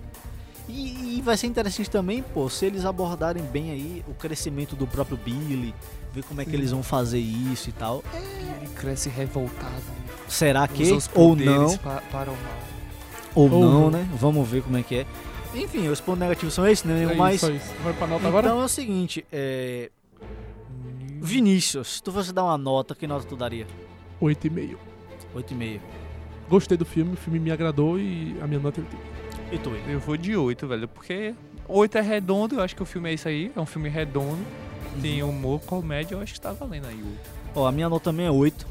E, 0.70 1.18
e 1.18 1.22
vai 1.22 1.36
ser 1.36 1.48
interessante 1.48 1.90
também, 1.90 2.24
pô, 2.24 2.48
se 2.50 2.66
eles 2.66 2.86
abordarem 2.86 3.44
bem 3.44 3.72
aí 3.72 4.06
o 4.08 4.14
crescimento 4.14 4.74
do 4.74 4.88
próprio 4.88 5.18
Billy, 5.18 5.76
ver 6.14 6.24
como 6.24 6.40
é 6.40 6.46
que 6.46 6.52
Sim. 6.52 6.58
eles 6.58 6.72
vão 6.72 6.82
fazer 6.82 7.20
isso 7.20 7.68
e 7.68 7.74
tal. 7.74 8.02
Ele 8.14 8.70
cresce 8.74 9.10
revoltado. 9.10 10.01
Será 10.32 10.68
que 10.68 10.84
ou 11.14 11.36
não? 11.36 11.78
pa- 11.78 12.02
para 12.12 12.32
o 12.32 12.34
mal. 12.34 12.54
Ou, 13.36 13.44
Ou 13.44 13.50
não, 13.62 13.72
não. 13.82 13.92
né? 13.92 14.08
Vamos 14.16 14.48
ver 14.48 14.62
como 14.64 14.78
é 14.78 14.84
que 14.84 14.96
é. 14.96 15.06
Enfim, 15.54 15.88
os 15.90 16.00
pontos 16.00 16.20
negativos 16.22 16.54
são 16.54 16.66
esses, 16.68 16.84
né? 16.86 16.94
É 16.94 16.96
Nenhum 16.98 17.10
isso, 17.12 17.18
mais. 17.20 17.42
só 17.42 17.50
isso. 17.50 17.74
Vai 17.84 17.94
pra 17.94 18.08
nota 18.08 18.20
Então 18.22 18.30
agora? 18.40 18.48
é 18.50 18.54
o 18.54 18.68
seguinte, 18.68 19.26
é... 19.32 19.90
Vinícius, 21.22 21.96
se 21.96 22.04
tu 22.04 22.12
fosse 22.12 22.34
dar 22.34 22.44
uma 22.44 22.58
nota, 22.58 22.96
que 22.96 23.06
nota 23.06 23.26
tu 23.28 23.36
daria? 23.36 23.68
8,5. 24.22 24.78
8,5. 25.36 25.80
Gostei 26.50 26.78
do 26.78 26.86
filme, 26.86 27.14
o 27.14 27.18
filme 27.18 27.40
me 27.40 27.52
agradou 27.52 28.00
e 28.00 28.36
a 28.42 28.48
minha 28.48 28.60
nota 28.60 28.82
é 28.82 28.84
8,5. 28.84 28.98
E 29.54 29.58
tu? 29.60 29.70
Eu 29.90 30.00
vou 30.00 30.18
de 30.18 30.36
8, 30.36 30.68
velho, 30.68 30.88
porque 30.88 31.34
8 31.68 31.98
é 31.98 32.02
redondo, 32.02 32.56
eu 32.56 32.62
acho 32.62 32.76
que 32.76 32.82
o 32.82 32.86
filme 32.86 33.10
é 33.10 33.14
isso 33.14 33.28
aí, 33.28 33.52
é 33.56 33.60
um 33.60 33.66
filme 33.66 33.90
redondo, 33.90 34.40
tem 35.02 35.22
humor, 35.24 35.60
comédia, 35.62 36.16
eu 36.16 36.22
acho 36.22 36.34
que 36.34 36.42
tá 36.42 36.54
valendo 36.54 36.88
aí 36.88 36.96
8. 36.96 37.08
Ó, 37.56 37.68
a 37.68 37.72
minha 37.72 37.88
nota 37.90 38.06
também 38.06 38.26
é 38.26 38.32
8, 38.32 38.66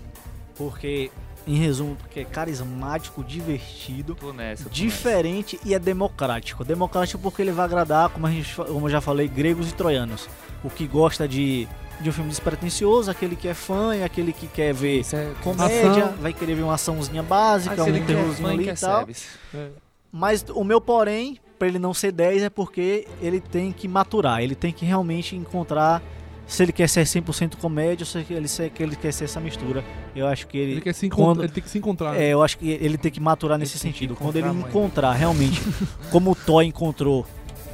porque, 0.57 1.11
em 1.47 1.57
resumo, 1.57 1.97
porque 1.97 2.21
é 2.21 2.25
carismático, 2.25 3.25
divertido, 3.25 4.15
Tô 4.15 4.33
nessa. 4.33 4.65
tô 4.65 4.71
diferente 4.71 5.59
e 5.65 5.75
é 5.75 5.79
democrático. 5.79 6.65
Democrático 6.65 7.19
porque 7.21 7.43
ele 7.43 7.53
vai 7.53 7.65
agradar, 7.65 8.09
como, 8.11 8.27
a 8.27 8.31
gente, 8.31 8.55
como 8.55 8.87
eu 8.87 8.91
já 8.91 9.01
falei, 9.01 9.27
gregos 9.29 9.69
e 9.71 9.75
troianos. 9.75 10.29
O 10.63 10.69
que 10.71 10.87
gosta 10.87 11.27
de, 11.27 11.67
de 12.01 12.09
um 12.11 12.13
filme 12.13 12.31
despretensioso, 12.31 13.11
aquele 13.11 13.35
que 13.35 13.49
é 13.49 13.55
fã 13.55 13.97
e 13.97 14.03
aquele 14.05 14.33
que 14.33 14.47
quer 14.47 14.75
ver 14.75 15.03
é 15.13 15.33
comédia, 15.43 16.05
Ação. 16.05 16.15
vai 16.21 16.33
querer 16.33 16.55
ver 16.55 16.63
uma 16.63 16.75
açãozinha 16.75 17.23
básica, 17.23 17.81
Ah, 17.83 17.85
um 17.85 18.05
terrorzinho 18.05 18.49
e 18.49 18.53
ali 18.53 18.69
e 18.69 18.75
tal. 18.75 19.09
É. 19.55 19.69
Mas 20.13 20.45
o 20.55 20.63
meu 20.65 20.81
porém, 20.81 21.39
pra 21.59 21.69
ele 21.69 21.79
não 21.79 21.95
ser 21.95 22.13
10, 22.13 22.43
é 22.43 22.51
porque 22.51 23.07
ele 23.23 23.41
tem 23.41 23.73
que 23.73 23.87
maturar, 23.89 24.41
ele 24.43 24.55
tem 24.55 24.73
que 24.73 24.85
realmente 24.85 25.35
encontrar 25.37 26.03
se 26.51 26.63
ele 26.65 26.73
quer 26.73 26.89
ser 26.89 27.05
100% 27.05 27.57
comédia 27.57 28.03
ou 28.03 28.07
se 28.07 28.27
ele, 28.33 28.49
se 28.49 28.73
ele 28.81 28.97
quer 28.97 29.13
ser 29.13 29.25
essa 29.25 29.39
mistura. 29.41 29.85
Eu 30.17 30.27
acho 30.27 30.47
que 30.49 30.59
ele, 30.59 30.73
Ele, 30.73 30.81
quer 30.81 30.93
se 30.93 31.09
quando- 31.09 31.21
encontrar, 31.23 31.45
ele 31.45 31.53
tem 31.53 31.63
que 31.63 31.71
se 31.71 31.79
encontrar. 31.79 32.17
é, 32.21 32.29
eu 32.31 32.43
acho 32.43 32.59
que 32.59 32.69
ele 32.69 32.99
tem 32.99 33.11
que 33.13 33.21
maturar 33.21 33.57
nesse 33.57 33.79
sentido. 33.79 34.17
Quando 34.17 34.35
ele 34.37 34.49
encontrar 34.49 35.13
realmente 35.13 35.63
como 36.11 36.33
o 36.33 36.35
Toy 36.35 36.67
encontrou, 36.67 37.25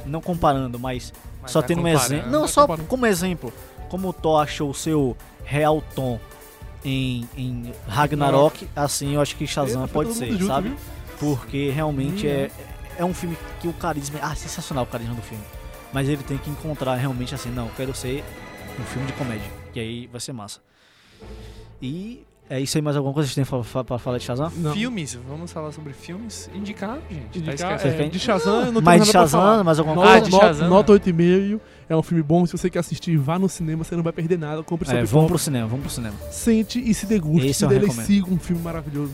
não 0.05 0.21
comparando, 0.21 0.77
mas, 0.79 1.11
Mas 1.41 1.51
só 1.51 1.61
tá 1.61 1.67
tendo 1.69 1.81
um 1.81 1.87
exemplo. 1.87 2.29
Não, 2.31 2.41
tá 2.41 2.47
só 2.47 2.61
comparando. 2.61 2.87
como 2.87 3.05
exemplo. 3.07 3.51
como 3.89 4.09
o 4.09 4.13
Thor 4.13 4.41
achou 4.43 4.69
o 4.69 4.73
seu 4.75 5.17
real 5.43 5.81
tom 5.95 6.19
em, 6.85 7.27
em 7.35 7.71
Ragnarok, 7.87 8.67
assim 8.75 9.15
eu 9.15 9.21
acho 9.21 9.35
que 9.35 9.47
Shazam 9.47 9.81
Eita, 9.81 9.93
foi 9.93 10.05
pode 10.05 10.17
ser, 10.17 10.31
junto, 10.33 10.45
sabe? 10.47 10.69
viu? 10.69 10.77
Porque 11.19 11.71
realmente 11.71 12.27
Hum, 12.27 12.29
é, 12.29 12.51
é 12.99 13.03
um 13.05 13.13
filme 13.13 13.35
que 13.59 13.67
o 13.67 13.73
carisma. 13.73 14.19
Ah, 14.21 14.35
sensacional 14.35 14.83
o 14.83 14.87
carisma 14.87 15.15
do 15.15 15.21
filme. 15.23 15.43
Mas 15.91 16.07
ele 16.07 16.21
tem 16.21 16.37
que 16.37 16.49
encontrar 16.49 16.95
realmente 16.95 17.33
assim, 17.33 17.49
não, 17.49 17.65
eu 17.65 17.71
quero 17.75 17.95
ser 17.95 18.23
um 18.79 18.85
filme 18.85 19.07
de 19.07 19.13
comédia. 19.13 19.51
Que 19.73 19.79
aí 19.79 20.07
vai 20.07 20.19
ser 20.21 20.33
massa. 20.33 20.59
E 21.81 22.23
é 22.49 22.59
isso 22.61 22.77
aí, 22.77 22.81
mais 22.81 22.95
alguma 22.95 23.13
coisa 23.13 23.27
que 23.27 23.35
vocês 23.35 23.47
têm 23.47 23.61
pra, 23.63 23.83
pra 23.83 23.97
falar 23.99 24.17
de 24.17 24.23
Shazam? 24.23 24.51
Não. 24.57 24.73
Filmes, 24.73 25.15
vamos 25.27 25.51
falar 25.51 25.71
sobre 25.71 25.93
filmes? 25.93 26.49
Indicar, 26.55 26.97
gente. 27.09 27.21
Tá 27.43 27.51
Indicar, 27.51 27.75
esquecendo. 27.75 28.03
é, 28.03 28.07
de 28.09 28.19
Shazam, 28.19 28.65
eu 28.67 28.71
não 28.71 28.81
mais 28.81 29.01
tenho 29.01 29.05
de 29.05 29.11
Shazam, 29.11 29.39
falar. 29.41 29.63
mais 29.63 29.79
alguma 29.79 29.95
Nota, 29.97 30.07
Ah, 30.07 30.11
coisa? 30.13 30.25
de 30.25 30.31
nota, 30.31 30.45
Shazam, 30.47 30.69
nota 30.69 30.93
né? 30.93 30.99
8,5. 30.99 31.59
É 31.89 31.95
um 31.95 32.01
filme 32.03 32.21
bom. 32.23 32.45
Se 32.45 32.51
você 32.57 32.69
quer 32.69 32.79
assistir, 32.79 33.15
vá 33.17 33.37
no 33.39 33.47
cinema. 33.47 33.83
Você 33.83 33.95
não 33.95 34.03
vai 34.03 34.11
perder 34.13 34.37
nada. 34.37 34.61
Compre 34.63 34.87
sua 34.89 34.99
É, 34.99 35.03
vamos 35.03 35.27
pro 35.29 35.37
cinema, 35.37 35.67
vamos 35.67 35.83
pro 35.85 35.91
cinema. 35.93 36.15
Sente 36.31 36.79
e 36.79 36.93
se 36.93 37.05
deguste. 37.05 37.47
Esse 37.47 37.59
se 37.59 37.65
eu 37.65 37.69
delicie 37.69 38.21
com 38.21 38.31
um 38.31 38.39
filme 38.39 38.61
maravilhoso. 38.61 39.11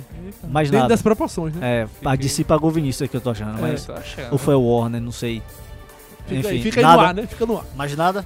Mais 0.47 0.69
Dentro 0.69 0.83
nada. 0.83 0.93
das 0.93 1.01
proporções, 1.01 1.53
né? 1.55 1.83
É, 1.83 1.87
a 2.07 2.15
DC 2.15 2.43
pagou 2.43 2.69
o 2.69 2.73
Vinícius 2.73 3.03
aqui, 3.07 3.17
eu 3.17 3.21
tô 3.21 3.29
achando, 3.31 3.57
É, 3.59 3.61
mas. 3.61 3.85
Tô 3.85 3.93
achando. 3.93 4.31
Ou 4.31 4.37
foi 4.37 4.55
o 4.55 4.61
Warner, 4.61 5.01
não 5.01 5.11
sei. 5.11 5.41
Fica 6.27 6.47
aí, 6.49 6.57
Enfim, 6.59 6.63
fica 6.63 6.79
aí 6.79 6.83
nada. 6.85 6.97
no 7.01 7.07
ar, 7.07 7.13
né? 7.13 7.27
Fica 7.27 7.45
no 7.45 7.57
ar. 7.57 7.65
Mais 7.75 7.95
nada? 7.95 8.25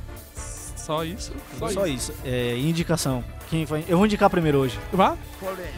Só 0.88 1.04
isso? 1.04 1.34
Só 1.60 1.68
Só, 1.70 1.86
isso. 1.86 2.14
É, 2.24 2.58
indicação. 2.58 3.22
Quem 3.50 3.66
vai... 3.66 3.84
Eu 3.90 3.98
vou 3.98 4.06
indicar 4.06 4.30
primeiro 4.30 4.58
hoje. 4.60 4.80
Vá? 4.92 5.18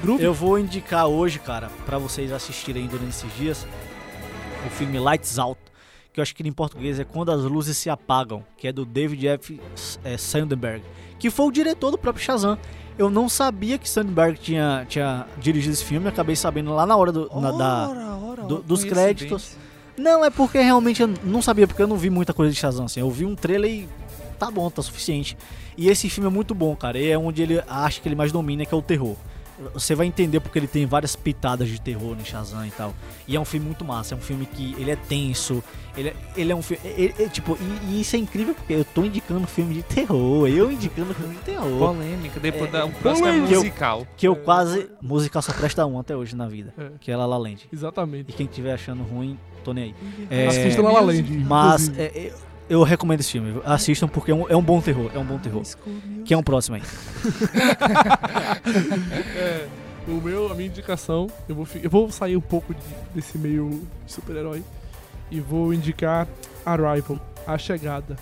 Groove? 0.04 0.24
Eu 0.24 0.34
vou 0.36 0.60
indicar 0.60 1.08
hoje, 1.08 1.40
cara, 1.40 1.70
pra 1.84 1.98
vocês 1.98 2.32
assistirem 2.32 2.86
durante 2.86 3.10
esses 3.10 3.36
dias, 3.36 3.66
o 4.68 4.70
filme 4.70 5.00
Lights 5.00 5.40
Out, 5.40 5.60
que 6.14 6.20
eu 6.20 6.22
acho 6.22 6.36
que 6.36 6.48
em 6.48 6.52
português 6.52 7.00
é 7.00 7.04
Quando 7.04 7.32
as 7.32 7.42
Luzes 7.42 7.76
Se 7.76 7.90
Apagam, 7.90 8.44
que 8.56 8.68
é 8.68 8.72
do 8.72 8.86
David 8.86 9.28
F. 9.28 9.60
é, 10.04 10.16
Sandberg, 10.16 10.84
que 11.18 11.32
foi 11.32 11.48
o 11.48 11.52
diretor 11.52 11.90
do 11.90 11.98
próprio 11.98 12.24
Shazam. 12.24 12.56
Eu 12.96 13.10
não 13.10 13.28
sabia 13.28 13.78
que 13.80 13.90
Sandberg 13.90 14.38
tinha, 14.40 14.86
tinha 14.88 15.26
dirigido 15.40 15.74
esse 15.74 15.86
filme, 15.86 16.08
acabei 16.08 16.36
sabendo 16.36 16.72
lá 16.76 16.86
na 16.86 16.96
hora 16.96 17.12
do, 17.12 17.30
na- 17.40 17.52
da, 17.52 17.90
Ora, 17.90 18.16
ora, 18.18 18.44
do- 18.44 18.62
dos 18.62 18.84
créditos. 18.84 19.56
Não, 19.98 20.24
é 20.24 20.30
porque 20.30 20.60
realmente 20.60 21.02
eu 21.02 21.10
não 21.24 21.42
sabia, 21.42 21.66
porque 21.68 21.82
eu 21.82 21.88
não 21.88 21.98
vi 21.98 22.10
muita 22.12 22.32
coisa 22.34 22.54
de 22.54 22.60
Shazam, 22.60 22.86
assim. 22.86 23.00
Eu 23.00 23.10
vi 23.10 23.26
um 23.26 23.36
trailer 23.36 23.72
e 23.72 23.90
tá 24.40 24.50
bom, 24.52 24.70
tá 24.70 24.82
suficiente. 24.82 25.38
E 25.78 25.90
esse 25.90 26.10
filme 26.10 26.28
é 26.30 26.32
muito 26.34 26.56
bom, 26.56 26.76
cara. 26.76 26.98
E 26.98 27.10
é 27.10 27.18
onde 27.18 27.42
ele 27.44 27.62
acha 27.68 28.02
que 28.02 28.08
ele 28.08 28.16
mais 28.16 28.32
domina, 28.32 28.66
que 28.66 28.74
é 28.74 28.78
o 28.78 28.82
terror. 28.82 29.16
Você 29.74 29.94
vai 29.94 30.06
entender 30.08 30.40
porque 30.40 30.58
ele 30.58 30.68
tem 30.70 30.86
várias 30.86 31.18
pitadas 31.18 31.68
de 31.68 31.82
terror 31.82 32.16
no 32.16 32.24
Shazam 32.24 32.66
e 32.66 32.72
tal. 32.72 32.94
E 33.28 33.36
é 33.36 33.40
um 33.40 33.44
filme 33.44 33.66
muito 33.66 33.84
massa, 33.84 34.16
é 34.16 34.18
um 34.18 34.22
filme 34.22 34.46
que 34.46 34.74
ele 34.80 34.90
é 34.90 34.96
tenso, 34.96 35.62
ele 35.98 36.08
é, 36.10 36.16
ele 36.38 36.50
é 36.54 36.56
um 36.56 36.62
filme. 36.62 36.82
ele- 36.96 37.14
ele- 37.20 37.30
tipo, 37.30 37.58
e, 37.60 37.92
e 37.92 38.00
isso 38.02 38.16
é 38.16 38.20
incrível 38.20 38.56
porque 38.56 38.72
eu 38.72 38.86
tô 38.86 39.04
indicando 39.04 39.46
filme 39.48 39.74
de 39.74 39.84
terror, 39.84 40.48
eu 40.48 40.72
indicando 40.72 41.14
filme 41.14 41.36
de 41.36 41.42
terror. 41.42 41.78
Polêmica, 41.78 42.40
depois 42.40 42.70
É, 42.70 42.72
da, 42.72 42.86
o 42.86 42.92
próximo 42.94 43.28
é 43.28 43.34
musical. 43.34 44.08
Que 44.16 44.30
eu 44.30 44.36
quase. 44.38 44.90
Musical 45.02 45.42
só 45.42 45.52
presta 45.52 45.86
um 45.86 46.00
até 46.00 46.16
hoje 46.16 46.38
na 46.38 46.48
vida. 46.48 46.74
É. 46.78 46.92
Que 47.02 47.12
é 47.12 47.18
La 47.18 47.26
La 47.26 47.38
Land. 47.38 47.68
Exatamente. 47.74 48.30
E 48.30 48.34
quem 48.34 48.46
estiver 48.46 48.72
achando 48.74 49.04
ruim, 49.04 49.38
tô 49.66 49.74
nem 49.74 49.84
aí. 49.84 49.96
É, 50.30 50.48
Assista 50.48 50.82
La 50.82 50.92
La 50.94 51.02
Land. 51.02 51.24
Mas 51.46 51.90
é, 51.98 52.04
é, 52.06 52.34
eu 52.70 52.84
recomendo 52.84 53.20
esse 53.22 53.32
filme. 53.32 53.62
Assistam 53.66 54.08
porque 54.08 54.32
é 54.32 54.36
um, 54.36 54.48
é 54.50 54.56
um 54.56 54.62
bom 54.62 54.80
terror. 54.82 55.10
É 55.14 55.20
um 55.20 55.26
bom 55.26 55.38
terror. 55.40 55.64
Quem 56.26 56.36
é 56.36 56.38
um 56.38 56.44
próximo 56.44 56.76
aí? 56.78 56.82
É, 59.36 59.68
o 60.08 60.14
meu, 60.22 60.52
a 60.52 60.56
minha 60.56 60.68
indicação, 60.68 61.28
eu 61.48 61.56
vou, 61.56 61.68
eu 61.82 61.90
vou 61.90 62.12
sair 62.12 62.36
um 62.38 62.42
pouco 62.42 62.74
de- 62.74 62.80
desse 63.14 63.38
meio 63.38 63.84
super-herói 64.08 64.64
e 65.32 65.40
vou 65.40 65.74
indicar 65.74 66.28
Arrival, 66.66 67.20
A 67.46 67.58
Chegada. 67.58 68.16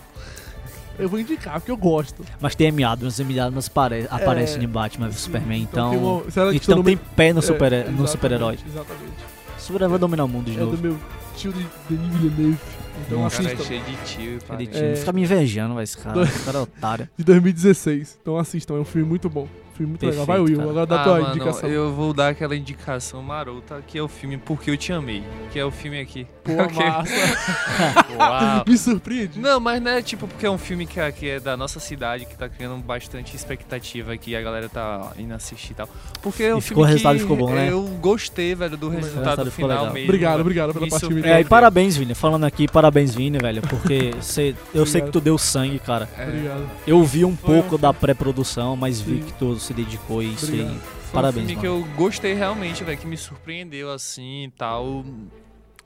Eu 0.99 1.07
vou 1.07 1.19
indicar, 1.19 1.53
porque 1.59 1.69
eu 1.71 1.77
gosto. 1.77 2.23
Mas 2.41 2.55
tem 2.55 2.69
Amy 2.69 2.83
Adams. 2.83 3.19
Amy 3.19 3.39
Adams 3.39 3.67
apare, 3.67 4.07
aparece 4.09 4.57
no 4.57 4.67
Batman 4.67 5.07
vs 5.09 5.19
Superman. 5.21 5.61
Então, 5.61 5.91
tem 5.91 5.99
uma- 5.99 6.21
que 6.51 6.57
então 6.57 6.83
tem 6.83 6.95
meu- 6.95 7.05
pé 7.15 7.33
no 7.33 7.39
é, 7.39 7.41
super- 7.43 7.71
no 7.71 7.77
exatamente, 7.77 8.09
super-herói. 8.09 8.57
Exatamente. 8.67 9.13
Super-herói 9.59 9.89
vai 9.89 9.99
dominar 9.99 10.23
o 10.23 10.27
mundo 10.27 10.45
de 10.45 10.57
É 10.57 10.59
do 10.59 10.65
novo. 10.65 10.77
meu 10.81 10.97
tio 11.37 11.53
de 11.53 11.65
Denis 11.89 12.15
Villeneuve. 12.15 12.57
Então 13.05 13.19
Nossa. 13.21 13.41
O 13.41 13.45
cara 13.45 13.49
é 13.49 13.53
assistam. 13.53 13.67
cheio 13.67 13.83
de 13.83 13.95
tio, 14.05 14.39
tinha- 14.67 14.85
É. 14.85 14.95
Fica 14.95 15.13
me 15.13 15.21
invejando, 15.21 15.75
vai, 15.75 15.83
esse 15.83 15.97
cara. 15.97 16.21
Esse 16.23 16.43
cara 16.45 16.57
é 16.57 16.61
otário. 16.61 17.09
De 17.17 17.23
2016. 17.23 18.17
Então 18.21 18.37
assistam, 18.37 18.75
é 18.75 18.79
um 18.79 18.85
filme 18.85 19.07
muito 19.07 19.29
bom. 19.29 19.47
Filme 19.77 19.91
muito 19.91 20.05
legal. 20.05 20.25
Vai, 20.25 20.37
Perfeito, 20.37 20.49
Will, 20.49 20.57
cara. 20.57 20.69
agora 20.71 20.85
dá 20.87 21.01
Ah, 21.01 21.03
tua 21.03 21.19
mano, 21.19 21.35
indicação. 21.35 21.69
eu 21.69 21.93
vou 21.93 22.13
dar 22.13 22.29
aquela 22.29 22.55
indicação 22.55 23.21
marota, 23.21 23.83
que 23.85 23.97
é 23.97 24.01
o 24.01 24.07
filme 24.07 24.37
Porque 24.37 24.71
Eu 24.71 24.77
Te 24.77 24.91
Amei. 24.91 25.23
Que 25.51 25.59
é 25.59 25.63
o 25.65 25.69
filme 25.71 25.99
aqui. 25.99 26.25
Pô, 26.43 26.53
Ok. 26.63 26.83
massa. 26.85 27.13
Uau. 28.17 28.63
Me 28.67 28.77
surpreende. 28.77 29.39
Não, 29.39 29.59
mas 29.59 29.81
não 29.81 29.91
é 29.91 30.01
tipo 30.01 30.27
porque 30.27 30.45
é 30.45 30.49
um 30.51 30.57
filme 30.57 30.85
que, 30.85 30.99
é- 30.99 31.11
que 31.11 31.29
é 31.29 31.39
da 31.39 31.55
nossa 31.55 31.79
cidade, 31.79 32.25
que 32.25 32.35
tá 32.35 32.49
criando 32.49 32.75
bastante 32.77 33.35
expectativa 33.35 34.13
aqui, 34.13 34.35
a 34.35 34.41
galera 34.41 34.67
tá 34.69 35.11
indo 35.17 35.33
assistir 35.33 35.71
e 35.73 35.75
tal. 35.75 35.89
Porque 36.21 36.43
é 36.43 36.53
um 36.55 36.57
E 36.57 36.61
ficou- 36.61 36.77
filme 36.77 36.81
o 36.83 36.85
resultado 36.85 37.19
ficou 37.19 37.37
bom, 37.37 37.53
né? 37.53 37.69
Eu 37.71 37.83
gostei, 38.01 38.55
velho, 38.55 38.75
do 38.77 38.89
resultado 38.89 39.17
resultado 39.23 39.51
ficou 39.51 39.65
final 39.69 39.77
legal. 39.83 39.93
mesmo. 39.93 40.07
Obrigado, 40.09 40.39
obrigado 40.41 40.73
pela 40.73 40.89
surpreendeu. 40.99 41.33
É, 41.33 41.41
e 41.41 41.45
parabéns, 41.45 41.95
Vini. 41.95 42.15
Falando 42.15 42.43
aqui, 42.45 42.67
parabéns, 42.67 43.13
Vini, 43.13 43.37
velho. 43.37 43.61
Porque 43.61 44.13
cê, 44.21 44.55
eu 44.73 44.85
sei 44.85 45.01
que 45.01 45.11
tu 45.11 45.19
deu 45.21 45.37
sangue, 45.37 45.79
cara. 45.79 46.09
É, 46.17 46.23
Obrigado. 46.23 46.69
Eu 46.87 47.03
vi 47.03 47.25
um 47.25 47.35
Foi 47.37 47.57
um 47.57 47.61
pouco 47.61 47.77
da 47.77 47.93
pré-produção, 47.93 48.75
mas 48.75 48.99
vi 49.01 49.17
Sim. 49.17 49.23
que 49.23 49.33
tu 49.33 49.55
se 49.67 49.73
dedicou 49.73 50.21
e 50.23 50.33
isso 50.33 50.45
aí. 50.51 50.61
Obrigado. 50.61 50.81
Foi 50.81 51.13
Parabéns, 51.13 51.45
um 51.45 51.47
filme 51.49 51.55
mano. 51.69 51.83
que 51.85 51.89
eu 51.89 51.95
gostei 51.95 52.33
realmente, 52.33 52.83
velho, 52.83 52.97
que 52.97 53.07
me 53.07 53.17
surpreendeu 53.17 53.91
assim 53.91 54.45
e 54.45 54.51
tal. 54.51 55.05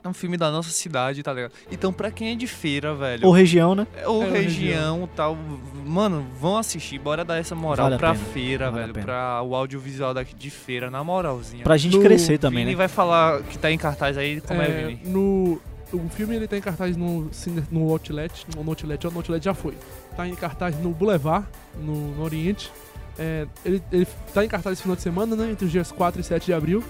É 0.04 0.08
um 0.08 0.14
filme 0.14 0.36
da 0.36 0.50
nossa 0.50 0.72
cidade, 0.72 1.22
tá 1.22 1.32
ligado? 1.32 1.52
Então, 1.72 1.94
pra 1.94 2.10
quem 2.10 2.32
é 2.32 2.36
de 2.36 2.48
feira, 2.48 2.96
velho. 2.96 3.28
Ou 3.28 3.32
região, 3.32 3.76
né? 3.76 3.86
Ou 4.06 4.24
É, 4.24 4.26
ou 4.28 4.32
região 4.32 5.08
tal. 5.16 5.38
Mano, 5.86 6.26
vão 6.40 6.58
assistir, 6.58 6.98
bora 6.98 7.24
dar 7.24 7.38
essa 7.38 7.54
moral 7.54 7.84
Vale 7.86 7.96
a 7.96 8.00
pra 8.00 8.14
pena, 8.14 8.26
feira, 8.34 8.72
vale 8.72 8.84
a 8.84 8.88
velho. 8.88 9.06
Pra 9.06 9.44
o 9.44 9.56
audiovisual 9.56 10.12
daqui 10.12 10.34
de 10.34 10.50
feira, 10.50 10.90
na 10.90 11.04
moralzinha. 11.04 11.64
Pra 11.64 11.78
gente 11.78 11.98
No 11.98 12.02
crescer 12.02 12.40
também, 12.40 12.60
Vini 12.64 12.72
né? 12.72 12.78
vai 12.78 12.88
falar 12.88 13.44
que 13.44 13.60
tá 13.60 13.72
em 13.72 13.78
cartaz 13.78 14.18
aí, 14.18 14.42
como 14.42 14.60
é, 14.60 14.66
É, 14.72 14.88
Vini? 14.88 15.02
no, 15.06 15.62
o 15.94 16.10
filme 16.10 16.36
ele 16.36 16.48
tá 16.48 16.58
em 16.58 16.62
cartaz 16.62 16.98
no, 16.98 17.30
no 17.70 17.92
Outlet, 17.92 18.48
no 18.56 18.68
Outlet, 18.68 19.06
o 19.06 19.12
Outlet 19.16 19.46
já 19.46 19.54
foi. 19.54 19.76
Tá 20.18 20.28
em 20.28 20.34
cartaz 20.34 20.80
no 20.80 20.90
Boulevard, 20.90 21.46
no, 21.78 22.16
no 22.16 22.24
Oriente. 22.24 22.72
É, 23.20 23.46
ele, 23.66 23.82
ele 23.92 24.08
tá 24.34 24.44
em 24.44 24.48
cartaz 24.48 24.74
esse 24.74 24.82
final 24.84 24.96
de 24.96 25.02
semana, 25.02 25.36
né? 25.36 25.52
Entre 25.52 25.66
os 25.66 25.72
dias 25.72 25.92
4 25.92 26.22
e 26.22 26.24
7 26.24 26.46
de 26.46 26.54
abril. 26.54 26.84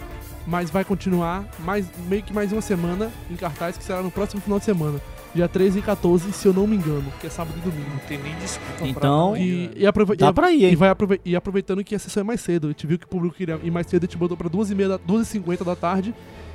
Mas 0.48 0.70
vai 0.72 0.84
continuar 0.84 1.46
mais, 1.60 1.86
meio 2.08 2.24
que 2.24 2.34
mais 2.34 2.52
uma 2.52 2.62
semana 2.62 3.12
em 3.30 3.36
cartaz, 3.36 3.78
que 3.78 3.84
será 3.84 4.02
no 4.02 4.10
próximo 4.10 4.42
final 4.42 4.58
de 4.58 4.66
semana. 4.66 5.00
Dia 5.36 5.48
13 5.48 5.80
e 5.80 5.82
14, 5.82 6.32
se 6.34 6.46
eu 6.48 6.52
não 6.54 6.66
me 6.68 6.76
engano, 6.76 7.06
que 7.22 7.28
é 7.28 7.30
sábado 7.30 7.56
e 7.58 7.62
domingo. 7.62 7.90
Não 7.92 8.00
tem 8.00 8.18
nem 8.18 8.36
desculpa. 8.36 8.74
pra 8.80 8.88
Então- 8.88 9.38
E, 9.38 9.68
velho. 9.68 9.74
e, 9.78 9.86
aprove- 9.88 10.16
Dá 10.16 10.30
e- 10.30 10.34
pra 10.34 10.52
ir, 10.52 10.62
e 10.62 10.66
hein? 10.66 10.76
vai 10.76 10.90
aprove- 10.90 11.22
e 11.24 11.36
aproveitando 11.36 11.84
que 11.84 11.94
a 11.96 12.00
sessão 12.00 12.22
é 12.22 12.24
mais 12.24 12.42
cedo. 12.42 12.68
A 12.68 12.72
gente 12.72 12.86
viu 12.88 12.98
que 13.00 13.06
o 13.06 13.08
público 13.08 13.36
queria 13.36 13.60
ir 13.64 13.72
mais 13.72 13.86
cedo, 13.88 14.04
a 14.04 14.08
gente 14.08 14.18
botou 14.18 14.36
pra 14.36 14.50
2h30 14.50 14.90
da- 14.90 14.98
2h50 14.98 15.64
da 15.64 15.76
tarde. 15.76 16.14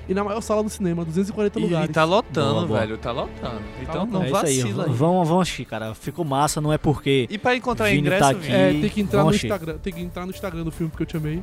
E 0.08 0.14
na 0.14 0.22
maior 0.22 0.40
sala 0.40 0.62
do 0.62 0.68
cinema, 0.70 1.04
240 1.04 1.58
E 1.58 1.62
lugares. 1.62 1.84
ele 1.86 1.92
tá 1.94 2.04
lotando, 2.04 2.54
Boa, 2.54 2.66
boa. 2.66 2.80
velho, 2.80 2.96
tá 2.98 3.10
lotando. 3.10 3.60
Então 3.82 4.02
lotando. 4.02 4.12
não 4.12 4.22
é 4.22 4.26
isso 4.28 4.36
aí. 4.36 4.60
vacila 4.62 4.84
aí. 4.84 4.92
Vamos, 4.92 5.28
vamos 5.28 5.42
assistir, 5.42 5.64
cara. 5.64 5.94
Ficou 5.94 6.24
massa, 6.24 6.60
não 6.60 6.72
é 6.72 6.78
porque. 6.78 7.26
E 7.28 7.36
pra 7.38 7.56
encontrar 7.56 7.86
Vini 7.86 8.00
ingresso, 8.00 8.20
tá 8.22 8.30
aqui. 8.30 8.52
É, 8.52 8.70
tem 8.72 8.88
que 8.88 9.00
entrar 9.00 9.22
no 9.24 9.28
assistir. 9.30 9.46
Instagram. 9.48 9.78
Tem 9.78 9.92
que 9.92 10.00
entrar 10.00 10.24
no 10.26 10.30
Instagram 10.30 10.62
do 10.62 10.70
filme 10.70 10.90
porque 10.90 11.02
eu 11.02 11.06
te 11.06 11.16
amei. 11.16 11.42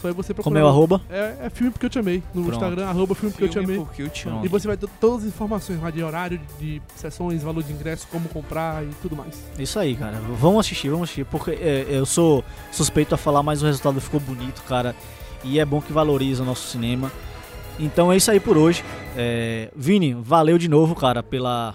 Só 0.00 0.08
aí 0.08 0.14
você 0.14 0.34
procurar. 0.34 0.52
Como 0.52 0.58
é 0.58 0.64
o 0.64 0.68
arroba? 0.68 1.00
É, 1.08 1.36
é 1.46 1.50
filme 1.50 1.70
porque 1.70 1.86
eu 1.86 1.90
te 1.90 1.98
amei. 1.98 2.22
No 2.34 2.42
Pronto. 2.42 2.54
Instagram, 2.56 2.86
arroba 2.86 3.14
filme 3.14 3.30
porque 3.32 3.44
eu 3.44 3.48
te 3.48 3.52
Filme 3.52 3.72
amei. 3.74 3.84
porque 3.86 4.02
eu 4.02 4.08
te 4.10 4.28
amo. 4.28 4.44
E 4.44 4.48
você 4.48 4.66
vai 4.66 4.76
ter 4.76 4.88
todas 5.00 5.22
as 5.22 5.28
informações 5.28 5.80
lá 5.80 5.90
de 5.90 6.02
horário, 6.02 6.40
de 6.58 6.82
sessões, 6.96 7.42
valor 7.42 7.62
de 7.62 7.72
ingresso, 7.72 8.06
como 8.10 8.28
comprar 8.28 8.82
e 8.84 8.88
tudo 9.00 9.14
mais. 9.16 9.42
Isso 9.58 9.78
aí, 9.78 9.94
cara. 9.94 10.20
Vamos 10.40 10.66
assistir, 10.66 10.88
vamos 10.90 11.04
assistir. 11.04 11.24
Porque 11.24 11.52
é, 11.52 11.86
eu 11.88 12.04
sou 12.04 12.44
suspeito 12.72 13.14
a 13.14 13.18
falar, 13.18 13.42
mas 13.44 13.62
o 13.62 13.66
resultado 13.66 14.00
ficou 14.00 14.18
bonito, 14.20 14.60
cara. 14.64 14.94
E 15.44 15.58
é 15.60 15.64
bom 15.64 15.80
que 15.80 15.92
valoriza 15.92 16.42
o 16.42 16.46
nosso 16.46 16.66
cinema. 16.68 17.10
Então 17.82 18.12
é 18.12 18.16
isso 18.16 18.30
aí 18.30 18.38
por 18.38 18.56
hoje. 18.56 18.84
É, 19.16 19.68
Vini, 19.74 20.14
valeu 20.14 20.56
de 20.56 20.68
novo, 20.68 20.94
cara, 20.94 21.20
pela, 21.20 21.74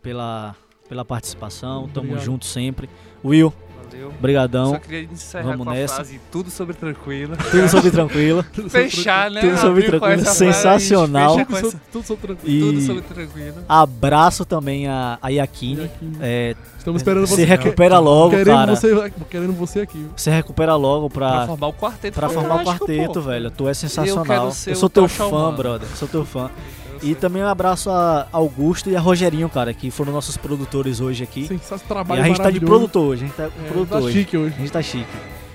pela, 0.00 0.54
pela 0.88 1.04
participação. 1.04 1.88
Tamo 1.92 2.16
junto 2.18 2.46
sempre. 2.46 2.88
Will, 3.24 3.52
Valeu. 3.94 4.12
brigadão. 4.20 4.70
Só 4.72 4.78
queria 4.78 5.02
encerrar 5.10 5.42
vamos 5.50 5.64
com 5.64 5.70
a 5.70 5.74
nessa. 5.74 5.94
frase 5.96 6.20
tudo 6.30 6.50
sobre 6.50 6.74
tranquilo. 6.74 7.36
Tudo 7.50 7.68
sobre 7.68 7.90
tranquilo. 7.90 8.44
Fechar, 8.68 9.30
né? 9.30 9.40
Tudo 9.40 9.56
sobre 9.56 9.68
Abrir 9.70 9.84
com 9.84 9.98
tranquilo. 10.06 10.12
essa 10.22 10.24
frase, 10.24 10.44
a 10.44 10.46
gente 10.46 10.56
Sensacional. 10.84 11.36
Tudo, 11.44 11.56
essa- 11.56 11.80
tudo 11.92 12.06
sobre 12.06 12.26
tranquilo. 12.26 12.66
Tudo 12.72 12.80
sobre 12.86 13.02
tranquilo. 13.02 13.54
abraço 13.68 14.44
também 14.44 14.88
a, 14.88 15.18
a 15.22 15.28
Yakine. 15.28 15.90
É, 16.20 16.54
Estamos 16.78 17.00
esperando 17.00 17.26
se 17.26 17.34
você. 17.36 17.44
recupera 17.44 17.98
logo, 17.98 18.30
querendo 18.30 18.46
cara. 18.54 18.76
Você, 18.76 19.12
querendo 19.30 19.52
você 19.54 19.80
aqui. 19.80 20.06
Se 20.16 20.28
recupera 20.30 20.74
logo 20.76 21.08
Pra 21.08 21.30
pra, 21.30 21.46
formar 21.46 21.66
o 21.68 21.72
quarteto 21.72 22.14
pra 22.18 22.28
formar 22.28 22.56
o 22.62 22.64
quarteto, 22.64 23.12
pô. 23.14 23.20
velho. 23.22 23.50
Tu 23.50 23.68
é 23.68 23.72
sensacional. 23.74 24.24
quero 24.24 24.52
ser 24.52 24.70
Eu 24.70 24.74
o 24.74 24.76
sou 24.76 24.90
teu 24.90 25.08
fã, 25.08 25.26
Humana. 25.26 25.56
brother. 25.56 25.88
Sou 25.96 26.06
teu 26.08 26.24
fã. 26.26 26.50
E 27.04 27.14
também 27.14 27.42
um 27.42 27.46
abraço 27.48 27.90
a 27.90 28.26
Augusto 28.32 28.88
e 28.90 28.96
a 28.96 29.00
Rogerinho, 29.00 29.48
cara, 29.48 29.74
que 29.74 29.90
foram 29.90 30.10
nossos 30.12 30.36
produtores 30.38 31.00
hoje 31.00 31.22
aqui. 31.22 31.46
Sensacional 31.46 31.84
E 31.84 31.88
trabalho 31.88 32.22
a 32.22 32.26
gente 32.26 32.40
tá 32.40 32.50
de 32.50 32.60
produtor 32.60 33.06
hoje, 33.08 33.24
a 33.24 33.26
gente 33.26 33.36
tá 33.36 33.48
com 33.50 33.64
É, 33.64 33.68
produtor 33.68 33.98
tá 34.00 34.04
hoje. 34.06 34.18
chique 34.18 34.36
hoje. 34.38 34.54
A 34.56 34.60
gente 34.60 34.72
tá 34.72 34.82
chique. 34.82 35.06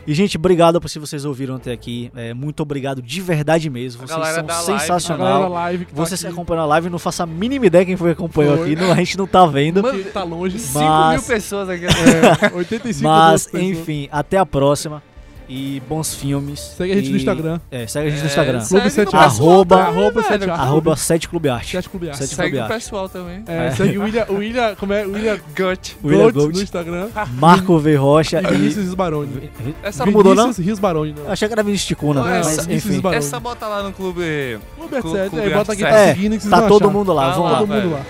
E, 0.07 0.13
gente, 0.13 0.37
obrigado 0.37 0.79
por 0.81 0.89
se 0.89 0.97
vocês 0.97 1.23
ouviram 1.25 1.55
até 1.55 1.71
aqui. 1.71 2.09
É, 2.15 2.33
muito 2.33 2.61
obrigado 2.61 2.99
de 3.01 3.21
verdade 3.21 3.69
mesmo. 3.69 4.01
A 4.03 4.07
Vocês 4.07 4.17
galera 4.17 4.35
são 4.37 4.45
da 4.45 4.53
live, 4.55 4.71
A 4.71 4.79
sensacional. 4.79 5.49
live 5.49 5.85
que 5.85 5.91
tá 5.93 5.97
Vocês 6.03 6.19
que 6.21 6.25
aqui, 6.27 6.33
acompanham 6.35 6.63
a 6.63 6.65
live, 6.67 6.89
não 6.89 6.97
faço 6.97 7.21
a 7.23 7.25
mínima 7.27 7.65
ideia 7.67 7.85
quem 7.85 7.95
foi 7.97 8.09
que 8.09 8.13
acompanhou 8.13 8.57
Foi. 8.57 8.71
aqui. 8.73 8.81
não- 8.81 8.91
a 8.91 8.95
gente 8.95 9.17
não 9.17 9.27
tá 9.27 9.45
vendo. 9.45 9.83
Mano, 9.83 10.03
tá 10.05 10.23
longe. 10.23 10.57
5 10.57 10.79
Mas- 10.83 11.19
mil 11.21 11.27
pessoas 11.35 11.69
aqui. 11.69 11.85
É, 12.41 12.55
85 12.55 13.07
Mas, 13.07 13.45
pessoas. 13.45 13.63
enfim, 13.63 14.07
até 14.11 14.37
a 14.37 14.45
próxima. 14.45 15.03
E 15.51 15.81
bons 15.89 16.13
filmes. 16.13 16.59
Segue 16.77 16.91
a 16.91 16.95
gente 16.95 17.07
E- 17.07 17.09
no 17.09 17.17
Instagram. 17.17 17.59
É, 17.71 17.87
segue 17.87 18.07
a 18.07 18.11
gente 18.11 18.19
no 18.19 18.25
É, 18.25 18.29
Instagram. 18.29 18.59
segue 18.61 18.69
Clube 18.69 18.87
o 18.87 18.91
7 18.91 19.05
pessoal 19.05 19.23
Arroba- 19.23 19.81
Arroba 19.81 20.21
velho. 20.21 20.27
7 20.27 20.49
Arroba 20.51 20.95
7 20.95 21.27
Clube 21.27 21.49
Arte. 21.49 21.67
Chat 21.71 21.89
Clube 21.89 22.07
Arte. 22.09 22.19
Sete 22.19 22.35
Segue 22.35 22.49
Clube 22.49 22.57
o 22.59 22.63
Arte. 22.65 22.73
pessoal 22.75 23.09
também. 23.09 23.43
É, 23.47 23.65
É. 23.67 23.71
segue 23.71 23.97
o 23.97 24.03
William, 24.03 24.25
o 24.29 24.33
William, 24.35 24.75
como 24.75 24.93
é? 24.93 25.03
William 25.07 25.39
Gut. 25.57 25.97
William 26.03 26.31
Gold, 26.31 26.55
no 26.55 26.61
Instagram. 26.63 27.07
Marco 27.33 27.79
V. 27.79 27.95
Rocha 27.95 28.39
E. 28.41 28.45
Vinícius 28.45 28.85
Risbaroni. 28.85 29.49
Essa 29.81 30.05
não 30.05 30.13
mudou, 30.13 30.35
não? 30.35 30.43
Vinícius 30.43 30.67
Risbaroni, 30.67 31.15
não. 31.17 31.31
Achei 31.31 31.47
que 31.47 31.53
era 31.55 31.63
Vinícius 31.63 31.87
Ticuna. 31.87 32.21
Não, 32.21 32.27
mas, 32.29 32.47
essa- 32.59 32.71
enfim. 32.71 33.01
É 33.11 33.21
só 33.21 33.39
botar 33.39 33.67
lá 33.69 33.81
no 33.81 33.91
clube. 33.91 34.59
Clube 34.77 34.95
Arte 34.97 35.01
Clube 35.01 35.17
7, 35.17 35.35
Arte 35.35 35.39
aí 35.47 35.53
bota 35.55 35.73
aqui, 35.73 35.81
sete. 35.81 35.91
tá 35.91 35.97
É, 35.99 36.13
seguindo 36.13 36.35
que 36.37 36.43
vocês 36.43 36.51
Tá 36.51 36.67
todo 36.67 36.91
mundo 36.91 37.11
lá, 37.11 37.29
Tá 37.29 37.35
vamos 37.37 37.51
lá. 37.51 37.57
Todo 37.57 37.67
mundo 37.69 37.91
lá. 37.93 38.01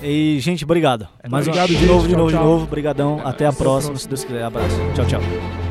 E, 0.00 0.38
gente, 0.38 0.62
obrigado. 0.64 1.08
Mais 1.28 1.44
um, 1.44 1.50
Obrigado, 1.50 1.68
de 1.70 1.74
gente. 1.74 1.86
novo, 1.86 2.02
de 2.06 2.08
Tchau, 2.10 2.18
novo, 2.18 2.30
de 2.30 2.36
tchau. 2.36 2.44
novo. 2.46 2.64
Obrigadão. 2.64 3.14
Até 3.18 3.26
a 3.26 3.30
Até 3.30 3.46
a 3.46 3.52
próxima, 3.52 3.92
próxima. 3.94 3.98
se 3.98 4.08
Deus 4.08 4.24
quiser. 4.24 4.44
Abraço. 4.44 4.76
Tchau, 4.94 5.06
tchau. 5.06 5.63